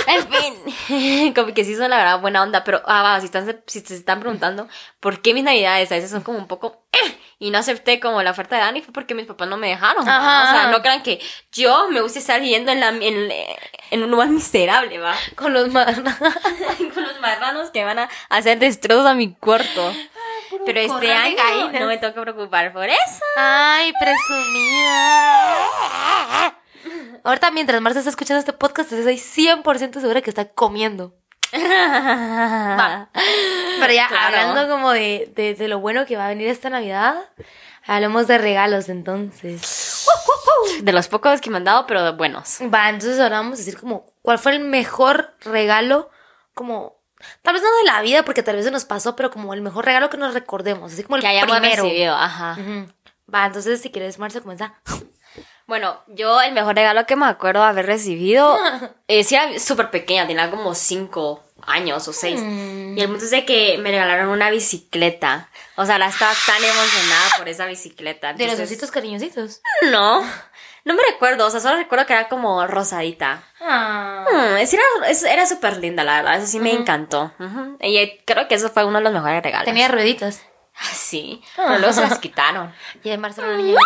En 0.08 0.28
fin, 0.30 1.34
como 1.36 1.54
que 1.54 1.64
sí 1.66 1.76
son 1.76 1.90
la 1.90 1.98
verdad 1.98 2.20
buena 2.20 2.42
onda, 2.44 2.64
pero 2.64 2.82
ah, 2.86 3.02
va, 3.02 3.20
si, 3.20 3.26
están, 3.26 3.64
si 3.68 3.82
se 3.82 3.96
están 3.96 4.20
preguntando 4.20 4.68
por 5.00 5.22
qué 5.22 5.34
mis 5.34 5.44
navidades 5.44 5.92
a 5.92 5.96
veces 5.96 6.12
son 6.12 6.22
como 6.22 6.38
un 6.38 6.48
poco 6.48 6.86
eh, 6.92 7.18
y 7.40 7.52
no 7.52 7.58
acepté 7.58 8.00
como 8.00 8.22
la 8.24 8.32
oferta 8.32 8.56
de 8.56 8.62
Dani 8.62 8.82
fue 8.82 8.94
porque 8.94 9.14
mis 9.16 9.26
papás 9.26 9.48
no 9.48 9.58
me 9.58 9.68
dejaron. 9.70 10.08
Ajá. 10.08 10.44
O 10.44 10.54
sea, 10.54 10.72
no 10.72 10.82
crean 10.82 11.04
que 11.04 11.20
yo 11.52 11.90
me 11.90 12.02
gusta 12.02 12.20
estar 12.20 12.40
viviendo 12.40 12.72
en, 12.72 12.80
la, 12.80 12.90
en, 12.90 13.32
en 13.92 14.04
un 14.04 14.12
lugar 14.12 14.30
miserable, 14.30 15.00
va. 15.00 15.16
Con 15.36 15.54
los 15.54 15.70
mar... 15.70 15.94
Con 16.94 17.04
los 17.04 17.20
marranos 17.20 17.72
que 17.72 17.84
van 17.84 18.00
a 18.00 18.10
hacer 18.30 18.60
destrozos 18.60 19.06
a 19.06 19.14
mi 19.14 19.34
cuarto. 19.34 19.94
Pero 20.66 20.80
este 20.80 21.12
año 21.12 21.36
gallinas. 21.36 21.82
no 21.82 21.88
me 21.88 22.00
que 22.00 22.12
preocupar 22.12 22.72
por 22.72 22.88
eso. 22.88 23.24
Ay, 23.36 23.94
presumida. 24.00 24.96
Ahorita 27.26 27.52
mientras 27.52 27.82
Marcia 27.82 28.00
está 28.00 28.10
escuchando 28.12 28.40
este 28.40 28.54
podcast, 28.54 28.92
estoy 28.92 29.16
100% 29.18 30.00
segura 30.00 30.22
que 30.22 30.30
está 30.30 30.46
comiendo. 30.48 31.16
Va. 31.54 33.10
Pero 33.80 33.94
ya 33.94 34.08
Claro. 34.08 34.38
hablando 34.38 34.70
como 34.74 34.92
de, 34.92 35.32
de, 35.36 35.56
de 35.56 35.68
lo 35.68 35.80
bueno 35.80 36.06
que 36.06 36.18
va 36.18 36.26
a 36.26 36.30
venir 36.30 36.48
esta 36.48 36.70
Navidad, 36.70 37.16
hablemos 37.86 38.28
de 38.28 38.38
regalos 38.38 38.90
entonces. 38.90 40.06
De 40.82 40.92
los 40.92 41.08
pocos 41.08 41.42
que 41.42 41.50
me 41.50 41.58
han 41.58 41.64
dado, 41.64 41.86
pero 41.88 42.14
buenos. 42.16 42.60
Va, 42.74 42.90
entonces 42.90 43.20
ahora 43.20 43.38
vamos 43.38 43.56
a 43.56 43.58
decir 43.58 43.80
como, 43.80 44.06
¿cuál 44.22 44.40
fue 44.40 44.54
el 44.54 44.60
mejor 44.62 45.34
regalo? 45.42 46.10
Como, 46.54 46.98
tal 47.42 47.54
vez 47.54 47.64
no 47.64 47.70
de 47.78 47.84
la 47.86 48.02
vida, 48.02 48.24
porque 48.24 48.44
tal 48.44 48.56
vez 48.56 48.66
se 48.66 48.72
nos 48.72 48.86
pasó, 48.86 49.16
pero 49.16 49.30
como 49.32 49.54
el 49.54 49.62
mejor 49.62 49.86
regalo 49.86 50.10
que 50.10 50.18
nos 50.18 50.34
recordemos, 50.34 50.94
así 50.94 51.04
como 51.04 51.16
el 51.18 51.22
Que 51.22 51.28
hayamos 51.30 51.58
primero. 51.60 51.84
recibido, 51.84 52.16
ajá. 52.16 52.58
Va, 53.34 53.46
entonces 53.46 53.82
si 53.82 53.90
quieres, 53.92 54.20
Marcia, 54.20 54.42
comienza. 54.42 54.76
Bueno, 55.68 56.00
yo 56.08 56.42
el 56.42 56.54
mejor 56.54 56.76
regalo 56.76 57.06
que 57.06 57.16
me 57.16 57.26
acuerdo 57.26 57.64
haber 57.64 57.86
recibido, 57.88 58.58
eh, 59.08 59.24
sí 59.24 59.36
era 59.36 59.58
súper 59.60 59.90
pequeña, 59.90 60.28
tenía 60.28 60.52
como 60.52 60.76
cinco 60.76 61.44
años 61.66 62.08
o 62.08 62.14
seis. 62.14 62.40
Y 62.42 63.02
el 63.02 63.08
punto 63.10 63.26
es 63.26 63.32
de 63.32 63.46
que 63.46 63.78
me 63.80 63.90
regalaron 63.90 64.30
una 64.30 64.50
bicicleta. 64.52 65.50
O 65.76 65.86
sea, 65.86 65.98
la 65.98 66.08
estaba 66.08 66.32
tan 66.46 66.64
emocionada 66.64 67.30
por 67.38 67.50
esa 67.50 67.66
bicicleta. 67.66 68.34
De 68.34 68.46
los 68.48 68.60
ositos 68.60 68.92
cariñositos. 68.92 69.62
No, 69.92 70.22
no 70.84 70.94
me 70.94 71.02
recuerdo, 71.12 71.48
o 71.48 71.50
sea, 71.50 71.60
solo 71.60 71.78
recuerdo 71.78 72.06
que 72.06 72.14
era 72.14 72.28
como 72.30 72.66
rosadita. 72.68 73.44
Ah. 73.60 74.24
Mm, 74.32 74.58
es- 74.58 74.74
era 74.74 74.84
es- 75.10 75.24
era 75.24 75.46
súper 75.48 75.78
linda, 75.78 76.04
la 76.04 76.18
verdad, 76.18 76.36
eso 76.38 76.46
sí 76.48 76.60
me 76.60 76.72
encantó. 76.72 77.34
Y 77.82 77.98
eh, 77.98 78.22
creo 78.26 78.48
que 78.48 78.56
eso 78.56 78.70
fue 78.70 78.86
uno 78.86 79.00
de 79.00 79.04
los 79.06 79.14
mejores 79.14 79.42
regalos. 79.42 79.66
Tenía 79.66 79.88
rueditas. 79.88 80.44
Ah, 80.78 80.84
Sí, 80.94 81.42
pero 81.56 81.80
luego 81.80 81.94
se 81.94 82.02
las 82.02 82.20
quitaron. 82.20 82.74
Y 83.04 83.10
era 83.10 83.18
una 83.20 83.58
niña. 83.58 83.80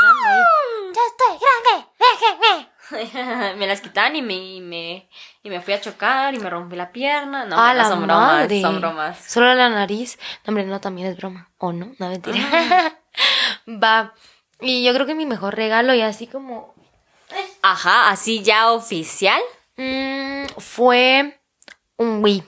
¡Ya 0.94 1.02
estoy 1.08 1.38
grande! 1.40 1.88
¡Déjenme! 2.00 2.70
me 3.58 3.68
las 3.68 3.82
quitaron 3.82 4.16
y 4.16 4.22
me, 4.22 4.34
y 4.34 4.62
me, 4.62 5.10
y 5.44 5.50
me 5.50 5.62
fui 5.62 5.74
a 5.74 5.82
chocar 5.82 6.34
y 6.34 6.40
me 6.40 6.50
rompí 6.50 6.76
la 6.76 6.92
pierna. 6.92 7.46
No, 7.46 7.60
¡A 7.60 7.70
no 7.70 7.74
la 7.76 7.88
son 7.88 8.08
bromas, 8.08 8.50
son 8.62 8.82
bromas. 8.82 9.32
Solo 9.32 9.54
la 9.54 9.70
nariz. 9.70 10.18
No, 10.46 10.52
hombre, 10.52 10.66
no, 10.66 10.82
también 10.82 11.08
es 11.08 11.18
broma. 11.18 11.52
¿O 11.58 11.72
no? 11.72 11.92
No, 12.00 12.10
mentira. 12.10 12.38
Va. 13.68 14.14
Y 14.62 14.84
yo 14.84 14.94
creo 14.94 15.06
que 15.06 15.16
mi 15.16 15.26
mejor 15.26 15.56
regalo, 15.56 15.94
y 15.94 16.02
así 16.02 16.28
como... 16.28 16.74
Ajá, 17.62 18.10
así 18.10 18.42
ya 18.42 18.72
oficial. 18.72 19.42
mm, 19.78 20.46
fue 20.58 21.40
un 21.98 22.24
Wii. 22.24 22.44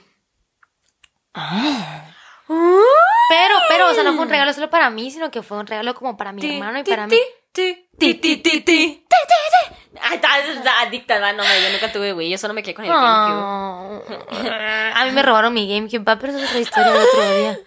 Pero, 3.28 3.54
pero, 3.68 3.90
o 3.90 3.94
sea, 3.94 4.02
no 4.02 4.12
fue 4.14 4.24
un 4.24 4.28
regalo 4.28 4.52
solo 4.52 4.68
para 4.68 4.90
mí, 4.90 5.10
sino 5.10 5.30
que 5.30 5.42
fue 5.42 5.58
un 5.58 5.66
regalo 5.66 5.94
como 5.94 6.16
para 6.16 6.32
mi 6.32 6.56
hermano 6.56 6.80
y 6.80 6.84
para 6.84 7.06
mí. 7.06 7.16
Ti, 7.52 7.88
ti, 7.98 8.14
ti, 8.14 8.36
ti, 8.38 8.60
ti. 8.62 9.04
Ay, 10.04 10.16
estás 10.16 10.66
adicta, 10.86 11.20
va, 11.20 11.32
no, 11.32 11.44
yo 11.44 11.70
nunca 11.70 11.92
tuve 11.92 12.12
Wii, 12.14 12.30
yo 12.30 12.38
solo 12.38 12.54
me 12.54 12.62
quedé 12.62 12.74
con 12.74 12.84
el 12.86 12.90
GameCube. 12.90 13.40
Ah. 13.44 14.92
A 15.00 15.04
mí 15.04 15.12
me 15.12 15.22
robaron 15.22 15.52
mi 15.52 15.68
GameCube, 15.68 16.02
va, 16.02 16.18
pero 16.18 16.32
eso 16.32 16.42
es 16.42 16.48
otra 16.48 16.60
historia 16.60 16.92
de 16.92 16.98
otro 16.98 17.36
día. 17.36 17.58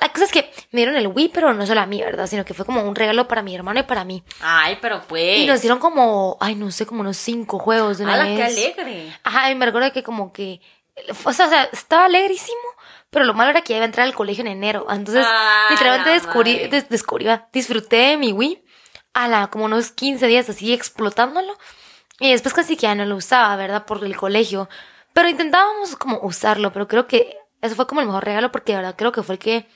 La 0.00 0.08
cosa 0.08 0.24
es 0.24 0.32
que 0.32 0.50
me 0.72 0.80
dieron 0.80 0.96
el 0.96 1.06
Wii, 1.08 1.28
pero 1.28 1.52
no 1.54 1.66
solo 1.66 1.80
a 1.82 1.86
mí, 1.86 2.00
¿verdad? 2.02 2.26
Sino 2.26 2.44
que 2.44 2.54
fue 2.54 2.64
como 2.64 2.80
un 2.82 2.94
regalo 2.96 3.28
para 3.28 3.42
mi 3.42 3.54
hermano 3.54 3.80
y 3.80 3.82
para 3.84 4.02
mí. 4.04 4.24
Ay, 4.40 4.78
pero 4.80 5.02
pues. 5.06 5.38
Y 5.38 5.46
nos 5.46 5.60
dieron 5.60 5.78
como, 5.78 6.36
ay, 6.40 6.54
no 6.56 6.70
sé, 6.72 6.84
como 6.86 7.02
unos 7.02 7.16
cinco 7.18 7.58
juegos 7.58 7.98
de 7.98 8.04
una 8.04 8.14
¡Hala, 8.14 8.24
vez. 8.24 8.36
qué 8.36 8.42
alegre! 8.44 9.18
Ajá, 9.22 9.50
y 9.50 9.54
me 9.54 9.66
recuerdo 9.66 9.92
que 9.92 10.02
como 10.02 10.32
que, 10.32 10.60
o 11.24 11.32
sea, 11.32 11.46
o 11.46 11.48
sea, 11.50 11.64
estaba 11.70 12.06
alegrísimo, 12.06 12.56
pero 13.10 13.24
lo 13.24 13.34
malo 13.34 13.50
era 13.50 13.60
que 13.60 13.74
ya 13.74 13.76
iba 13.76 13.84
a 13.84 13.86
entrar 13.86 14.06
al 14.06 14.14
colegio 14.14 14.40
en 14.40 14.48
enero. 14.48 14.86
Entonces, 14.90 15.24
Ah, 15.28 15.68
literalmente 15.70 16.10
descubrí, 16.10 16.66
des- 16.68 16.88
descubrí, 16.88 17.26
va, 17.26 17.46
disfruté 17.52 17.96
de 17.96 18.16
mi 18.16 18.32
Wii 18.32 18.64
a 19.14 19.28
la, 19.28 19.48
como 19.48 19.64
unos 19.66 19.90
15 19.92 20.26
días 20.26 20.48
así 20.48 20.72
explotándolo. 20.72 21.56
Y 22.20 22.30
después 22.32 22.54
casi 22.54 22.76
que 22.76 22.82
ya 22.82 22.94
no 22.94 23.04
lo 23.04 23.16
usaba, 23.16 23.54
¿verdad? 23.56 23.84
Por 23.86 24.04
el 24.04 24.16
colegio. 24.16 24.68
Pero 25.12 25.28
intentábamos 25.28 25.96
como 25.96 26.18
usarlo, 26.22 26.72
pero 26.72 26.88
creo 26.88 27.06
que 27.06 27.36
eso 27.62 27.74
fue 27.76 27.86
como 27.86 28.00
el 28.00 28.06
mejor 28.06 28.24
regalo 28.24 28.52
porque 28.52 28.72
de 28.72 28.78
verdad 28.78 28.94
creo 28.96 29.12
que 29.12 29.22
fue 29.22 29.34
el 29.36 29.38
que 29.38 29.68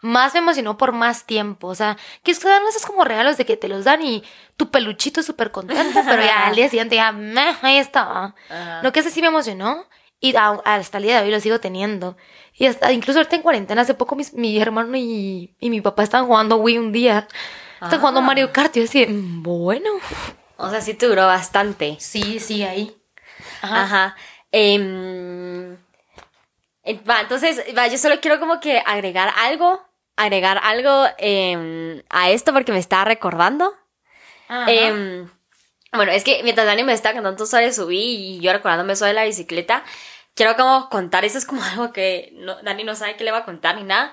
más 0.00 0.34
me 0.34 0.40
emocionó 0.40 0.76
por 0.76 0.92
más 0.92 1.24
tiempo. 1.26 1.68
O 1.68 1.74
sea, 1.74 1.96
que 2.24 2.32
ustedes 2.32 2.54
dan 2.58 2.66
esos 2.68 2.84
como 2.84 3.04
regalos 3.04 3.36
de 3.36 3.44
que 3.46 3.56
te 3.56 3.68
los 3.68 3.84
dan 3.84 4.02
y 4.02 4.24
tu 4.56 4.70
peluchito 4.70 5.20
es 5.20 5.26
súper 5.26 5.52
contento, 5.52 6.00
pero 6.08 6.22
ya 6.22 6.46
al 6.48 6.56
día 6.56 6.68
siguiente 6.68 6.96
ya, 6.96 7.12
meh, 7.12 7.56
ahí 7.62 7.76
estaba. 7.78 8.34
Ajá. 8.50 8.82
No, 8.82 8.92
que 8.92 9.00
ese 9.00 9.10
sí 9.10 9.20
me 9.20 9.28
emocionó 9.28 9.86
y 10.20 10.34
a- 10.36 10.60
hasta 10.64 10.98
el 10.98 11.04
día 11.04 11.18
de 11.20 11.26
hoy 11.26 11.30
lo 11.30 11.40
sigo 11.40 11.60
teniendo. 11.60 12.16
Y 12.54 12.66
hasta 12.66 12.92
incluso 12.92 13.20
ahorita 13.20 13.36
en 13.36 13.42
cuarentena, 13.42 13.82
hace 13.82 13.94
poco 13.94 14.16
mis- 14.16 14.34
mi 14.34 14.60
hermano 14.60 14.96
y, 14.96 15.54
y 15.60 15.70
mi 15.70 15.80
papá 15.80 16.02
estaban 16.02 16.26
jugando 16.26 16.56
Wii 16.56 16.78
un 16.78 16.92
día. 16.92 17.28
Están 17.82 18.00
jugando 18.00 18.20
Ah. 18.20 18.24
Mario 18.24 18.52
Kart 18.52 18.74
yo 18.76 18.84
así, 18.84 19.06
"Mm, 19.06 19.42
bueno. 19.42 19.90
O 20.56 20.70
sea, 20.70 20.80
sí 20.80 20.94
te 20.94 21.06
duró 21.06 21.26
bastante. 21.26 21.96
Sí, 22.00 22.38
sí, 22.40 22.62
ahí. 22.62 22.96
Ajá. 23.62 23.82
Ajá. 23.82 24.16
Em, 24.52 25.74
eh, 26.84 27.00
va, 27.08 27.20
entonces, 27.20 27.62
va, 27.76 27.86
yo 27.88 27.98
solo 27.98 28.20
quiero 28.20 28.38
como 28.38 28.60
que 28.60 28.82
agregar 28.84 29.32
algo, 29.38 29.80
agregar 30.16 30.60
algo 30.62 31.06
em, 31.18 32.02
a 32.10 32.30
esto 32.30 32.52
porque 32.52 32.72
me 32.72 32.78
estaba 32.78 33.04
recordando. 33.04 33.72
Ajá. 34.48 34.70
Em, 34.70 35.28
bueno, 35.92 36.12
es 36.12 36.24
que 36.24 36.42
mientras 36.42 36.66
Dani 36.66 36.82
me 36.84 36.92
estaba 36.92 37.14
contando 37.14 37.46
sobre 37.46 37.72
subí 37.72 37.98
y 38.36 38.40
yo 38.40 38.52
recordándome 38.52 38.94
de 38.94 39.12
la 39.12 39.24
bicicleta, 39.24 39.82
quiero 40.34 40.56
como 40.56 40.88
contar, 40.90 41.24
eso 41.24 41.38
es 41.38 41.46
como 41.46 41.62
algo 41.64 41.92
que 41.92 42.30
no- 42.34 42.62
Dani 42.62 42.84
no 42.84 42.94
sabe 42.94 43.16
qué 43.16 43.24
le 43.24 43.32
va 43.32 43.38
a 43.38 43.44
contar 43.44 43.76
ni 43.76 43.84
nada. 43.84 44.12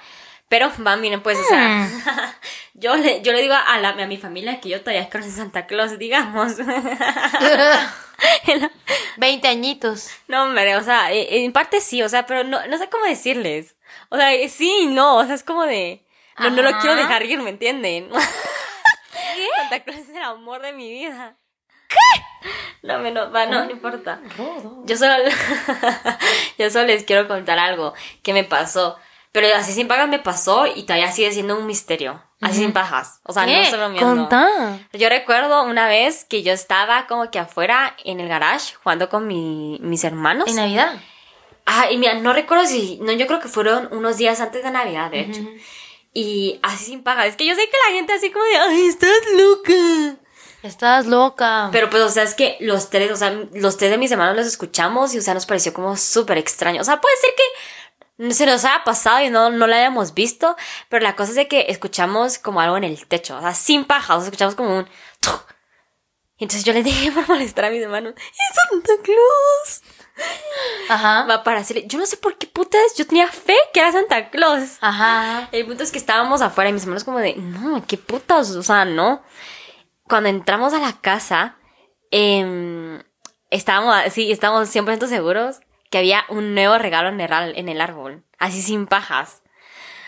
Pero, 0.50 0.72
va, 0.86 0.98
miren, 0.98 1.22
pues, 1.22 1.38
o 1.38 1.44
sea, 1.44 1.88
yo, 2.74 2.98
le, 2.98 3.22
yo 3.22 3.32
le 3.32 3.42
digo 3.42 3.54
a, 3.54 3.78
la, 3.78 3.90
a 3.90 4.08
mi 4.08 4.18
familia 4.18 4.60
que 4.60 4.70
yo 4.70 4.82
todavía 4.82 5.10
creo 5.10 5.24
en 5.24 5.32
Santa 5.32 5.68
Claus, 5.68 6.00
digamos. 6.00 6.54
20 9.18 9.48
añitos. 9.48 10.10
No, 10.28 10.44
hombre, 10.44 10.76
o 10.76 10.84
sea, 10.84 11.14
eh, 11.14 11.44
en 11.44 11.54
parte 11.54 11.82
sí, 11.82 12.02
o 12.02 12.10
sea, 12.10 12.26
pero 12.26 12.44
no, 12.44 12.66
no 12.68 12.78
sé 12.78 12.90
cómo 12.90 13.06
decirles. 13.06 13.76
O 14.10 14.18
sea, 14.18 14.34
eh, 14.34 14.50
sí 14.50 14.72
y 14.82 14.88
no, 14.88 15.18
o 15.18 15.26
sea, 15.26 15.36
es 15.36 15.44
como 15.44 15.66
de... 15.66 16.06
No, 16.40 16.50
no 16.50 16.62
lo 16.62 16.78
quiero 16.80 16.96
dejar 16.96 17.26
ir, 17.26 17.42
¿me 17.42 17.50
entienden? 17.50 18.10
Santa 19.58 19.84
Claus 19.84 20.00
es 20.00 20.10
el 20.10 20.24
amor 20.24 20.62
de 20.62 20.74
mi 20.74 20.90
vida. 20.90 21.36
¿Qué? 21.90 21.98
No, 22.82 23.00
me 23.00 23.12
no, 23.12 23.30
va, 23.32 23.46
no, 23.46 23.66
no 23.66 23.72
importa. 23.72 24.22
Yo 24.86 24.96
solo, 24.96 25.16
yo 26.58 26.70
solo 26.70 26.86
les 26.86 27.04
quiero 27.04 27.28
contar 27.28 27.60
algo 27.60 27.94
que 28.24 28.32
me 28.32 28.46
pasó. 28.46 28.98
Pero 29.32 29.48
así 29.56 29.74
sin 29.74 29.88
pagas 29.88 30.10
me 30.10 30.18
pasó 30.20 30.66
y 30.66 30.84
todavía 30.84 31.12
sigue 31.12 31.32
siendo 31.32 31.56
un 31.58 31.66
misterio. 31.68 32.22
Así 32.42 32.60
sin 32.60 32.72
pajas. 32.74 33.20
O 33.24 33.34
sea, 33.34 33.46
no 33.46 33.52
estoy 33.52 33.78
bromeando. 33.80 34.22
Contá. 34.22 34.80
Yo 34.94 35.10
recuerdo 35.10 35.64
una 35.64 35.88
vez 35.88 36.24
que 36.26 36.42
yo 36.42 36.52
estaba 36.54 37.06
como 37.06 37.30
que 37.30 37.38
afuera 37.38 37.96
en 38.06 38.20
el 38.20 38.28
garage 38.30 38.74
jugando 38.82 39.10
con 39.10 39.28
mi- 39.28 39.78
mis 39.82 40.04
hermanos. 40.04 40.48
En 40.48 40.56
Navidad. 40.56 40.94
Ah, 41.66 41.92
y 41.92 41.98
mira, 41.98 42.16
no 42.16 42.34
recuerdo 42.34 42.66
si, 42.66 42.98
no, 43.02 43.12
yo 43.12 43.28
creo 43.28 43.40
que 43.40 43.50
fueron 43.50 43.90
unos 43.92 44.18
días 44.18 44.40
antes 44.42 44.64
de 44.64 44.72
Navidad, 44.72 45.12
de 45.12 45.20
hecho. 45.20 45.42
Y 46.14 46.60
así 46.64 46.86
sin 46.86 47.04
paga. 47.04 47.28
Es 47.28 47.36
que 47.36 47.46
yo 47.46 47.54
sé 47.54 47.62
que 47.70 47.78
la 47.88 47.96
gente 47.96 48.14
así 48.14 48.32
como 48.32 48.44
de, 48.46 48.58
ay, 48.58 48.88
estás 48.88 49.12
loca. 49.38 50.18
Estás 50.64 51.06
loca. 51.06 51.70
Pero 51.72 51.90
pues, 51.90 52.02
o 52.04 52.10
sea, 52.10 52.24
es 52.24 52.34
que 52.34 52.58
los 52.60 52.90
tres, 52.90 53.12
o 53.12 53.16
sea, 53.16 53.32
los 53.54 53.78
tres 53.78 53.92
de 53.92 53.98
mis 53.98 54.12
hermanos 54.12 54.36
los 54.36 54.48
escuchamos 54.48 55.14
y, 55.14 55.20
o 55.20 55.22
sea, 55.22 55.34
nos 55.34 55.46
pareció 55.46 55.74
como 55.74 55.96
súper 55.96 56.38
extraño. 56.38 56.82
O 56.82 56.84
sea, 56.84 57.00
puede 57.00 57.16
ser 57.18 57.30
que 57.36 57.44
se 58.32 58.46
nos 58.46 58.66
haya 58.66 58.84
pasado 58.84 59.22
y 59.22 59.30
no, 59.30 59.50
no 59.50 59.66
lo 59.66 59.74
hayamos 59.74 60.14
visto, 60.14 60.56
pero 60.90 61.04
la 61.04 61.16
cosa 61.16 61.32
es 61.32 61.36
de 61.36 61.48
que 61.48 61.66
escuchamos 61.70 62.38
como 62.38 62.60
algo 62.60 62.78
en 62.78 62.84
el 62.84 63.08
techo, 63.08 63.38
o 63.38 63.42
sea, 63.42 63.54
sin 63.54 63.86
paja, 63.86 64.16
o 64.16 64.20
sea, 64.20 64.28
escuchamos 64.28 64.56
como 64.56 64.78
un... 64.80 64.90
Y 66.38 66.46
entonces 66.46 66.64
yo 66.64 66.72
les 66.72 66.86
dije 66.86 67.12
por 67.12 67.28
molestar 67.28 67.66
a 67.66 67.70
mis 67.70 67.82
hermanos, 67.82 68.14
¡Es 68.16 68.70
Santa 68.70 68.94
Claus! 69.04 69.82
Ajá. 70.90 71.26
Va 71.26 71.44
para 71.44 71.60
decirle, 71.60 71.86
yo 71.88 72.00
no 72.00 72.06
sé 72.06 72.18
por 72.18 72.38
qué 72.38 72.48
putas, 72.48 72.96
yo 72.98 73.06
tenía 73.06 73.28
fe 73.28 73.56
que 73.74 73.80
era 73.80 73.92
Santa 73.92 74.30
Claus. 74.30 74.78
Ajá. 74.82 75.50
El 75.52 75.66
punto 75.66 75.84
es 75.84 75.92
que 75.92 75.98
estábamos 75.98 76.42
afuera 76.42 76.70
y 76.70 76.74
mis 76.74 76.84
hermanos 76.84 77.04
como 77.04 77.20
de, 77.20 77.36
no, 77.36 77.86
qué 77.88 77.98
putas, 77.98 78.52
o 78.52 78.64
sea, 78.64 78.86
no. 78.86 79.22
Cuando 80.04 80.30
entramos 80.30 80.74
a 80.74 80.80
la 80.80 80.94
casa, 81.00 81.58
em, 82.12 83.02
estábamos, 83.50 83.96
sí, 84.12 84.32
estábamos 84.32 84.74
100% 84.74 85.08
seguros 85.08 85.60
que 85.90 85.98
había 85.98 86.26
un 86.30 86.54
nuevo 86.54 86.78
regalo 86.78 87.10
en 87.10 87.20
el, 87.20 87.58
en 87.58 87.82
árbol, 87.82 88.24
así 88.38 88.62
sin 88.62 88.88
pajas. 88.88 89.42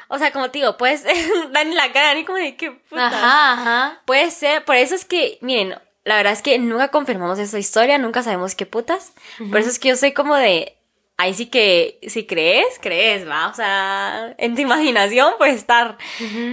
O 0.07 0.17
sea, 0.17 0.31
como 0.31 0.51
te 0.51 0.59
digo, 0.59 0.77
pues, 0.77 1.05
dan 1.51 1.75
la 1.75 1.91
cara, 1.91 2.13
ni 2.13 2.25
como 2.25 2.37
de, 2.37 2.55
qué 2.55 2.71
putas. 2.71 3.13
Ajá, 3.13 3.53
ajá. 3.53 4.01
Puede 4.05 4.29
ser, 4.31 4.65
por 4.65 4.75
eso 4.75 4.93
es 4.93 5.05
que, 5.05 5.37
miren, 5.41 5.75
la 6.03 6.17
verdad 6.17 6.33
es 6.33 6.41
que 6.41 6.57
nunca 6.59 6.89
confirmamos 6.89 7.39
esa 7.39 7.59
historia, 7.59 7.97
nunca 7.97 8.23
sabemos 8.23 8.55
qué 8.55 8.65
putas. 8.65 9.13
Por 9.49 9.59
eso 9.59 9.69
es 9.69 9.79
que 9.79 9.89
yo 9.89 9.95
soy 9.95 10.13
como 10.13 10.35
de, 10.35 10.77
ahí 11.17 11.33
sí 11.33 11.45
que, 11.45 11.99
si 12.07 12.25
crees, 12.25 12.79
crees, 12.81 13.27
va. 13.27 13.47
O 13.47 13.53
sea, 13.53 14.33
en 14.37 14.55
tu 14.55 14.61
imaginación 14.61 15.35
puede 15.37 15.53
estar. 15.53 15.97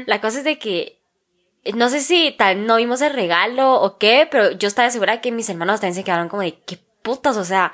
La 0.06 0.20
cosa 0.20 0.38
es 0.38 0.44
de 0.44 0.58
que, 0.58 1.00
no 1.74 1.88
sé 1.88 2.00
si 2.00 2.34
tal, 2.36 2.66
no 2.66 2.76
vimos 2.76 3.00
el 3.00 3.12
regalo 3.12 3.74
o 3.80 3.98
qué, 3.98 4.28
pero 4.30 4.52
yo 4.52 4.68
estaba 4.68 4.90
segura 4.90 5.20
que 5.20 5.32
mis 5.32 5.48
hermanos 5.48 5.80
también 5.80 5.94
se 5.94 6.04
quedaron 6.04 6.28
como 6.28 6.42
de, 6.42 6.60
qué 6.60 6.78
putas, 7.02 7.36
o 7.36 7.44
sea, 7.44 7.72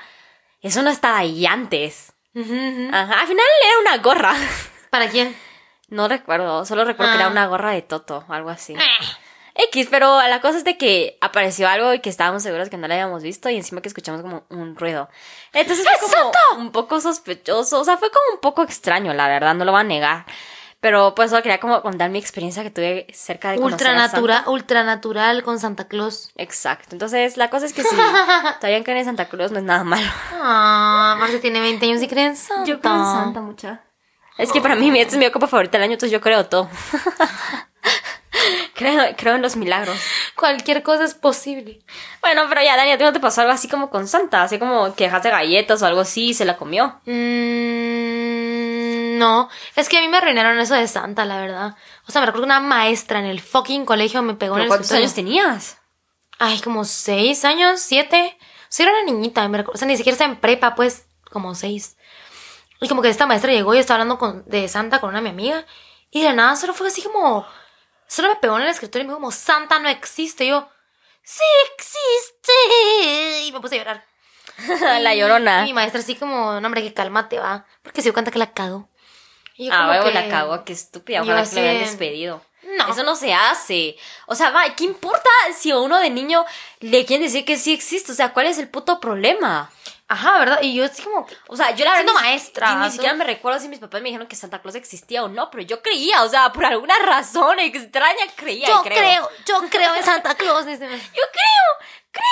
eso 0.69 0.83
no 0.83 0.91
estaba 0.91 1.19
ahí 1.19 1.47
antes. 1.47 2.13
Ajá, 2.93 3.21
al 3.21 3.27
final 3.29 3.45
era 3.69 3.79
una 3.81 3.97
gorra. 4.03 4.35
¿Para 4.91 5.09
quién? 5.09 5.37
No 5.89 6.09
recuerdo, 6.09 6.65
solo 6.65 6.85
recuerdo 6.85 7.13
que 7.13 7.19
era 7.19 7.27
Ah. 7.29 7.31
una 7.31 7.47
gorra 7.47 7.71
de 7.73 7.83
Toto, 7.83 8.25
algo 8.29 8.51
así. 8.51 8.75
X, 9.57 9.87
pero 9.89 10.21
la 10.27 10.41
cosa 10.41 10.59
es 10.59 10.65
de 10.65 10.77
que 10.77 11.17
apareció 11.21 11.69
algo 11.69 11.95
y 11.95 12.01
que 12.01 12.11
estábamos 12.11 12.43
seguros 12.43 12.69
que 12.71 12.77
no 12.77 12.89
lo 12.89 12.95
habíamos 12.95 13.23
visto 13.23 13.49
y 13.51 13.57
encima 13.57 13.81
que 13.83 13.89
escuchamos 13.89 14.21
como 14.23 14.45
un 14.49 14.75
ruido. 14.75 15.09
Entonces 15.53 15.87
fue 15.87 16.11
como 16.11 16.61
un 16.61 16.73
poco 16.73 17.01
sospechoso, 17.01 17.79
o 17.81 17.85
sea, 17.85 17.97
fue 17.97 18.11
como 18.11 18.35
un 18.35 18.41
poco 18.41 18.63
extraño, 18.65 19.15
la 19.15 19.29
verdad, 19.29 19.55
no 19.55 19.65
lo 19.65 19.71
voy 19.71 19.83
a 19.83 19.85
negar. 19.85 20.27
Pero 20.85 21.15
pues 21.15 21.31
solo 21.31 21.43
quería 21.43 21.61
como 21.61 21.81
contar 21.81 22.11
mi 22.11 22.19
experiencia 22.19 22.63
que 22.63 22.69
tuve 22.71 23.07
cerca 23.11 23.53
de 23.53 23.57
conocer 23.57 23.87
a 23.87 24.45
Ultranatural, 24.51 25.37
Santa. 25.37 25.43
con 25.43 25.59
Santa 25.59 25.89
Claus. 25.89 26.31
Exacto. 26.37 26.91
Entonces, 26.93 27.39
la 27.39 27.49
cosa 27.49 27.65
es 27.65 27.73
que 27.73 27.83
si 27.83 27.97
todavía 28.61 28.85
creen 28.85 28.99
en 28.99 29.05
Santa 29.07 29.31
Cruz 29.31 29.51
no 29.51 29.61
es 29.61 29.65
nada 29.65 29.83
malo. 29.83 30.07
Ah, 30.35 31.17
Marce 31.19 31.39
tiene 31.39 31.61
20 31.61 31.87
años 31.87 32.03
y 32.03 32.07
cree 32.07 32.27
en 32.27 32.37
Santa. 32.37 33.41
mucha. 33.41 33.81
Es 34.37 34.53
que 34.53 34.61
para 34.61 34.75
mí 34.75 34.91
este 35.01 35.15
es 35.15 35.19
mi 35.19 35.31
copa 35.31 35.47
favorita 35.47 35.79
del 35.79 35.85
año, 35.85 35.95
entonces 35.95 36.13
yo 36.13 36.21
creo 36.21 36.45
todo. 36.45 36.69
creo, 38.75 39.17
creo 39.17 39.37
en 39.37 39.41
los 39.41 39.57
milagros. 39.57 39.97
Cualquier 40.37 40.83
cosa 40.83 41.05
es 41.05 41.15
posible. 41.15 41.81
Bueno, 42.21 42.43
pero 42.47 42.61
ya, 42.63 42.77
Dani, 42.77 42.93
¿a 42.93 42.99
ti 42.99 43.05
no 43.05 43.13
te 43.15 43.21
pasó 43.21 43.41
algo 43.41 43.55
así 43.55 43.69
como 43.69 43.89
con 43.89 44.07
Santa? 44.07 44.43
Así 44.43 44.59
como 44.59 44.95
que 44.95 45.05
dejaste 45.05 45.31
galletas 45.31 45.81
o 45.81 45.87
algo 45.87 46.03
así 46.03 46.29
y 46.29 46.35
se 46.35 46.45
la 46.45 46.59
comió. 46.59 47.01
Mm, 47.07 48.54
no, 49.19 49.49
es 49.77 49.89
que 49.89 49.99
a 49.99 50.01
mí 50.01 50.09
me 50.09 50.19
arruinaron 50.19 50.59
eso 50.59 50.75
de 50.75 50.87
Santa, 50.89 51.25
la 51.25 51.41
verdad. 51.41 51.77
O 52.07 52.13
sea, 52.13 52.21
me 52.21 52.27
recuerdo 52.27 52.47
que 52.47 52.53
una 52.53 52.61
maestra 52.61 53.19
en 53.19 53.27
el 53.27 53.41
fucking 53.41 53.85
colegio 53.85 54.23
me 54.23 54.35
pegó 54.35 54.55
en 54.55 54.63
¿Pero 54.63 54.65
el 54.65 54.69
¿Cuántos 54.69 54.91
escritorio. 54.91 55.05
años 55.05 55.15
tenías? 55.15 55.79
Ay, 56.39 56.61
como 56.61 56.85
seis 56.85 57.45
años, 57.45 57.81
siete. 57.81 58.37
O 58.41 58.67
sea, 58.69 58.87
era 58.87 58.95
una 58.97 59.05
niñita, 59.05 59.47
me 59.49 59.59
recuerdo. 59.59 59.77
O 59.77 59.79
sea, 59.79 59.89
ni 59.89 59.97
siquiera 59.97 60.15
estaba 60.15 60.33
en 60.33 60.41
prepa, 60.41 60.75
pues, 60.75 61.07
como 61.31 61.55
seis. 61.55 61.97
Y 62.81 62.89
como 62.89 63.03
que 63.03 63.09
esta 63.09 63.27
maestra 63.27 63.53
llegó 63.53 63.75
y 63.75 63.79
estaba 63.79 63.97
hablando 63.97 64.19
con, 64.19 64.45
de 64.47 64.69
Santa 64.69 65.01
con 65.01 65.11
una 65.11 65.19
de 65.19 65.25
mi 65.25 65.31
amiga. 65.31 65.65
Y 66.11 66.23
de 66.23 66.33
nada 66.33 66.57
solo 66.57 66.75
fue 66.75 66.89
así 66.89 67.03
como. 67.03 67.47
Solo 68.07 68.29
me 68.29 68.37
pegó 68.37 68.57
en 68.57 68.63
el 68.63 68.69
escritorio 68.69 69.05
y 69.05 69.07
me 69.07 69.13
dijo 69.13 69.21
como, 69.21 69.33
Santa 69.33 69.79
no 69.79 69.89
existe. 69.89 70.45
Y 70.45 70.49
yo, 70.49 70.69
sí 71.23 71.43
existe. 71.75 73.43
Y 73.45 73.53
me 73.53 73.61
puse 73.61 73.77
a 73.77 73.79
llorar. 73.79 74.05
la 75.01 75.15
llorona. 75.15 75.63
Y 75.63 75.65
mi 75.67 75.73
maestra 75.73 76.01
así 76.01 76.15
como, 76.15 76.61
no, 76.61 76.67
hombre, 76.67 76.83
que 76.83 76.95
cálmate, 76.95 77.39
va. 77.39 77.67
Porque 77.83 78.01
se 78.01 78.07
dio 78.07 78.13
cuenta 78.13 78.31
que 78.31 78.39
la 78.39 78.53
cago. 78.53 78.89
Y 79.57 79.67
yo 79.67 79.73
Ah, 79.73 79.79
como 79.79 79.91
huevo, 79.91 80.05
que- 80.07 80.13
la 80.15 80.29
cagó, 80.29 80.65
qué 80.65 80.73
estúpida. 80.73 81.19
yo 81.19 81.25
Ojalá 81.25 81.49
que 81.49 81.59
habían 81.59 81.75
de- 81.75 81.81
despedido. 81.81 82.43
No. 82.79 82.89
Eso 82.89 83.03
no 83.05 83.15
se 83.15 83.33
hace. 83.35 83.97
O 84.27 84.35
sea, 84.35 84.51
va, 84.51 84.65
¿qué 84.75 84.85
importa 84.85 85.29
si 85.57 85.71
a 85.71 85.79
uno 85.79 85.99
de 85.99 86.11
niño 86.11 86.45
le 86.81 87.05
quieren 87.05 87.25
decir 87.27 87.45
que 87.45 87.57
sí 87.59 87.73
existe? 87.75 88.11
O 88.13 88.15
sea, 88.15 88.33
¿cuál 88.33 88.47
es 88.47 88.59
el 88.59 88.69
puto 88.69 89.01
problema? 89.01 89.71
Ajá, 90.09 90.39
¿verdad? 90.39 90.59
Y 90.63 90.75
yo 90.75 90.85
así 90.85 91.03
como. 91.03 91.27
O 91.49 91.57
sea, 91.57 91.71
yo 91.75 91.85
la 91.85 91.93
verdad. 91.93 92.05
Siendo 92.05 92.21
ni- 92.21 92.27
maestra, 92.27 92.75
Ni, 92.77 92.85
ni 92.87 92.91
siquiera 92.91 93.15
me 93.15 93.25
recuerdo 93.25 93.61
si 93.61 93.69
mis 93.69 93.79
papás 93.79 94.01
me 94.03 94.09
dijeron 94.09 94.27
que 94.27 94.37
Santa 94.37 94.61
Claus 94.61 94.75
existía 94.77 95.23
o 95.25 95.29
no, 95.29 95.51
pero 95.51 95.63
yo 95.63 95.83
creía, 95.83 96.23
o 96.25 96.29
sea, 96.29 96.53
por 96.53 96.65
alguna 96.65 96.95
razón 96.99 97.59
extraña 97.61 98.27
creía. 98.35 98.67
y 98.67 98.71
Yo 98.71 98.83
creo. 98.83 98.97
creo, 98.99 99.29
yo 99.47 99.69
creo 99.71 99.95
en 99.95 100.03
Santa 100.03 100.35
Claus. 100.37 100.65
Yo 100.67 100.77
creo, 100.79 101.69
creo. 102.11 102.25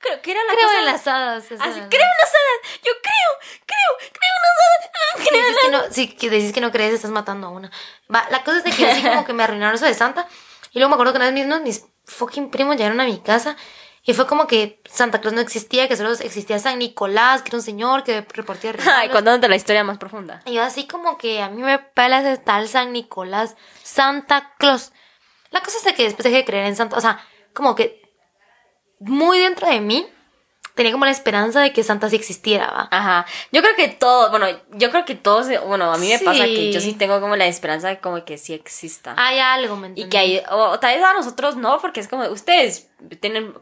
Creo 0.00 0.22
que 0.22 0.30
era 0.30 0.40
la 0.44 0.52
Creo 0.52 0.66
cosa. 0.66 0.78
en 0.78 0.84
las 0.86 1.06
hadas. 1.06 1.44
Así, 1.44 1.58
creo 1.58 1.60
en 1.60 2.18
las 2.20 2.30
hadas. 2.30 2.80
Yo 2.84 2.92
creo, 3.02 3.30
creo, 3.66 4.10
creo 4.12 4.32
en 4.36 4.42
las 4.42 4.58
hadas. 4.60 5.24
Si 5.24 5.28
Creo 5.28 5.40
en 5.40 5.48
dices, 5.48 5.62
que 5.64 5.70
no, 5.70 5.82
si 5.92 6.08
que 6.08 6.30
dices 6.30 6.52
que 6.52 6.60
no 6.60 6.70
crees, 6.70 6.94
estás 6.94 7.10
matando 7.10 7.48
a 7.48 7.50
una. 7.50 7.70
Va, 8.14 8.26
la 8.30 8.44
cosa 8.44 8.58
es 8.58 8.64
de 8.64 8.70
que 8.72 8.88
así 8.90 9.02
como 9.02 9.24
que 9.24 9.32
me 9.32 9.42
arruinaron 9.42 9.74
eso 9.74 9.86
de 9.86 9.94
Santa. 9.94 10.28
Y 10.72 10.78
luego 10.78 10.90
me 10.90 10.94
acuerdo 10.94 11.12
que 11.12 11.16
una 11.18 11.26
vez 11.26 11.34
mismos 11.34 11.60
mis 11.62 11.84
fucking 12.04 12.50
primos 12.50 12.76
llegaron 12.76 13.00
a 13.00 13.04
mi 13.04 13.20
casa. 13.20 13.56
Y 14.04 14.14
fue 14.14 14.26
como 14.26 14.46
que 14.46 14.80
Santa 14.88 15.20
Claus 15.20 15.34
no 15.34 15.40
existía, 15.42 15.86
que 15.86 15.96
solo 15.96 16.12
existía 16.12 16.58
San 16.58 16.78
Nicolás, 16.78 17.42
que 17.42 17.48
era 17.48 17.58
un 17.58 17.62
señor 17.62 18.04
que 18.04 18.24
repartía 18.32 18.72
regalos. 18.72 18.94
Ay, 18.96 19.08
contándote 19.10 19.48
la 19.48 19.56
historia 19.56 19.84
más 19.84 19.98
profunda. 19.98 20.40
Y 20.46 20.54
yo 20.54 20.62
así 20.62 20.86
como 20.86 21.18
que 21.18 21.42
a 21.42 21.50
mí 21.50 21.60
me 21.62 21.78
pela 21.78 22.20
ese 22.20 22.40
tal 22.40 22.68
San 22.68 22.92
Nicolás, 22.92 23.56
Santa 23.82 24.54
Claus. 24.58 24.92
La 25.50 25.60
cosa 25.60 25.78
es 25.78 25.84
de 25.84 25.94
que 25.94 26.04
después 26.04 26.24
dejé 26.24 26.36
de 26.36 26.44
creer 26.44 26.66
en 26.66 26.76
Santa, 26.76 26.96
o 26.96 27.00
sea, 27.00 27.22
como 27.52 27.74
que 27.74 28.07
muy 29.00 29.38
dentro 29.38 29.68
de 29.68 29.80
mí 29.80 30.06
tenía 30.74 30.92
como 30.92 31.04
la 31.06 31.10
esperanza 31.10 31.60
de 31.60 31.72
que 31.72 31.82
Santa 31.82 32.08
sí 32.08 32.14
existiera, 32.16 32.70
¿va? 32.70 32.88
Ajá. 32.92 33.26
Yo 33.50 33.62
creo 33.62 33.74
que 33.74 33.88
todo, 33.88 34.30
bueno, 34.30 34.46
yo 34.70 34.90
creo 34.90 35.04
que 35.04 35.16
todos, 35.16 35.48
bueno, 35.66 35.92
a 35.92 35.98
mí 35.98 36.08
me 36.08 36.18
Sí. 36.18 36.24
pasa 36.24 36.44
que 36.44 36.70
yo 36.72 36.80
sí 36.80 36.92
tengo 36.92 37.20
como 37.20 37.34
la 37.34 37.46
esperanza 37.46 37.88
de 37.88 37.98
como 37.98 38.24
que 38.24 38.38
sí 38.38 38.54
exista. 38.54 39.14
Hay 39.18 39.40
algo, 39.40 39.74
¿me 39.76 39.88
Y 39.88 39.90
entiendes? 39.90 40.10
que 40.12 40.18
hay, 40.18 40.42
o, 40.50 40.56
o 40.70 40.78
tal 40.78 40.94
vez 40.94 41.04
a 41.04 41.14
nosotros 41.14 41.56
no, 41.56 41.78
porque 41.80 41.98
es 41.98 42.06
como, 42.06 42.24
ustedes 42.28 42.88
tienen 43.20 43.54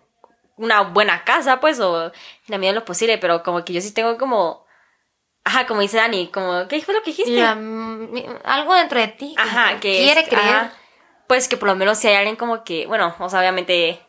una 0.59 0.83
buena 0.83 1.25
casa, 1.25 1.59
pues, 1.59 1.81
o 1.81 2.05
en 2.07 2.13
la 2.49 2.59
medida 2.59 2.73
de 2.73 2.81
lo 2.81 2.85
posible, 2.85 3.17
pero 3.19 3.43
como 3.43 3.65
que 3.65 3.73
yo 3.73 3.81
sí 3.81 3.93
tengo 3.93 4.19
como, 4.19 4.67
ajá, 5.45 5.67
como 5.67 5.81
dice 5.81 5.97
Dani, 5.97 6.29
como, 6.29 6.69
¿qué 6.69 6.83
fue 6.83 6.93
lo 6.95 7.01
que 7.03 7.11
dijiste? 7.13 7.41
Algo 8.45 8.75
dentro 8.75 8.99
de 9.01 9.09
ti 9.09 9.35
como 9.37 9.49
Ajá, 9.49 9.81
que 9.81 9.97
quiere 9.97 10.21
es- 10.21 10.29
creer. 10.29 10.55
ajá, 10.55 10.73
pues 11.29 11.49
que 11.49 11.57
por 11.57 11.69
lo 11.69 11.77
menos 11.77 11.99
si 11.99 12.09
hay 12.09 12.15
alguien 12.17 12.37
como 12.37 12.63
que, 12.63 12.87
bueno, 12.87 13.15
o 13.19 13.29
sea, 13.31 13.41
obviamente, 13.41 14.01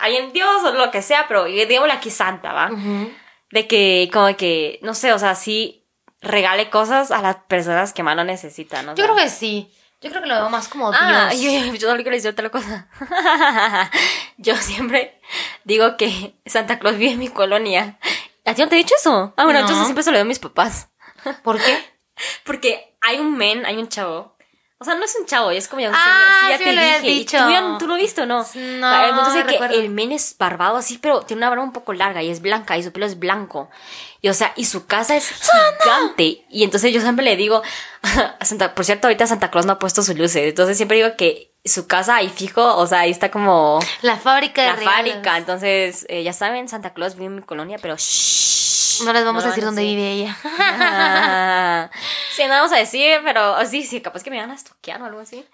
alguien 0.00 0.32
Dios 0.32 0.62
o 0.64 0.72
lo 0.72 0.90
que 0.90 1.02
sea, 1.02 1.26
pero 1.28 1.44
digámosle 1.44 1.92
aquí 1.92 2.10
Santa, 2.10 2.52
¿va? 2.52 2.70
De 3.50 3.66
que, 3.66 4.08
como 4.12 4.36
que, 4.36 4.78
no 4.82 4.94
sé, 4.94 5.12
o 5.12 5.18
sea, 5.18 5.34
sí 5.34 5.86
regale 6.20 6.70
cosas 6.70 7.10
a 7.10 7.22
las 7.22 7.36
personas 7.48 7.92
que 7.92 8.02
más 8.02 8.16
lo 8.16 8.24
necesitan, 8.24 8.86
¿no? 8.86 8.94
Yo 8.94 9.04
creo 9.04 9.16
que 9.16 9.28
sí. 9.28 9.72
Yo 10.02 10.08
creo 10.10 10.22
que 10.22 10.28
lo 10.28 10.34
veo 10.34 10.48
más 10.50 10.68
como 10.68 10.90
Ah, 10.94 11.28
Dios. 11.32 11.42
yo, 11.42 11.50
yo, 11.66 11.74
yo 11.74 11.88
solo 11.88 12.02
quiero 12.02 12.16
decir 12.16 12.30
otra 12.30 12.48
cosa. 12.50 12.88
yo 14.38 14.56
siempre 14.56 15.20
digo 15.64 15.96
que 15.96 16.34
Santa 16.46 16.78
Claus 16.78 16.96
vive 16.96 17.12
en 17.12 17.18
mi 17.18 17.28
colonia. 17.28 17.98
¿A 18.46 18.54
ti 18.54 18.62
no 18.62 18.68
te 18.68 18.76
he 18.76 18.78
dicho 18.78 18.94
eso? 18.98 19.34
Ah, 19.36 19.44
bueno, 19.44 19.58
No. 19.60 19.64
entonces 19.66 19.84
siempre 19.86 20.02
se 20.02 20.10
lo 20.10 20.16
digo 20.16 20.24
a 20.24 20.28
mis 20.28 20.38
papás. 20.38 20.88
¿Por 21.42 21.58
qué? 21.58 21.78
Porque 22.44 22.96
hay 23.00 23.18
un 23.18 23.36
men, 23.36 23.66
hay 23.66 23.76
un 23.76 23.88
chavo. 23.88 24.36
O 24.82 24.84
sea, 24.86 24.94
no 24.94 25.04
es 25.04 25.14
un 25.20 25.26
chavo, 25.26 25.50
es 25.50 25.68
como 25.68 25.82
ya 25.82 25.90
un 25.90 25.94
Ah, 25.94 26.00
señor. 26.02 26.40
Sí, 26.40 26.48
ya 26.48 26.58
sí 26.58 26.64
te 26.64 26.70
me 26.70 26.74
lo 26.76 26.80
habías 26.80 27.02
dije. 27.02 27.14
¿Y 27.14 27.18
dicho. 27.18 27.36
¿Tú, 27.36 27.50
ya- 27.52 27.76
tú 27.78 27.86
lo 27.86 27.94
viste 27.96 28.22
o 28.22 28.26
no? 28.26 28.46
No, 28.54 29.04
El 29.04 29.14
punto 29.14 29.28
es 29.28 29.34
de 29.34 29.58
que 29.58 29.74
el 29.74 29.90
men 29.90 30.10
es 30.10 30.34
barbado 30.38 30.78
así, 30.78 30.96
pero 30.96 31.20
tiene 31.20 31.40
una 31.40 31.50
barba 31.50 31.62
un 31.64 31.72
poco 31.74 31.92
larga 31.92 32.22
y 32.22 32.30
es 32.30 32.40
blanca 32.40 32.78
y 32.78 32.82
su 32.82 32.90
pelo 32.90 33.04
es 33.04 33.18
blanco. 33.18 33.68
Y 34.22 34.30
o 34.30 34.34
sea, 34.34 34.54
y 34.56 34.64
su 34.64 34.86
casa 34.86 35.16
es 35.16 35.28
gigante. 35.82 36.44
Y 36.48 36.64
entonces 36.64 36.94
yo 36.94 37.02
siempre 37.02 37.24
le 37.26 37.36
digo, 37.36 37.62
a 38.38 38.42
Santa, 38.44 38.74
por 38.74 38.86
cierto, 38.86 39.06
ahorita 39.08 39.26
Santa 39.26 39.50
Claus 39.50 39.66
no 39.66 39.72
ha 39.74 39.78
puesto 39.78 40.02
sus 40.02 40.16
luces. 40.16 40.44
Entonces 40.48 40.78
siempre 40.78 40.96
digo 40.96 41.10
que 41.16 41.50
su 41.62 41.86
casa 41.86 42.16
ahí 42.16 42.30
fijo, 42.30 42.74
o 42.78 42.86
sea, 42.86 43.00
ahí 43.00 43.10
está 43.10 43.30
como 43.30 43.80
La 44.00 44.16
fábrica 44.16 44.62
de 44.62 44.68
la 44.68 44.76
regalos. 44.76 44.94
fábrica. 45.12 45.36
Entonces, 45.36 46.06
eh, 46.08 46.22
ya 46.22 46.32
saben, 46.32 46.70
Santa 46.70 46.94
Claus 46.94 47.16
vive 47.16 47.26
en 47.26 47.36
mi 47.36 47.42
colonia, 47.42 47.76
pero 47.82 47.96
shh, 47.98 48.69
No 49.04 49.12
les 49.12 49.24
vamos 49.24 49.42
no 49.42 49.46
a 49.48 49.50
decir 49.50 49.64
dónde 49.64 49.82
vive 49.82 50.10
ella. 50.12 50.36
Ah, 50.44 51.90
sí, 52.32 52.42
no 52.44 52.50
vamos 52.50 52.72
a 52.72 52.76
decir, 52.76 53.20
pero 53.24 53.56
oh, 53.58 53.64
sí, 53.64 53.84
sí, 53.84 54.00
capaz 54.00 54.22
que 54.22 54.30
me 54.30 54.40
van 54.40 54.50
a 54.50 54.54
estoquear 54.54 55.00
o 55.02 55.06
algo 55.06 55.20
así. 55.20 55.46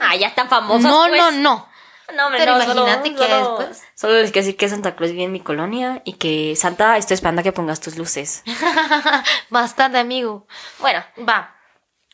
Ah, 0.00 0.16
ya 0.16 0.28
están 0.28 0.48
famosos. 0.48 0.82
no, 0.82 1.06
pues. 1.08 1.20
no, 1.20 1.30
no. 1.32 1.68
No, 2.16 2.24
hombre, 2.26 2.40
Pero 2.40 2.56
no, 2.58 2.64
solo- 2.64 2.82
imagínate 2.88 3.10
que 3.14 3.18
solo, 3.22 3.58
después- 3.58 3.82
Solo 3.94 4.14
les 4.14 4.32
quiero 4.32 4.44
decir 4.44 4.56
que 4.56 4.68
Santa 4.68 4.96
Claus 4.96 5.12
vive 5.12 5.24
en 5.24 5.32
mi 5.32 5.38
colonia 5.40 6.02
y 6.04 6.14
que 6.14 6.56
Santa, 6.56 6.96
estoy 6.96 7.14
esperando 7.14 7.40
a 7.40 7.44
que 7.44 7.52
pongas 7.52 7.80
tus 7.80 7.96
luces. 7.96 8.42
Bastante, 9.50 9.98
amigo. 9.98 10.46
Bueno, 10.78 11.04
Va. 11.18 11.54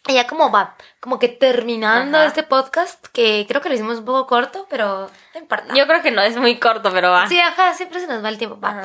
Ya 0.08 0.26
como 0.28 0.52
va, 0.52 0.76
como 1.00 1.18
que 1.18 1.26
terminando 1.28 2.18
Ajá. 2.18 2.26
este 2.28 2.44
podcast, 2.44 3.06
que 3.06 3.44
creo 3.48 3.60
que 3.60 3.68
lo 3.68 3.74
hicimos 3.74 3.98
un 3.98 4.04
poco 4.04 4.24
corto, 4.28 4.64
pero 4.70 5.10
no 5.34 5.40
importa. 5.40 5.74
yo 5.74 5.84
creo 5.88 6.00
que 6.00 6.12
no 6.12 6.22
es 6.22 6.36
muy 6.36 6.60
corto, 6.60 6.92
pero 6.92 7.10
va. 7.10 7.26
Sí, 7.28 7.40
ajá, 7.40 7.74
siempre 7.74 7.98
se 7.98 8.06
nos 8.06 8.22
va 8.22 8.28
el 8.28 8.38
tiempo. 8.38 8.60
Va. 8.60 8.68
Ajá. 8.70 8.82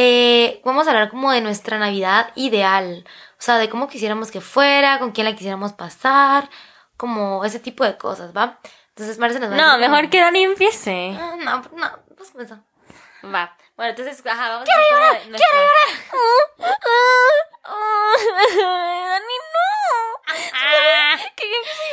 Eh, 0.00 0.60
vamos 0.64 0.86
a 0.86 0.90
hablar 0.90 1.10
como 1.10 1.32
de 1.32 1.40
nuestra 1.40 1.76
Navidad 1.76 2.30
ideal. 2.36 3.04
O 3.32 3.42
sea, 3.42 3.58
de 3.58 3.68
cómo 3.68 3.88
quisiéramos 3.88 4.30
que 4.30 4.40
fuera, 4.40 5.00
con 5.00 5.10
quién 5.10 5.24
la 5.24 5.32
quisiéramos 5.34 5.72
pasar, 5.72 6.48
como 6.96 7.44
ese 7.44 7.58
tipo 7.58 7.82
de 7.84 7.96
cosas, 7.98 8.32
¿va? 8.36 8.60
Entonces, 8.90 9.18
Marce 9.18 9.40
nos 9.40 9.50
va 9.50 9.54
a 9.54 9.56
No, 9.58 9.64
como- 9.72 9.78
mejor 9.88 10.08
que 10.08 10.20
Dani 10.20 10.44
empiece. 10.44 11.16
Ah, 11.20 11.34
No, 11.40 11.62
no, 11.76 11.90
pues 12.16 12.30
comenzó. 12.30 12.60
Va. 13.24 13.56
Bueno, 13.76 13.90
entonces, 13.90 14.24
ajá, 14.24 14.50
vamos 14.50 14.68
quiero 14.68 14.80
a 14.82 14.90
llorar, 14.90 15.22
quiero 15.22 15.38
llorar. 15.38 16.68
Dani, 19.08 19.34
no. 19.54 19.68
Ah, 20.28 20.72
llorar. 20.72 21.18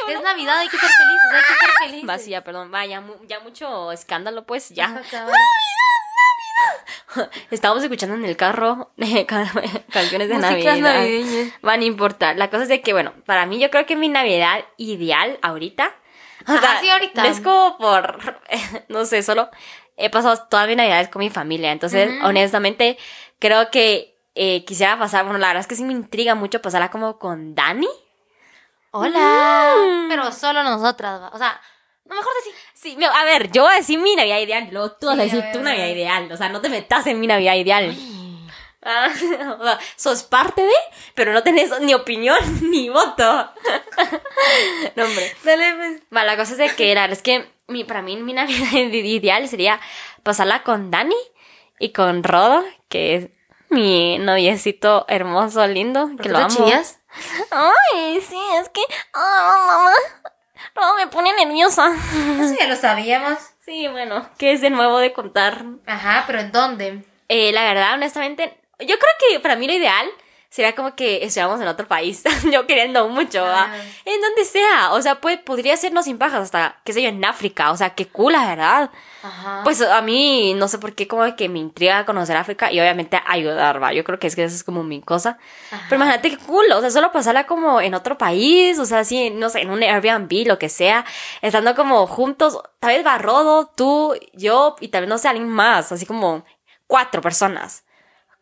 Es 0.09 0.21
Navidad, 0.21 0.57
hay 0.59 0.69
que 0.69 0.77
ser 0.77 0.89
felices, 0.89 1.31
hay 1.31 1.41
que 1.41 1.47
ser 1.65 1.69
felices. 1.87 2.09
Va, 2.09 2.17
sí, 2.19 2.29
ya, 2.29 2.41
perdón. 2.43 2.71
Va, 2.71 2.85
ya, 2.85 3.01
mu- 3.01 3.17
ya 3.25 3.39
mucho 3.39 3.91
escándalo, 3.91 4.45
pues, 4.45 4.69
ya. 4.69 5.01
Estábamos 7.51 7.83
escuchando 7.83 8.15
en 8.15 8.25
el 8.25 8.35
carro 8.37 8.91
eh, 8.97 9.25
ca- 9.27 9.51
canciones 9.91 10.29
de 10.29 10.37
Navidad. 10.37 10.77
navideñas. 10.77 11.53
Va, 11.65 11.77
no 11.77 11.83
importa. 11.83 12.33
La 12.33 12.49
cosa 12.49 12.63
es 12.63 12.69
de 12.69 12.81
que, 12.81 12.93
bueno, 12.93 13.13
para 13.25 13.45
mí 13.45 13.59
yo 13.59 13.69
creo 13.69 13.85
que 13.85 13.95
mi 13.95 14.09
Navidad 14.09 14.63
ideal 14.77 15.39
ahorita. 15.41 15.91
O 16.47 16.51
Ajá, 16.51 16.79
sí, 16.81 16.89
ahorita. 16.89 17.23
no 17.23 17.29
Es 17.29 17.39
como 17.41 17.77
por, 17.77 18.39
no 18.89 19.05
sé, 19.05 19.23
solo 19.23 19.49
he 19.97 20.09
pasado 20.09 20.37
toda 20.49 20.67
mi 20.67 20.75
Navidad 20.75 21.09
con 21.09 21.21
mi 21.21 21.29
familia. 21.29 21.71
Entonces, 21.71 22.11
honestamente, 22.23 22.97
creo 23.39 23.71
que 23.71 24.17
eh, 24.35 24.65
quisiera 24.65 24.99
pasar, 24.99 25.23
bueno, 25.23 25.39
la 25.39 25.47
verdad 25.47 25.61
es 25.61 25.67
que 25.67 25.75
sí 25.75 25.83
me 25.83 25.93
intriga 25.93 26.35
mucho 26.35 26.61
pasarla 26.61 26.91
como 26.91 27.17
con 27.17 27.55
Dani. 27.55 27.87
Hola. 28.91 29.73
Mm. 29.77 30.09
Pero 30.09 30.31
solo 30.31 30.63
nosotras. 30.63 31.29
O 31.33 31.37
sea, 31.37 31.59
no 32.05 32.15
mejor 32.15 32.33
decir. 32.35 32.53
Sí, 32.73 32.97
a 33.03 33.23
ver, 33.23 33.51
yo 33.51 33.63
voy 33.63 33.73
a 33.73 33.77
decir 33.77 33.99
mi 33.99 34.15
Navidad 34.15 34.39
ideal, 34.39 34.67
luego 34.71 34.91
tú 34.93 35.07
vas 35.07 35.17
a 35.17 35.23
Sí, 35.23 35.29
decir 35.29 35.41
a 35.41 35.45
ver, 35.45 35.53
tu 35.53 35.59
a 35.59 35.63
Navidad 35.63 35.87
ideal. 35.87 36.31
O 36.31 36.37
sea, 36.37 36.49
no 36.49 36.61
te 36.61 36.69
metas 36.69 37.07
en 37.07 37.19
mi 37.19 37.27
Navidad 37.27 37.55
ideal. 37.55 37.95
Ah, 38.83 39.09
sos 39.95 40.21
parte 40.23 40.61
de, 40.61 40.73
pero 41.15 41.33
no 41.33 41.41
tenés 41.41 41.71
ni 41.81 41.93
opinión 41.95 42.37
ni 42.69 42.89
voto. 42.89 43.23
no, 44.95 45.03
hombre. 45.05 45.35
Dale, 45.43 45.73
pues. 45.75 46.01
Va, 46.15 46.23
la 46.23 46.37
cosa 46.37 46.51
es 46.51 46.57
de 46.59 46.69
que, 46.75 46.93
la 46.93 47.01
verdad 47.01 47.17
es 47.17 47.23
que 47.23 47.49
mi, 47.67 47.83
para 47.83 48.01
mí 48.03 48.15
mi 48.17 48.33
Navidad 48.33 48.71
ideal 48.73 49.47
sería 49.49 49.79
pasarla 50.21 50.61
con 50.63 50.91
Dani 50.91 51.15
y 51.79 51.91
con 51.93 52.23
Rodo, 52.23 52.63
que 52.87 53.15
es 53.15 53.29
mi 53.69 54.19
noviecito 54.19 55.05
hermoso, 55.07 55.65
lindo, 55.65 56.07
que 56.09 56.15
¿Por 56.17 56.21
qué 56.23 56.29
lo 56.29 56.37
amo. 56.37 56.47
chillas? 56.49 56.99
Ay, 57.49 58.21
sí, 58.21 58.37
es 58.61 58.69
que, 58.69 58.81
ah, 59.13 59.65
mamá, 59.67 59.91
Rodo 60.75 60.95
me 60.97 61.07
pone 61.07 61.33
nerviosa. 61.33 61.89
Eso 62.39 62.55
ya 62.59 62.67
lo 62.67 62.75
sabíamos. 62.75 63.39
Sí, 63.65 63.87
bueno, 63.87 64.29
¿qué 64.37 64.51
es 64.51 64.61
de 64.61 64.69
nuevo 64.69 64.99
de 64.99 65.13
contar? 65.13 65.63
Ajá, 65.87 66.25
pero 66.27 66.39
¿en 66.39 66.51
dónde? 66.51 67.03
Eh, 67.29 67.51
la 67.53 67.63
verdad, 67.63 67.93
honestamente, 67.93 68.59
yo 68.79 68.95
creo 68.97 69.11
que 69.29 69.39
para 69.39 69.55
mí 69.55 69.67
lo 69.67 69.73
ideal 69.73 70.05
sería 70.55 70.73
como 70.73 70.95
que 70.95 71.17
estuviéramos 71.25 71.59
en 71.59 71.67
otro 71.67 71.85
país. 71.85 72.23
yo 72.49 72.65
queriendo 72.65 73.09
mucho, 73.09 73.41
¿va? 73.41 73.63
Ah. 73.63 73.75
En 74.05 74.21
donde 74.21 74.45
sea. 74.45 74.93
O 74.93 75.01
sea, 75.01 75.19
pues, 75.19 75.37
podría 75.37 75.75
sernos 75.75 76.05
sin 76.05 76.17
pajas 76.17 76.43
hasta, 76.43 76.77
qué 76.85 76.93
sé 76.93 77.01
yo, 77.01 77.09
en 77.09 77.25
África. 77.25 77.71
O 77.71 77.77
sea, 77.77 77.89
qué 77.89 78.07
cool, 78.07 78.31
la 78.31 78.47
verdad. 78.47 78.89
Ajá. 79.21 79.61
Pues 79.65 79.81
a 79.81 80.01
mí, 80.01 80.53
no 80.53 80.69
sé 80.69 80.79
por 80.79 80.95
qué, 80.95 81.09
como 81.09 81.35
que 81.35 81.49
me 81.49 81.59
intriga 81.59 82.05
conocer 82.05 82.37
África 82.37 82.71
y 82.71 82.79
obviamente 82.79 83.21
ayudar, 83.27 83.83
va. 83.83 83.91
Yo 83.91 84.05
creo 84.05 84.17
que 84.17 84.27
es 84.27 84.35
que 84.37 84.45
eso 84.45 84.55
es 84.55 84.63
como 84.63 84.81
mi 84.83 85.01
cosa. 85.01 85.39
Ajá. 85.71 85.87
Pero 85.89 86.01
imagínate 86.01 86.29
qué 86.29 86.37
cool, 86.37 86.71
o 86.71 86.79
sea, 86.79 86.89
solo 86.89 87.11
pasarla 87.11 87.45
como 87.45 87.81
en 87.81 87.93
otro 87.93 88.17
país, 88.17 88.79
o 88.79 88.85
sea, 88.85 88.99
así, 88.99 89.31
no 89.31 89.49
sé, 89.49 89.59
en 89.59 89.71
un 89.71 89.83
Airbnb, 89.83 90.47
lo 90.47 90.57
que 90.57 90.69
sea, 90.69 91.03
estando 91.41 91.75
como 91.75 92.07
juntos, 92.07 92.59
tal 92.79 92.95
vez 92.95 93.05
va 93.05 93.17
Rodo, 93.17 93.71
tú, 93.75 94.15
yo 94.31 94.77
y 94.79 94.87
tal 94.87 95.01
vez 95.01 95.09
no 95.09 95.17
sé, 95.17 95.27
alguien 95.27 95.49
más, 95.49 95.91
así 95.91 96.05
como 96.05 96.45
cuatro 96.87 97.21
personas. 97.21 97.84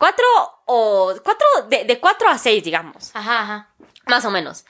Cuatro 0.04 0.26
o, 0.66 1.14
cuatro, 1.24 1.48
de, 1.70 1.86
de 1.86 1.98
cuatro 2.02 2.28
a 2.28 2.38
seis, 2.38 2.62
digamos. 2.62 3.16
Ajá, 3.16 3.40
ajá. 3.42 3.70
Más 4.08 4.26
o 4.26 4.32
menos. 4.32 4.66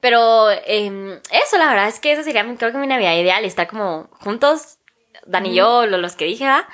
Pero 0.00 0.50
eh, 0.50 1.20
eso, 1.30 1.56
la 1.56 1.68
verdad 1.68 1.88
es 1.88 2.00
que 2.00 2.12
esa 2.12 2.22
sería, 2.22 2.44
creo 2.58 2.70
que 2.70 2.76
mi 2.76 2.86
Navidad 2.86 3.14
ideal, 3.14 3.46
estar 3.46 3.66
como 3.66 4.10
juntos, 4.20 4.76
Dan 5.24 5.46
y 5.46 5.54
yo, 5.54 5.86
lo- 5.86 5.96
los 5.96 6.16
que 6.16 6.26
dije, 6.26 6.44
¿verdad? 6.44 6.66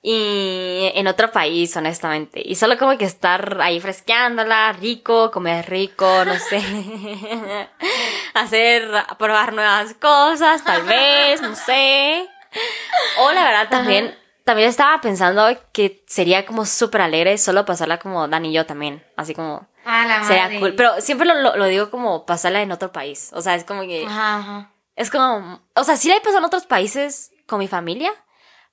Y 0.00 0.90
en 0.94 1.08
otro 1.08 1.30
país, 1.30 1.76
honestamente. 1.76 2.40
Y 2.42 2.54
solo 2.54 2.78
como 2.78 2.96
que 2.96 3.04
estar 3.04 3.58
ahí 3.60 3.80
fresqueándola, 3.80 4.72
rico, 4.72 5.30
comer 5.30 5.68
rico, 5.68 6.24
no 6.24 6.38
sé. 6.38 6.62
Hacer, 8.34 8.88
probar 9.18 9.52
nuevas 9.52 9.92
cosas, 9.94 10.64
tal 10.64 10.82
vez, 10.86 11.42
no 11.42 11.54
sé. 11.54 12.26
O 13.18 13.32
la 13.32 13.44
verdad 13.44 13.68
también 13.68 14.16
también 14.48 14.70
estaba 14.70 14.98
pensando 15.02 15.46
que 15.72 16.02
sería 16.06 16.46
como 16.46 16.64
súper 16.64 17.02
alegre 17.02 17.36
solo 17.36 17.66
pasarla 17.66 17.98
como 17.98 18.26
Dani 18.28 18.48
y 18.48 18.52
yo 18.54 18.64
también. 18.64 19.04
Así 19.14 19.34
como. 19.34 19.68
Ah, 19.84 20.06
la 20.06 20.24
Sería 20.24 20.58
cool. 20.58 20.74
Pero 20.74 21.02
siempre 21.02 21.26
lo, 21.28 21.34
lo, 21.34 21.54
lo 21.56 21.66
digo 21.66 21.90
como 21.90 22.24
pasarla 22.24 22.62
en 22.62 22.72
otro 22.72 22.90
país. 22.90 23.30
O 23.34 23.42
sea, 23.42 23.54
es 23.56 23.64
como 23.64 23.82
que. 23.82 24.06
Ajá, 24.06 24.38
ajá. 24.38 24.72
Es 24.96 25.10
como. 25.10 25.60
O 25.74 25.84
sea, 25.84 25.98
sí 25.98 26.08
la 26.08 26.16
he 26.16 26.20
pasado 26.20 26.38
en 26.38 26.44
otros 26.46 26.64
países 26.64 27.30
con 27.46 27.58
mi 27.58 27.68
familia. 27.68 28.10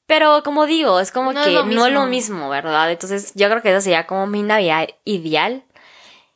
Pero 0.06 0.44
como 0.44 0.66
digo, 0.66 1.02
es 1.02 1.12
como 1.12 1.34
No 1.34 1.44
que 1.44 1.52
no 1.52 1.60
es 1.60 1.66
lo 1.94 2.06
mismo. 2.06 2.06
mismo, 2.06 2.50
¿verdad? 2.50 2.90
Entonces 2.90 3.34
yo 3.36 3.50
creo 3.50 3.62
que 3.62 3.72
esa 3.72 3.82
sería 3.82 4.08
como 4.08 4.28
mi 4.28 4.44
Navidad 4.44 4.88
ideal. 5.04 5.66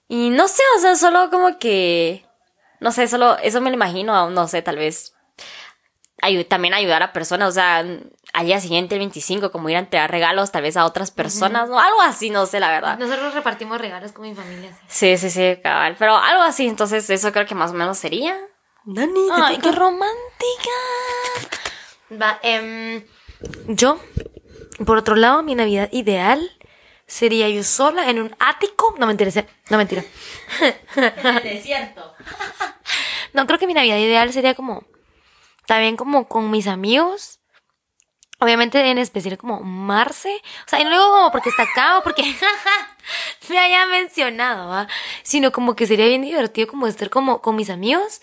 Y 0.10 0.32
no 0.32 0.50
sé, 0.50 0.64
o 0.76 0.82
sea, 0.82 0.98
solo 0.98 1.30
como 1.30 1.58
que. 1.60 2.26
No 2.82 2.92
sé, 2.92 3.08
solo 3.08 3.38
eso 3.38 3.62
me 3.62 3.70
lo 3.70 3.76
imagino, 3.76 4.30
no 4.32 4.48
sé, 4.50 4.62
tal 4.62 4.76
vez. 4.76 5.14
También 6.48 6.74
ayudar 6.74 7.04
a 7.04 7.14
personas, 7.14 7.50
o 7.50 7.52
sea, 7.52 7.78
al 8.34 8.46
día 8.46 8.60
siguiente, 8.60 8.96
el 8.96 9.00
25, 9.00 9.52
como 9.52 9.70
ir 9.70 9.76
a 9.76 9.80
entregar 9.80 10.12
regalos 10.12 10.52
tal 10.52 10.64
vez 10.64 10.78
a 10.78 10.86
otras 10.86 11.12
personas, 11.12 11.70
o 11.70 11.80
algo 11.80 12.02
así, 12.02 12.30
no 12.30 12.46
sé, 12.46 12.60
la 12.60 12.70
verdad. 12.70 12.98
Nosotros 12.98 13.34
repartimos 13.34 13.80
regalos 13.80 14.12
con 14.12 14.24
mi 14.24 14.36
familia. 14.36 14.72
sí. 14.88 15.18
Sí, 15.18 15.18
sí, 15.18 15.30
sí, 15.30 15.62
cabal. 15.62 15.96
Pero 15.98 16.16
algo 16.18 16.44
así, 16.44 16.68
entonces 16.68 17.10
eso 17.10 17.32
creo 17.32 17.46
que 17.46 17.56
más 17.56 17.72
o 17.72 17.74
menos 17.74 17.98
sería. 17.98 18.38
Dani, 18.86 19.28
te 19.28 19.34
Ay, 19.42 19.56
toca. 19.58 19.70
qué 19.70 19.76
romántica. 19.76 20.20
Va, 22.22 22.40
em, 22.42 23.04
yo, 23.68 24.00
por 24.86 24.98
otro 24.98 25.16
lado, 25.16 25.44
mi 25.44 25.56
Navidad 25.56 25.90
ideal 25.92 26.52
sería 27.08 27.50
yo 27.50 27.64
sola 27.64 28.10
en 28.10 28.20
un 28.20 28.36
ático. 28.40 28.96
No 28.98 29.06
mentira, 29.08 29.32
no 29.70 29.78
mentira. 29.78 30.04
En 30.96 31.04
el 31.38 31.44
desierto. 31.44 32.14
No, 33.34 33.46
creo 33.46 33.60
que 33.60 33.68
mi 33.68 33.76
Navidad 33.76 33.98
ideal 33.98 34.34
sería 34.34 34.56
como, 34.56 34.84
también 35.70 35.98
como 35.98 36.28
con 36.28 36.50
mis 36.50 36.66
amigos. 36.66 37.40
Obviamente 38.40 38.80
en 38.90 38.98
especial 38.98 39.38
como 39.38 39.60
Marce. 39.60 40.42
O 40.66 40.68
sea, 40.68 40.80
y 40.80 40.84
no 40.84 40.90
luego 40.90 41.12
como 41.12 41.32
porque 41.32 41.50
está 41.50 41.62
acá 41.62 42.00
o 42.00 42.04
porque 42.04 42.24
me 43.50 43.60
haya 43.60 43.86
mencionado, 43.86 44.68
¿va? 44.68 44.88
Sino 45.22 45.52
como 45.52 45.76
que 45.76 45.86
sería 45.86 46.08
bien 46.08 46.24
divertido 46.24 46.68
como 46.68 46.88
estar 46.88 47.12
como 47.12 47.44
con 47.44 47.56
mis 47.56 47.70
amigos. 47.70 48.20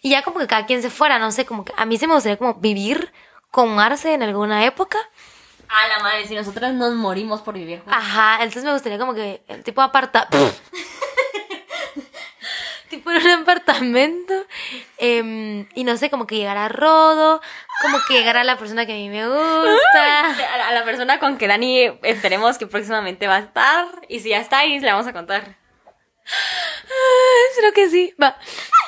Y 0.00 0.10
ya 0.10 0.22
como 0.22 0.40
que 0.40 0.48
cada 0.48 0.66
quien 0.66 0.82
se 0.82 0.90
fuera, 0.90 1.20
no 1.20 1.30
sé, 1.30 1.46
como 1.46 1.64
que 1.64 1.72
a 1.76 1.84
mí 1.86 1.98
se 1.98 2.08
me 2.08 2.14
gustaría 2.14 2.36
como 2.36 2.54
vivir 2.54 3.12
con 3.52 3.76
Marce 3.76 4.14
en 4.14 4.24
alguna 4.24 4.64
época. 4.64 4.98
A 5.68 5.86
la 5.86 6.02
madre, 6.02 6.26
si 6.26 6.34
nosotros 6.34 6.72
nos 6.72 6.94
morimos 6.94 7.42
por 7.42 7.54
vivir 7.54 7.78
juntos. 7.78 7.94
Ajá, 7.96 8.38
entonces 8.38 8.64
me 8.64 8.72
gustaría 8.72 8.98
como 8.98 9.14
que 9.14 9.44
el 9.46 9.62
tipo 9.62 9.82
aparta... 9.82 10.28
tipo 12.92 13.10
en 13.10 13.16
un 13.24 13.30
apartamento 13.30 14.34
em, 14.98 15.66
y 15.74 15.84
no 15.84 15.96
sé, 15.96 16.10
como 16.10 16.26
que 16.26 16.36
llegara 16.36 16.68
Rodo, 16.68 17.40
como 17.80 17.98
que 18.06 18.14
llegara 18.14 18.44
la 18.44 18.58
persona 18.58 18.84
que 18.84 18.92
a 18.92 18.96
mí 18.96 19.08
me 19.08 19.26
gusta. 19.26 20.26
A 20.68 20.72
la, 20.72 20.84
persona 20.84 21.18
con 21.18 21.38
que 21.38 21.48
Dani 21.48 21.98
esperemos 22.02 22.58
que 22.58 22.66
próximamente 22.66 23.26
va 23.26 23.36
a 23.36 23.40
estar. 23.40 23.86
Y 24.08 24.20
si 24.20 24.28
ya 24.28 24.40
está 24.40 24.58
ahí, 24.58 24.78
le 24.78 24.92
vamos 24.92 25.06
a 25.06 25.14
contar. 25.14 25.56
Creo 27.56 27.72
que 27.72 27.88
sí, 27.88 28.14
va. 28.22 28.36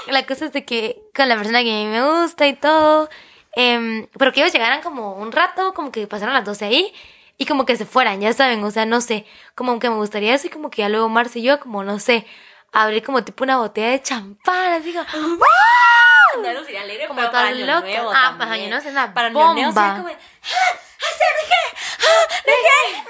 La 0.08 0.26
cosa 0.26 0.44
es 0.44 0.52
de 0.52 0.66
que 0.66 1.00
con 1.16 1.28
la 1.28 1.36
persona 1.36 1.62
que 1.62 1.70
a 1.70 1.74
mí 1.74 1.86
me 1.86 2.02
gusta 2.02 2.46
y 2.46 2.52
todo, 2.52 3.08
em, 3.56 4.06
pero 4.18 4.32
que 4.32 4.40
ellos 4.40 4.52
llegaran 4.52 4.82
como 4.82 5.14
un 5.14 5.32
rato, 5.32 5.72
como 5.72 5.90
que 5.90 6.06
pasaron 6.06 6.34
las 6.34 6.44
12 6.44 6.66
ahí 6.66 6.92
y 7.38 7.46
como 7.46 7.64
que 7.64 7.76
se 7.76 7.86
fueran, 7.86 8.20
ya 8.20 8.34
saben, 8.34 8.62
o 8.62 8.70
sea, 8.70 8.84
no 8.84 9.00
sé, 9.00 9.24
como 9.54 9.78
que 9.78 9.88
me 9.88 9.96
gustaría 9.96 10.34
así 10.34 10.50
como 10.50 10.70
que 10.70 10.82
ya 10.82 10.90
luego 10.90 11.08
Marce 11.08 11.38
y 11.38 11.42
yo, 11.42 11.58
como 11.58 11.82
no 11.82 11.98
sé, 11.98 12.26
abrir 12.74 13.02
como 13.02 13.24
tipo 13.24 13.44
una 13.44 13.58
botella 13.58 13.90
de 13.90 14.02
champán, 14.02 14.72
así 14.72 14.92
como, 14.92 15.04
¡Wow! 15.36 16.42
No, 16.42 16.52
no 16.52 16.64
sería 16.64 16.82
alegre, 16.82 17.06
como 17.06 17.20
pero 17.20 17.30
para 17.32 17.48
año 17.48 17.64
loca. 17.64 17.80
nuevo 17.80 18.12
Ah, 18.12 18.34
para 18.36 18.52
año 18.52 18.68
nuevo 18.68 18.84
es 18.84 18.90
una 18.90 19.14
para 19.14 19.30
bomba. 19.30 19.72
Para 19.72 19.96
sería 19.96 20.02
como, 20.02 20.08
¡Ah! 20.08 20.78
¡Ah, 21.00 21.14
dejé! 21.40 21.54
¡Ah, 22.00 22.42
dejé! 22.44 23.04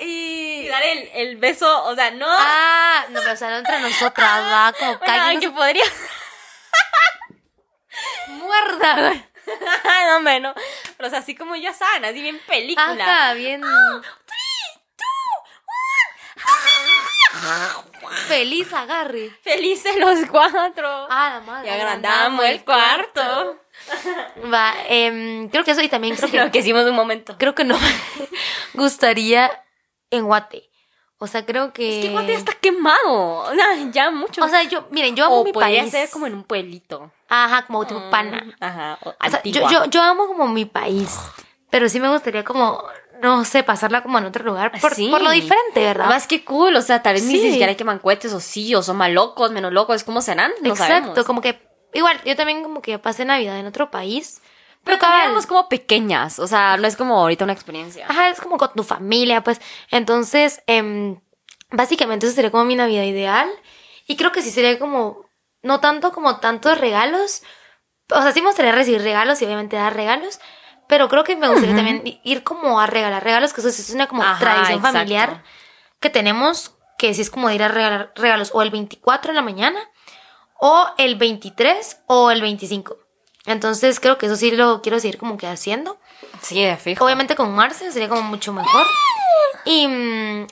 Y... 0.00 0.64
y 0.64 0.68
dar 0.68 0.82
el, 0.82 1.10
el, 1.14 1.36
beso, 1.36 1.84
o 1.84 1.94
sea, 1.94 2.10
no. 2.10 2.26
Ah, 2.28 3.04
no, 3.10 3.20
pero 3.20 3.32
o 3.32 3.36
sea, 3.36 3.50
no 3.50 3.56
entre 3.56 3.80
nosotras, 3.80 4.28
ah. 4.28 4.72
va, 4.72 4.78
como 4.78 4.98
bueno, 4.98 5.04
cállate. 5.04 5.40
que 5.40 5.50
podría. 5.50 5.84
Muerda, 8.28 9.00
güey. 9.00 9.30
no, 10.08 10.16
hombre, 10.16 10.40
no. 10.40 10.54
Pero 10.96 11.06
o 11.06 11.10
sea, 11.10 11.20
así 11.20 11.34
como 11.34 11.56
ya 11.56 11.72
saben, 11.72 12.04
así 12.04 12.22
bien 12.22 12.40
película. 12.46 13.04
Ajá, 13.04 13.34
bien. 13.34 13.62
Oh, 13.64 14.00
Feliz 18.26 18.72
agarre. 18.72 19.30
Felices 19.42 19.96
los 19.96 20.18
cuatro. 20.30 20.88
Ah, 21.10 21.34
la 21.34 21.40
madre. 21.40 21.68
y 21.68 21.70
agrandamos 21.72 22.44
el 22.44 22.64
cuarto. 22.64 23.56
Va, 24.52 24.74
em, 24.88 25.48
creo 25.48 25.64
que 25.64 25.70
eso 25.72 25.80
y 25.80 25.88
también 25.88 26.16
creo 26.16 26.30
que, 26.30 26.38
Lo 26.38 26.50
que 26.50 26.58
hicimos 26.58 26.84
un 26.84 26.94
momento. 26.94 27.36
creo 27.38 27.54
que 27.54 27.64
no 27.64 27.78
me 27.78 27.90
gustaría 28.74 29.50
en 30.10 30.24
Guate. 30.26 30.68
O 31.22 31.26
sea, 31.26 31.44
creo 31.44 31.72
que... 31.74 31.98
Es 31.98 32.04
que 32.06 32.10
Guate 32.12 32.32
está 32.32 32.52
quemado. 32.54 33.40
O 33.40 33.54
sea, 33.54 33.66
ya 33.90 34.10
mucho. 34.10 34.42
O 34.42 34.48
sea, 34.48 34.62
yo, 34.62 34.86
miren, 34.90 35.14
yo 35.14 35.26
amo 35.26 35.40
o 35.40 35.44
mi 35.44 35.52
podría 35.52 35.80
país. 35.82 35.90
ser 35.92 36.08
como 36.10 36.26
en 36.26 36.34
un 36.34 36.44
pueblito. 36.44 37.12
Ajá, 37.28 37.66
como 37.66 37.86
tipo 37.86 38.08
pana. 38.10 38.42
Ajá. 38.58 38.98
O, 39.04 39.10
O 39.10 39.30
sea, 39.30 39.42
yo, 39.44 39.68
yo, 39.70 39.84
yo 39.86 40.02
amo 40.02 40.26
como 40.26 40.48
mi 40.48 40.64
país, 40.64 41.18
pero 41.70 41.88
sí 41.90 42.00
me 42.00 42.08
gustaría 42.08 42.42
como, 42.42 42.82
no 43.22 43.44
sé, 43.44 43.62
pasarla 43.62 44.02
como 44.02 44.18
en 44.18 44.24
otro 44.24 44.44
lugar 44.44 44.72
por, 44.80 44.94
Sí. 44.94 45.08
por 45.10 45.20
lo 45.22 45.30
diferente, 45.30 45.80
¿verdad? 45.80 46.06
Más 46.06 46.26
que 46.26 46.44
cool, 46.44 46.74
o 46.76 46.82
sea, 46.82 47.02
tal 47.02 47.14
vez 47.14 47.24
ni 47.24 47.38
siquiera 47.38 47.70
hay 47.70 47.76
que 47.76 47.84
mancuetes 47.84 48.32
o 48.32 48.40
sí, 48.40 48.74
o 48.74 48.82
son 48.82 48.96
más 48.96 49.10
locos, 49.10 49.50
menos 49.52 49.72
locos, 49.72 50.04
¿cómo 50.04 50.20
serán? 50.22 50.52
No 50.62 50.70
Exacto, 50.70 50.94
sabemos. 51.06 51.24
como 51.26 51.40
que, 51.40 51.60
igual, 51.94 52.20
yo 52.24 52.36
también 52.36 52.62
como 52.62 52.82
que 52.82 52.98
pasé 52.98 53.24
Navidad 53.24 53.58
en 53.58 53.66
otro 53.66 53.90
país, 53.90 54.40
Pero 54.84 54.98
pero 54.98 55.12
éramos 55.14 55.46
como 55.46 55.68
pequeñas, 55.68 56.38
o 56.38 56.46
sea, 56.46 56.76
no 56.78 56.86
es 56.86 56.96
como 56.96 57.18
ahorita 57.20 57.44
una 57.44 57.52
experiencia. 57.52 58.06
ajá, 58.08 58.30
es 58.30 58.40
como 58.40 58.56
con 58.58 58.72
tu 58.74 58.82
familia, 58.82 59.42
pues, 59.44 59.60
entonces, 59.90 60.62
em, 60.66 61.20
básicamente 61.70 62.26
eso 62.26 62.34
sería 62.34 62.50
como 62.50 62.64
mi 62.64 62.74
Navidad 62.76 63.04
ideal, 63.04 63.48
y 64.06 64.16
creo 64.16 64.32
que 64.32 64.42
sí 64.42 64.50
sería 64.50 64.78
como, 64.78 65.26
no 65.62 65.80
tanto 65.80 66.12
como 66.12 66.38
tantos 66.40 66.78
regalos, 66.78 67.42
o 68.12 68.22
sea, 68.22 68.32
sí 68.32 68.40
me 68.40 68.48
gustaría 68.48 68.72
recibir 68.72 69.02
regalos 69.02 69.40
y 69.40 69.44
obviamente 69.44 69.76
dar 69.76 69.94
regalos, 69.94 70.40
pero 70.90 71.08
creo 71.08 71.22
que 71.22 71.36
me 71.36 71.48
gustaría 71.48 71.76
también 71.76 72.20
ir 72.24 72.42
como 72.42 72.80
a 72.80 72.86
regalar 72.88 73.22
regalos, 73.22 73.52
que 73.52 73.60
eso 73.60 73.68
es 73.68 73.90
una 73.90 74.08
como 74.08 74.24
Ajá, 74.24 74.40
tradición 74.40 74.78
exacto. 74.78 74.98
familiar 74.98 75.44
que 76.00 76.10
tenemos, 76.10 76.74
que 76.98 77.14
sí 77.14 77.20
es 77.22 77.30
como 77.30 77.48
de 77.48 77.54
ir 77.54 77.62
a 77.62 77.68
regalar 77.68 78.12
regalos 78.16 78.50
o 78.52 78.60
el 78.60 78.70
24 78.70 79.30
en 79.30 79.36
la 79.36 79.42
mañana, 79.42 79.78
o 80.58 80.88
el 80.98 81.14
23 81.14 82.00
o 82.06 82.32
el 82.32 82.42
25. 82.42 82.98
Entonces 83.46 84.00
creo 84.00 84.18
que 84.18 84.26
eso 84.26 84.34
sí 84.34 84.50
lo 84.50 84.82
quiero 84.82 84.98
seguir 84.98 85.16
como 85.16 85.36
que 85.36 85.46
haciendo. 85.46 86.00
Sí, 86.42 86.60
de 86.60 86.76
fijo. 86.76 87.04
Obviamente 87.04 87.36
con 87.36 87.54
Marce 87.54 87.92
sería 87.92 88.08
como 88.08 88.22
mucho 88.22 88.52
mejor. 88.52 88.84
Y, 89.64 89.86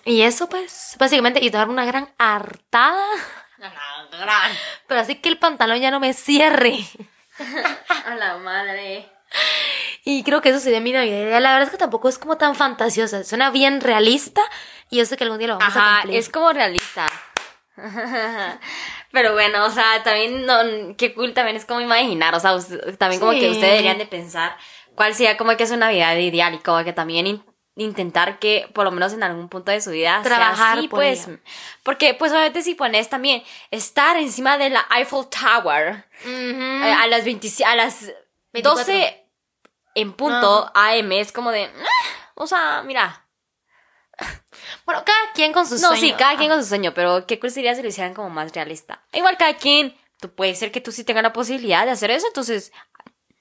y 0.04 0.22
eso 0.22 0.48
pues, 0.48 0.94
básicamente, 1.00 1.44
y 1.44 1.50
dar 1.50 1.68
una 1.68 1.84
gran 1.84 2.10
hartada, 2.16 3.04
gran. 3.58 4.52
pero 4.86 5.00
así 5.00 5.16
que 5.16 5.30
el 5.30 5.38
pantalón 5.38 5.80
ya 5.80 5.90
no 5.90 5.98
me 5.98 6.12
cierre. 6.12 6.78
A 8.06 8.14
la 8.14 8.36
madre. 8.38 9.17
Y 10.04 10.22
creo 10.22 10.40
que 10.40 10.48
eso 10.50 10.60
sería 10.60 10.80
mi 10.80 10.92
Navidad 10.92 11.16
ideal. 11.18 11.42
La 11.42 11.50
verdad 11.52 11.66
es 11.66 11.70
que 11.72 11.76
tampoco 11.78 12.08
es 12.08 12.18
como 12.18 12.36
tan 12.38 12.54
fantasiosa, 12.54 13.24
suena 13.24 13.50
bien 13.50 13.80
realista 13.80 14.40
y 14.90 14.96
yo 14.98 15.04
sé 15.06 15.16
que 15.16 15.24
algún 15.24 15.38
día 15.38 15.48
lo 15.48 15.58
vamos 15.58 15.76
a 15.76 15.80
Ajá, 15.80 16.00
cumplir. 16.02 16.18
es 16.18 16.28
como 16.30 16.52
realista. 16.52 17.06
Pero 19.12 19.32
bueno, 19.32 19.64
o 19.64 19.70
sea, 19.70 20.02
también, 20.02 20.46
no, 20.46 20.54
qué 20.96 21.14
cool 21.14 21.32
también 21.34 21.56
es 21.56 21.64
como 21.64 21.80
imaginar, 21.80 22.34
o 22.34 22.40
sea, 22.40 22.56
también 22.98 23.20
como 23.20 23.32
Sí. 23.32 23.40
que 23.40 23.50
ustedes 23.50 23.70
deberían 23.72 23.98
de 23.98 24.06
pensar 24.06 24.56
cuál 24.94 25.14
sería 25.14 25.36
como 25.36 25.56
que 25.56 25.62
es 25.64 25.70
una 25.70 25.86
Navidad 25.86 26.16
ideal 26.16 26.54
y 26.54 26.58
como 26.58 26.82
que 26.84 26.92
también 26.92 27.26
in- 27.26 27.44
intentar 27.76 28.38
que 28.38 28.68
por 28.74 28.84
lo 28.84 28.90
menos 28.90 29.12
en 29.12 29.22
algún 29.22 29.48
punto 29.48 29.70
de 29.70 29.80
su 29.80 29.90
vida 29.92 30.20
Trabajar 30.24 30.56
sea 30.56 30.72
así, 30.72 30.88
por 30.88 30.98
pues, 31.00 31.28
ella. 31.28 31.38
porque 31.84 32.14
pues 32.14 32.32
obviamente 32.32 32.62
si 32.62 32.74
pones 32.74 33.08
también 33.08 33.42
estar 33.70 34.16
encima 34.16 34.58
de 34.58 34.70
la 34.70 34.84
Eiffel 34.96 35.26
Tower 35.28 36.04
Ujú. 36.24 36.30
eh, 36.84 36.92
a 36.92 37.06
las 37.06 37.24
20 37.24 37.48
a 37.64 37.76
las 37.76 38.10
24. 38.52 38.84
12 38.92 39.17
en 39.94 40.12
punto 40.12 40.70
AM 40.74 41.12
es 41.20 41.32
como 41.32 41.50
de, 41.50 41.64
"Ah", 41.64 42.30
o 42.34 42.46
sea, 42.46 42.82
mira, 42.84 43.24
Bueno, 44.84 45.02
cada 45.04 45.32
quien 45.34 45.52
con 45.52 45.66
su 45.66 45.74
no, 45.74 45.88
sueño. 45.88 46.00
sí, 46.00 46.12
cada 46.18 46.36
quien 46.36 46.50
con 46.50 46.62
su 46.62 46.68
sueño, 46.68 46.92
pero 46.94 47.26
qué 47.26 47.38
cool 47.38 47.50
sería 47.50 47.74
si 47.74 47.82
lo 47.82 47.88
hicieran 47.88 48.14
como 48.14 48.30
más 48.30 48.52
realista. 48.52 49.02
Igual 49.12 49.36
cada 49.36 49.54
quien, 49.54 49.96
tú 50.20 50.34
puede 50.34 50.54
ser 50.54 50.72
que 50.72 50.80
tú 50.80 50.90
sí 50.92 51.04
tengas 51.04 51.22
la 51.22 51.32
posibilidad 51.32 51.84
de 51.84 51.92
hacer 51.92 52.10
eso, 52.10 52.26
entonces, 52.26 52.72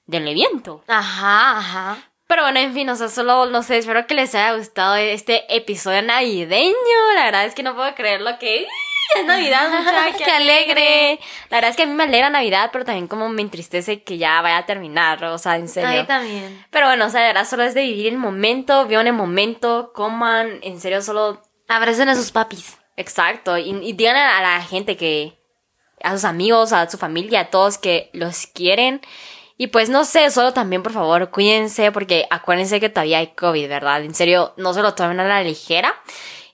denle 0.06 0.34
viento. 0.34 0.84
Ajá, 0.86 1.58
ajá. 1.58 1.98
Pero 2.26 2.42
bueno, 2.42 2.60
en 2.60 2.74
fin, 2.74 2.88
o 2.90 2.94
sea, 2.96 3.08
solo, 3.08 3.46
no 3.46 3.62
sé, 3.62 3.78
espero 3.78 4.06
que 4.06 4.14
les 4.14 4.34
haya 4.34 4.54
gustado 4.54 4.96
este 4.96 5.46
episodio 5.56 6.02
navideño. 6.02 6.74
La 7.14 7.24
verdad 7.24 7.46
es 7.46 7.54
que 7.54 7.62
no 7.62 7.74
puedo 7.74 7.94
creer 7.94 8.20
lo 8.20 8.38
que... 8.38 8.66
Es 9.16 9.24
Navidad, 9.24 9.68
qué 10.18 10.30
alegre. 10.30 11.20
La 11.50 11.56
verdad 11.56 11.70
es 11.70 11.76
que 11.76 11.84
a 11.84 11.86
mí 11.86 11.94
me 11.94 12.04
alegra 12.04 12.30
Navidad, 12.30 12.70
pero 12.72 12.84
también 12.84 13.08
como 13.08 13.28
me 13.28 13.42
entristece 13.42 14.02
que 14.02 14.18
ya 14.18 14.40
vaya 14.42 14.58
a 14.58 14.66
terminar, 14.66 15.22
o 15.24 15.38
sea, 15.38 15.56
en 15.56 15.64
A 15.64 15.68
serio. 15.68 16.00
mí 16.02 16.06
también. 16.06 16.66
Pero 16.70 16.86
bueno, 16.86 17.06
o 17.06 17.10
sea, 17.10 17.22
de 17.22 17.28
verdad 17.28 17.48
solo 17.48 17.62
es 17.62 17.74
de 17.74 17.82
vivir 17.82 18.06
el 18.06 18.18
momento, 18.18 18.86
vivan 18.86 19.06
el 19.06 19.14
momento, 19.14 19.92
coman, 19.94 20.58
en 20.62 20.80
serio, 20.80 21.00
solo 21.02 21.42
Abracen 21.68 22.08
a 22.08 22.14
sus 22.14 22.32
papis. 22.32 22.78
Exacto, 22.96 23.56
y, 23.58 23.70
y 23.70 23.92
digan 23.92 24.16
a 24.16 24.40
la 24.40 24.62
gente 24.62 24.96
que, 24.96 25.38
a 26.02 26.12
sus 26.12 26.24
amigos, 26.24 26.72
a 26.72 26.88
su 26.88 26.96
familia, 26.98 27.40
a 27.40 27.50
todos 27.50 27.76
que 27.78 28.10
los 28.12 28.46
quieren 28.46 29.00
Y 29.56 29.66
pues 29.68 29.88
no 29.90 30.04
sé, 30.04 30.30
solo 30.30 30.52
también 30.52 30.82
por 30.82 30.92
favor 30.92 31.30
cuídense 31.30 31.92
porque 31.92 32.26
acuérdense 32.30 32.80
que 32.80 32.88
todavía 32.88 33.18
hay 33.18 33.28
COVID, 33.28 33.68
¿verdad? 33.68 34.02
En 34.02 34.14
serio, 34.14 34.54
no 34.56 34.72
se 34.72 34.82
lo 34.82 34.94
tomen 34.94 35.18
a 35.20 35.24
la 35.24 35.42
ligera. 35.42 35.94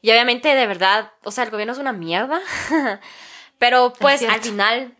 Y 0.04 0.10
obviamente, 0.10 0.54
de 0.54 0.66
verdad, 0.66 1.12
o 1.22 1.30
sea, 1.30 1.44
el 1.44 1.50
gobierno 1.50 1.72
es 1.72 1.78
una 1.78 1.94
mierda. 1.94 2.38
Pero 3.58 3.94
pues 3.98 4.22
al 4.22 4.42
final 4.42 4.94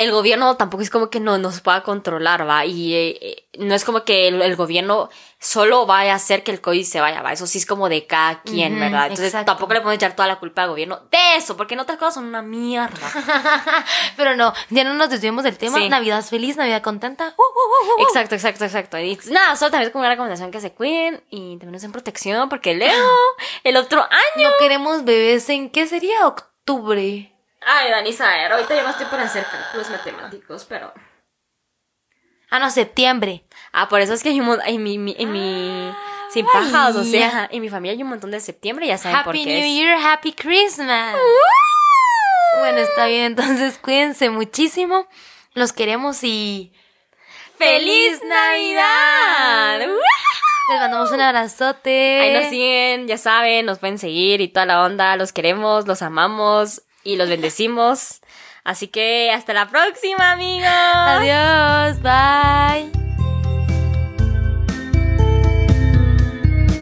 el 0.00 0.12
gobierno 0.12 0.56
tampoco 0.56 0.82
es 0.82 0.88
como 0.88 1.10
que 1.10 1.20
no 1.20 1.36
nos 1.36 1.60
pueda 1.60 1.82
controlar, 1.82 2.48
¿va? 2.48 2.64
Y 2.64 2.94
eh, 2.94 3.18
eh, 3.20 3.48
no 3.58 3.74
es 3.74 3.84
como 3.84 4.02
que 4.02 4.28
el, 4.28 4.56
gobierno 4.56 5.10
solo 5.38 5.84
vaya 5.84 6.14
a 6.14 6.16
hacer 6.16 6.42
que 6.42 6.50
el 6.50 6.62
COVID 6.62 6.84
se 6.84 7.02
vaya, 7.02 7.20
¿va? 7.20 7.34
Eso 7.34 7.46
sí 7.46 7.58
es 7.58 7.66
como 7.66 7.86
de 7.90 8.06
cada 8.06 8.40
quien, 8.40 8.80
¿verdad? 8.80 9.08
Entonces 9.08 9.32
tampoco 9.44 9.74
le 9.74 9.80
podemos 9.80 9.96
echar 9.96 10.16
toda 10.16 10.26
la 10.26 10.38
culpa 10.38 10.62
al 10.62 10.70
gobierno 10.70 11.00
de 11.10 11.36
eso, 11.36 11.54
porque 11.54 11.74
en 11.74 11.80
otras 11.80 11.98
cosas 11.98 12.14
son 12.14 12.24
una 12.24 12.40
mierda. 12.40 12.96
Pero 14.16 14.36
no, 14.36 14.54
ya 14.70 14.84
no 14.84 14.94
nos 14.94 15.10
desviemos 15.10 15.44
del 15.44 15.58
tema. 15.58 15.78
Navidad 15.86 16.24
feliz, 16.24 16.56
Navidad 16.56 16.80
contenta. 16.80 17.34
Uh, 17.36 17.42
uh, 17.42 18.00
uh, 18.00 18.06
exacto, 18.06 18.34
exacto, 18.34 18.64
exacto. 18.64 18.98
Y 18.98 19.18
nada, 19.30 19.54
solo 19.56 19.70
también 19.70 19.88
es 19.88 19.92
como 19.92 20.00
una 20.00 20.10
recomendación 20.10 20.50
que 20.50 20.62
se 20.62 20.72
cuiden 20.72 21.22
y 21.28 21.58
también 21.58 21.84
en 21.84 21.92
protección, 21.92 22.48
porque 22.48 22.74
Leo, 22.74 22.90
el 23.64 23.76
otro 23.76 24.00
año. 24.00 24.48
No 24.48 24.56
queremos 24.58 25.04
bebés 25.04 25.46
en, 25.50 25.68
¿qué 25.68 25.86
sería? 25.86 26.26
Octubre. 26.26 27.34
Ay, 27.62 27.90
Dani 27.90 28.12
Saer, 28.12 28.52
ahorita 28.52 28.74
yo 28.74 28.82
no 28.82 28.90
estoy 28.90 29.06
por 29.06 29.20
hacer 29.20 29.44
cálculos 29.44 29.90
matemáticos, 29.90 30.64
pero... 30.64 30.92
Ah, 32.50 32.58
no, 32.58 32.70
septiembre. 32.70 33.44
Ah, 33.72 33.88
por 33.88 34.00
eso 34.00 34.14
es 34.14 34.22
que 34.22 34.30
hay 34.30 34.40
un 34.40 34.46
montón, 34.46 34.66
en 34.66 34.82
mi, 34.82 35.14
en 35.18 35.30
mi, 35.30 35.92
sin 36.30 36.46
pajas, 36.46 36.96
o 36.96 37.04
sea, 37.04 37.48
en 37.52 37.60
mi 37.60 37.68
familia 37.68 37.92
hay 37.92 38.02
un 38.02 38.08
montón 38.08 38.30
de 38.30 38.40
septiembre, 38.40 38.86
ya 38.86 38.98
saben 38.98 39.22
por 39.22 39.34
qué 39.34 39.42
Happy 39.42 39.50
New 39.50 39.74
Year, 39.74 39.98
Happy 40.02 40.32
Christmas. 40.32 41.16
Bueno, 42.58 42.78
está 42.78 43.06
bien, 43.06 43.24
entonces 43.26 43.78
cuídense 43.78 44.30
muchísimo, 44.30 45.06
los 45.54 45.72
queremos 45.72 46.24
y... 46.24 46.72
¡Feliz 47.56 48.22
Navidad! 48.24 49.80
Les 49.80 50.80
mandamos 50.80 51.10
un 51.10 51.20
abrazote. 51.20 52.20
Ahí 52.20 52.32
nos 52.32 52.48
siguen, 52.48 53.06
ya 53.06 53.18
saben, 53.18 53.66
nos 53.66 53.80
pueden 53.80 53.98
seguir 53.98 54.40
y 54.40 54.48
toda 54.48 54.64
la 54.64 54.82
onda, 54.82 55.14
los 55.16 55.32
queremos, 55.32 55.86
los 55.86 56.00
amamos 56.00 56.84
y 57.04 57.16
los 57.16 57.28
bendecimos. 57.28 58.20
Así 58.64 58.88
que 58.88 59.30
hasta 59.30 59.52
la 59.52 59.68
próxima, 59.68 60.32
amigos. 60.32 60.68
Adiós, 60.68 62.00
bye. 62.02 63.09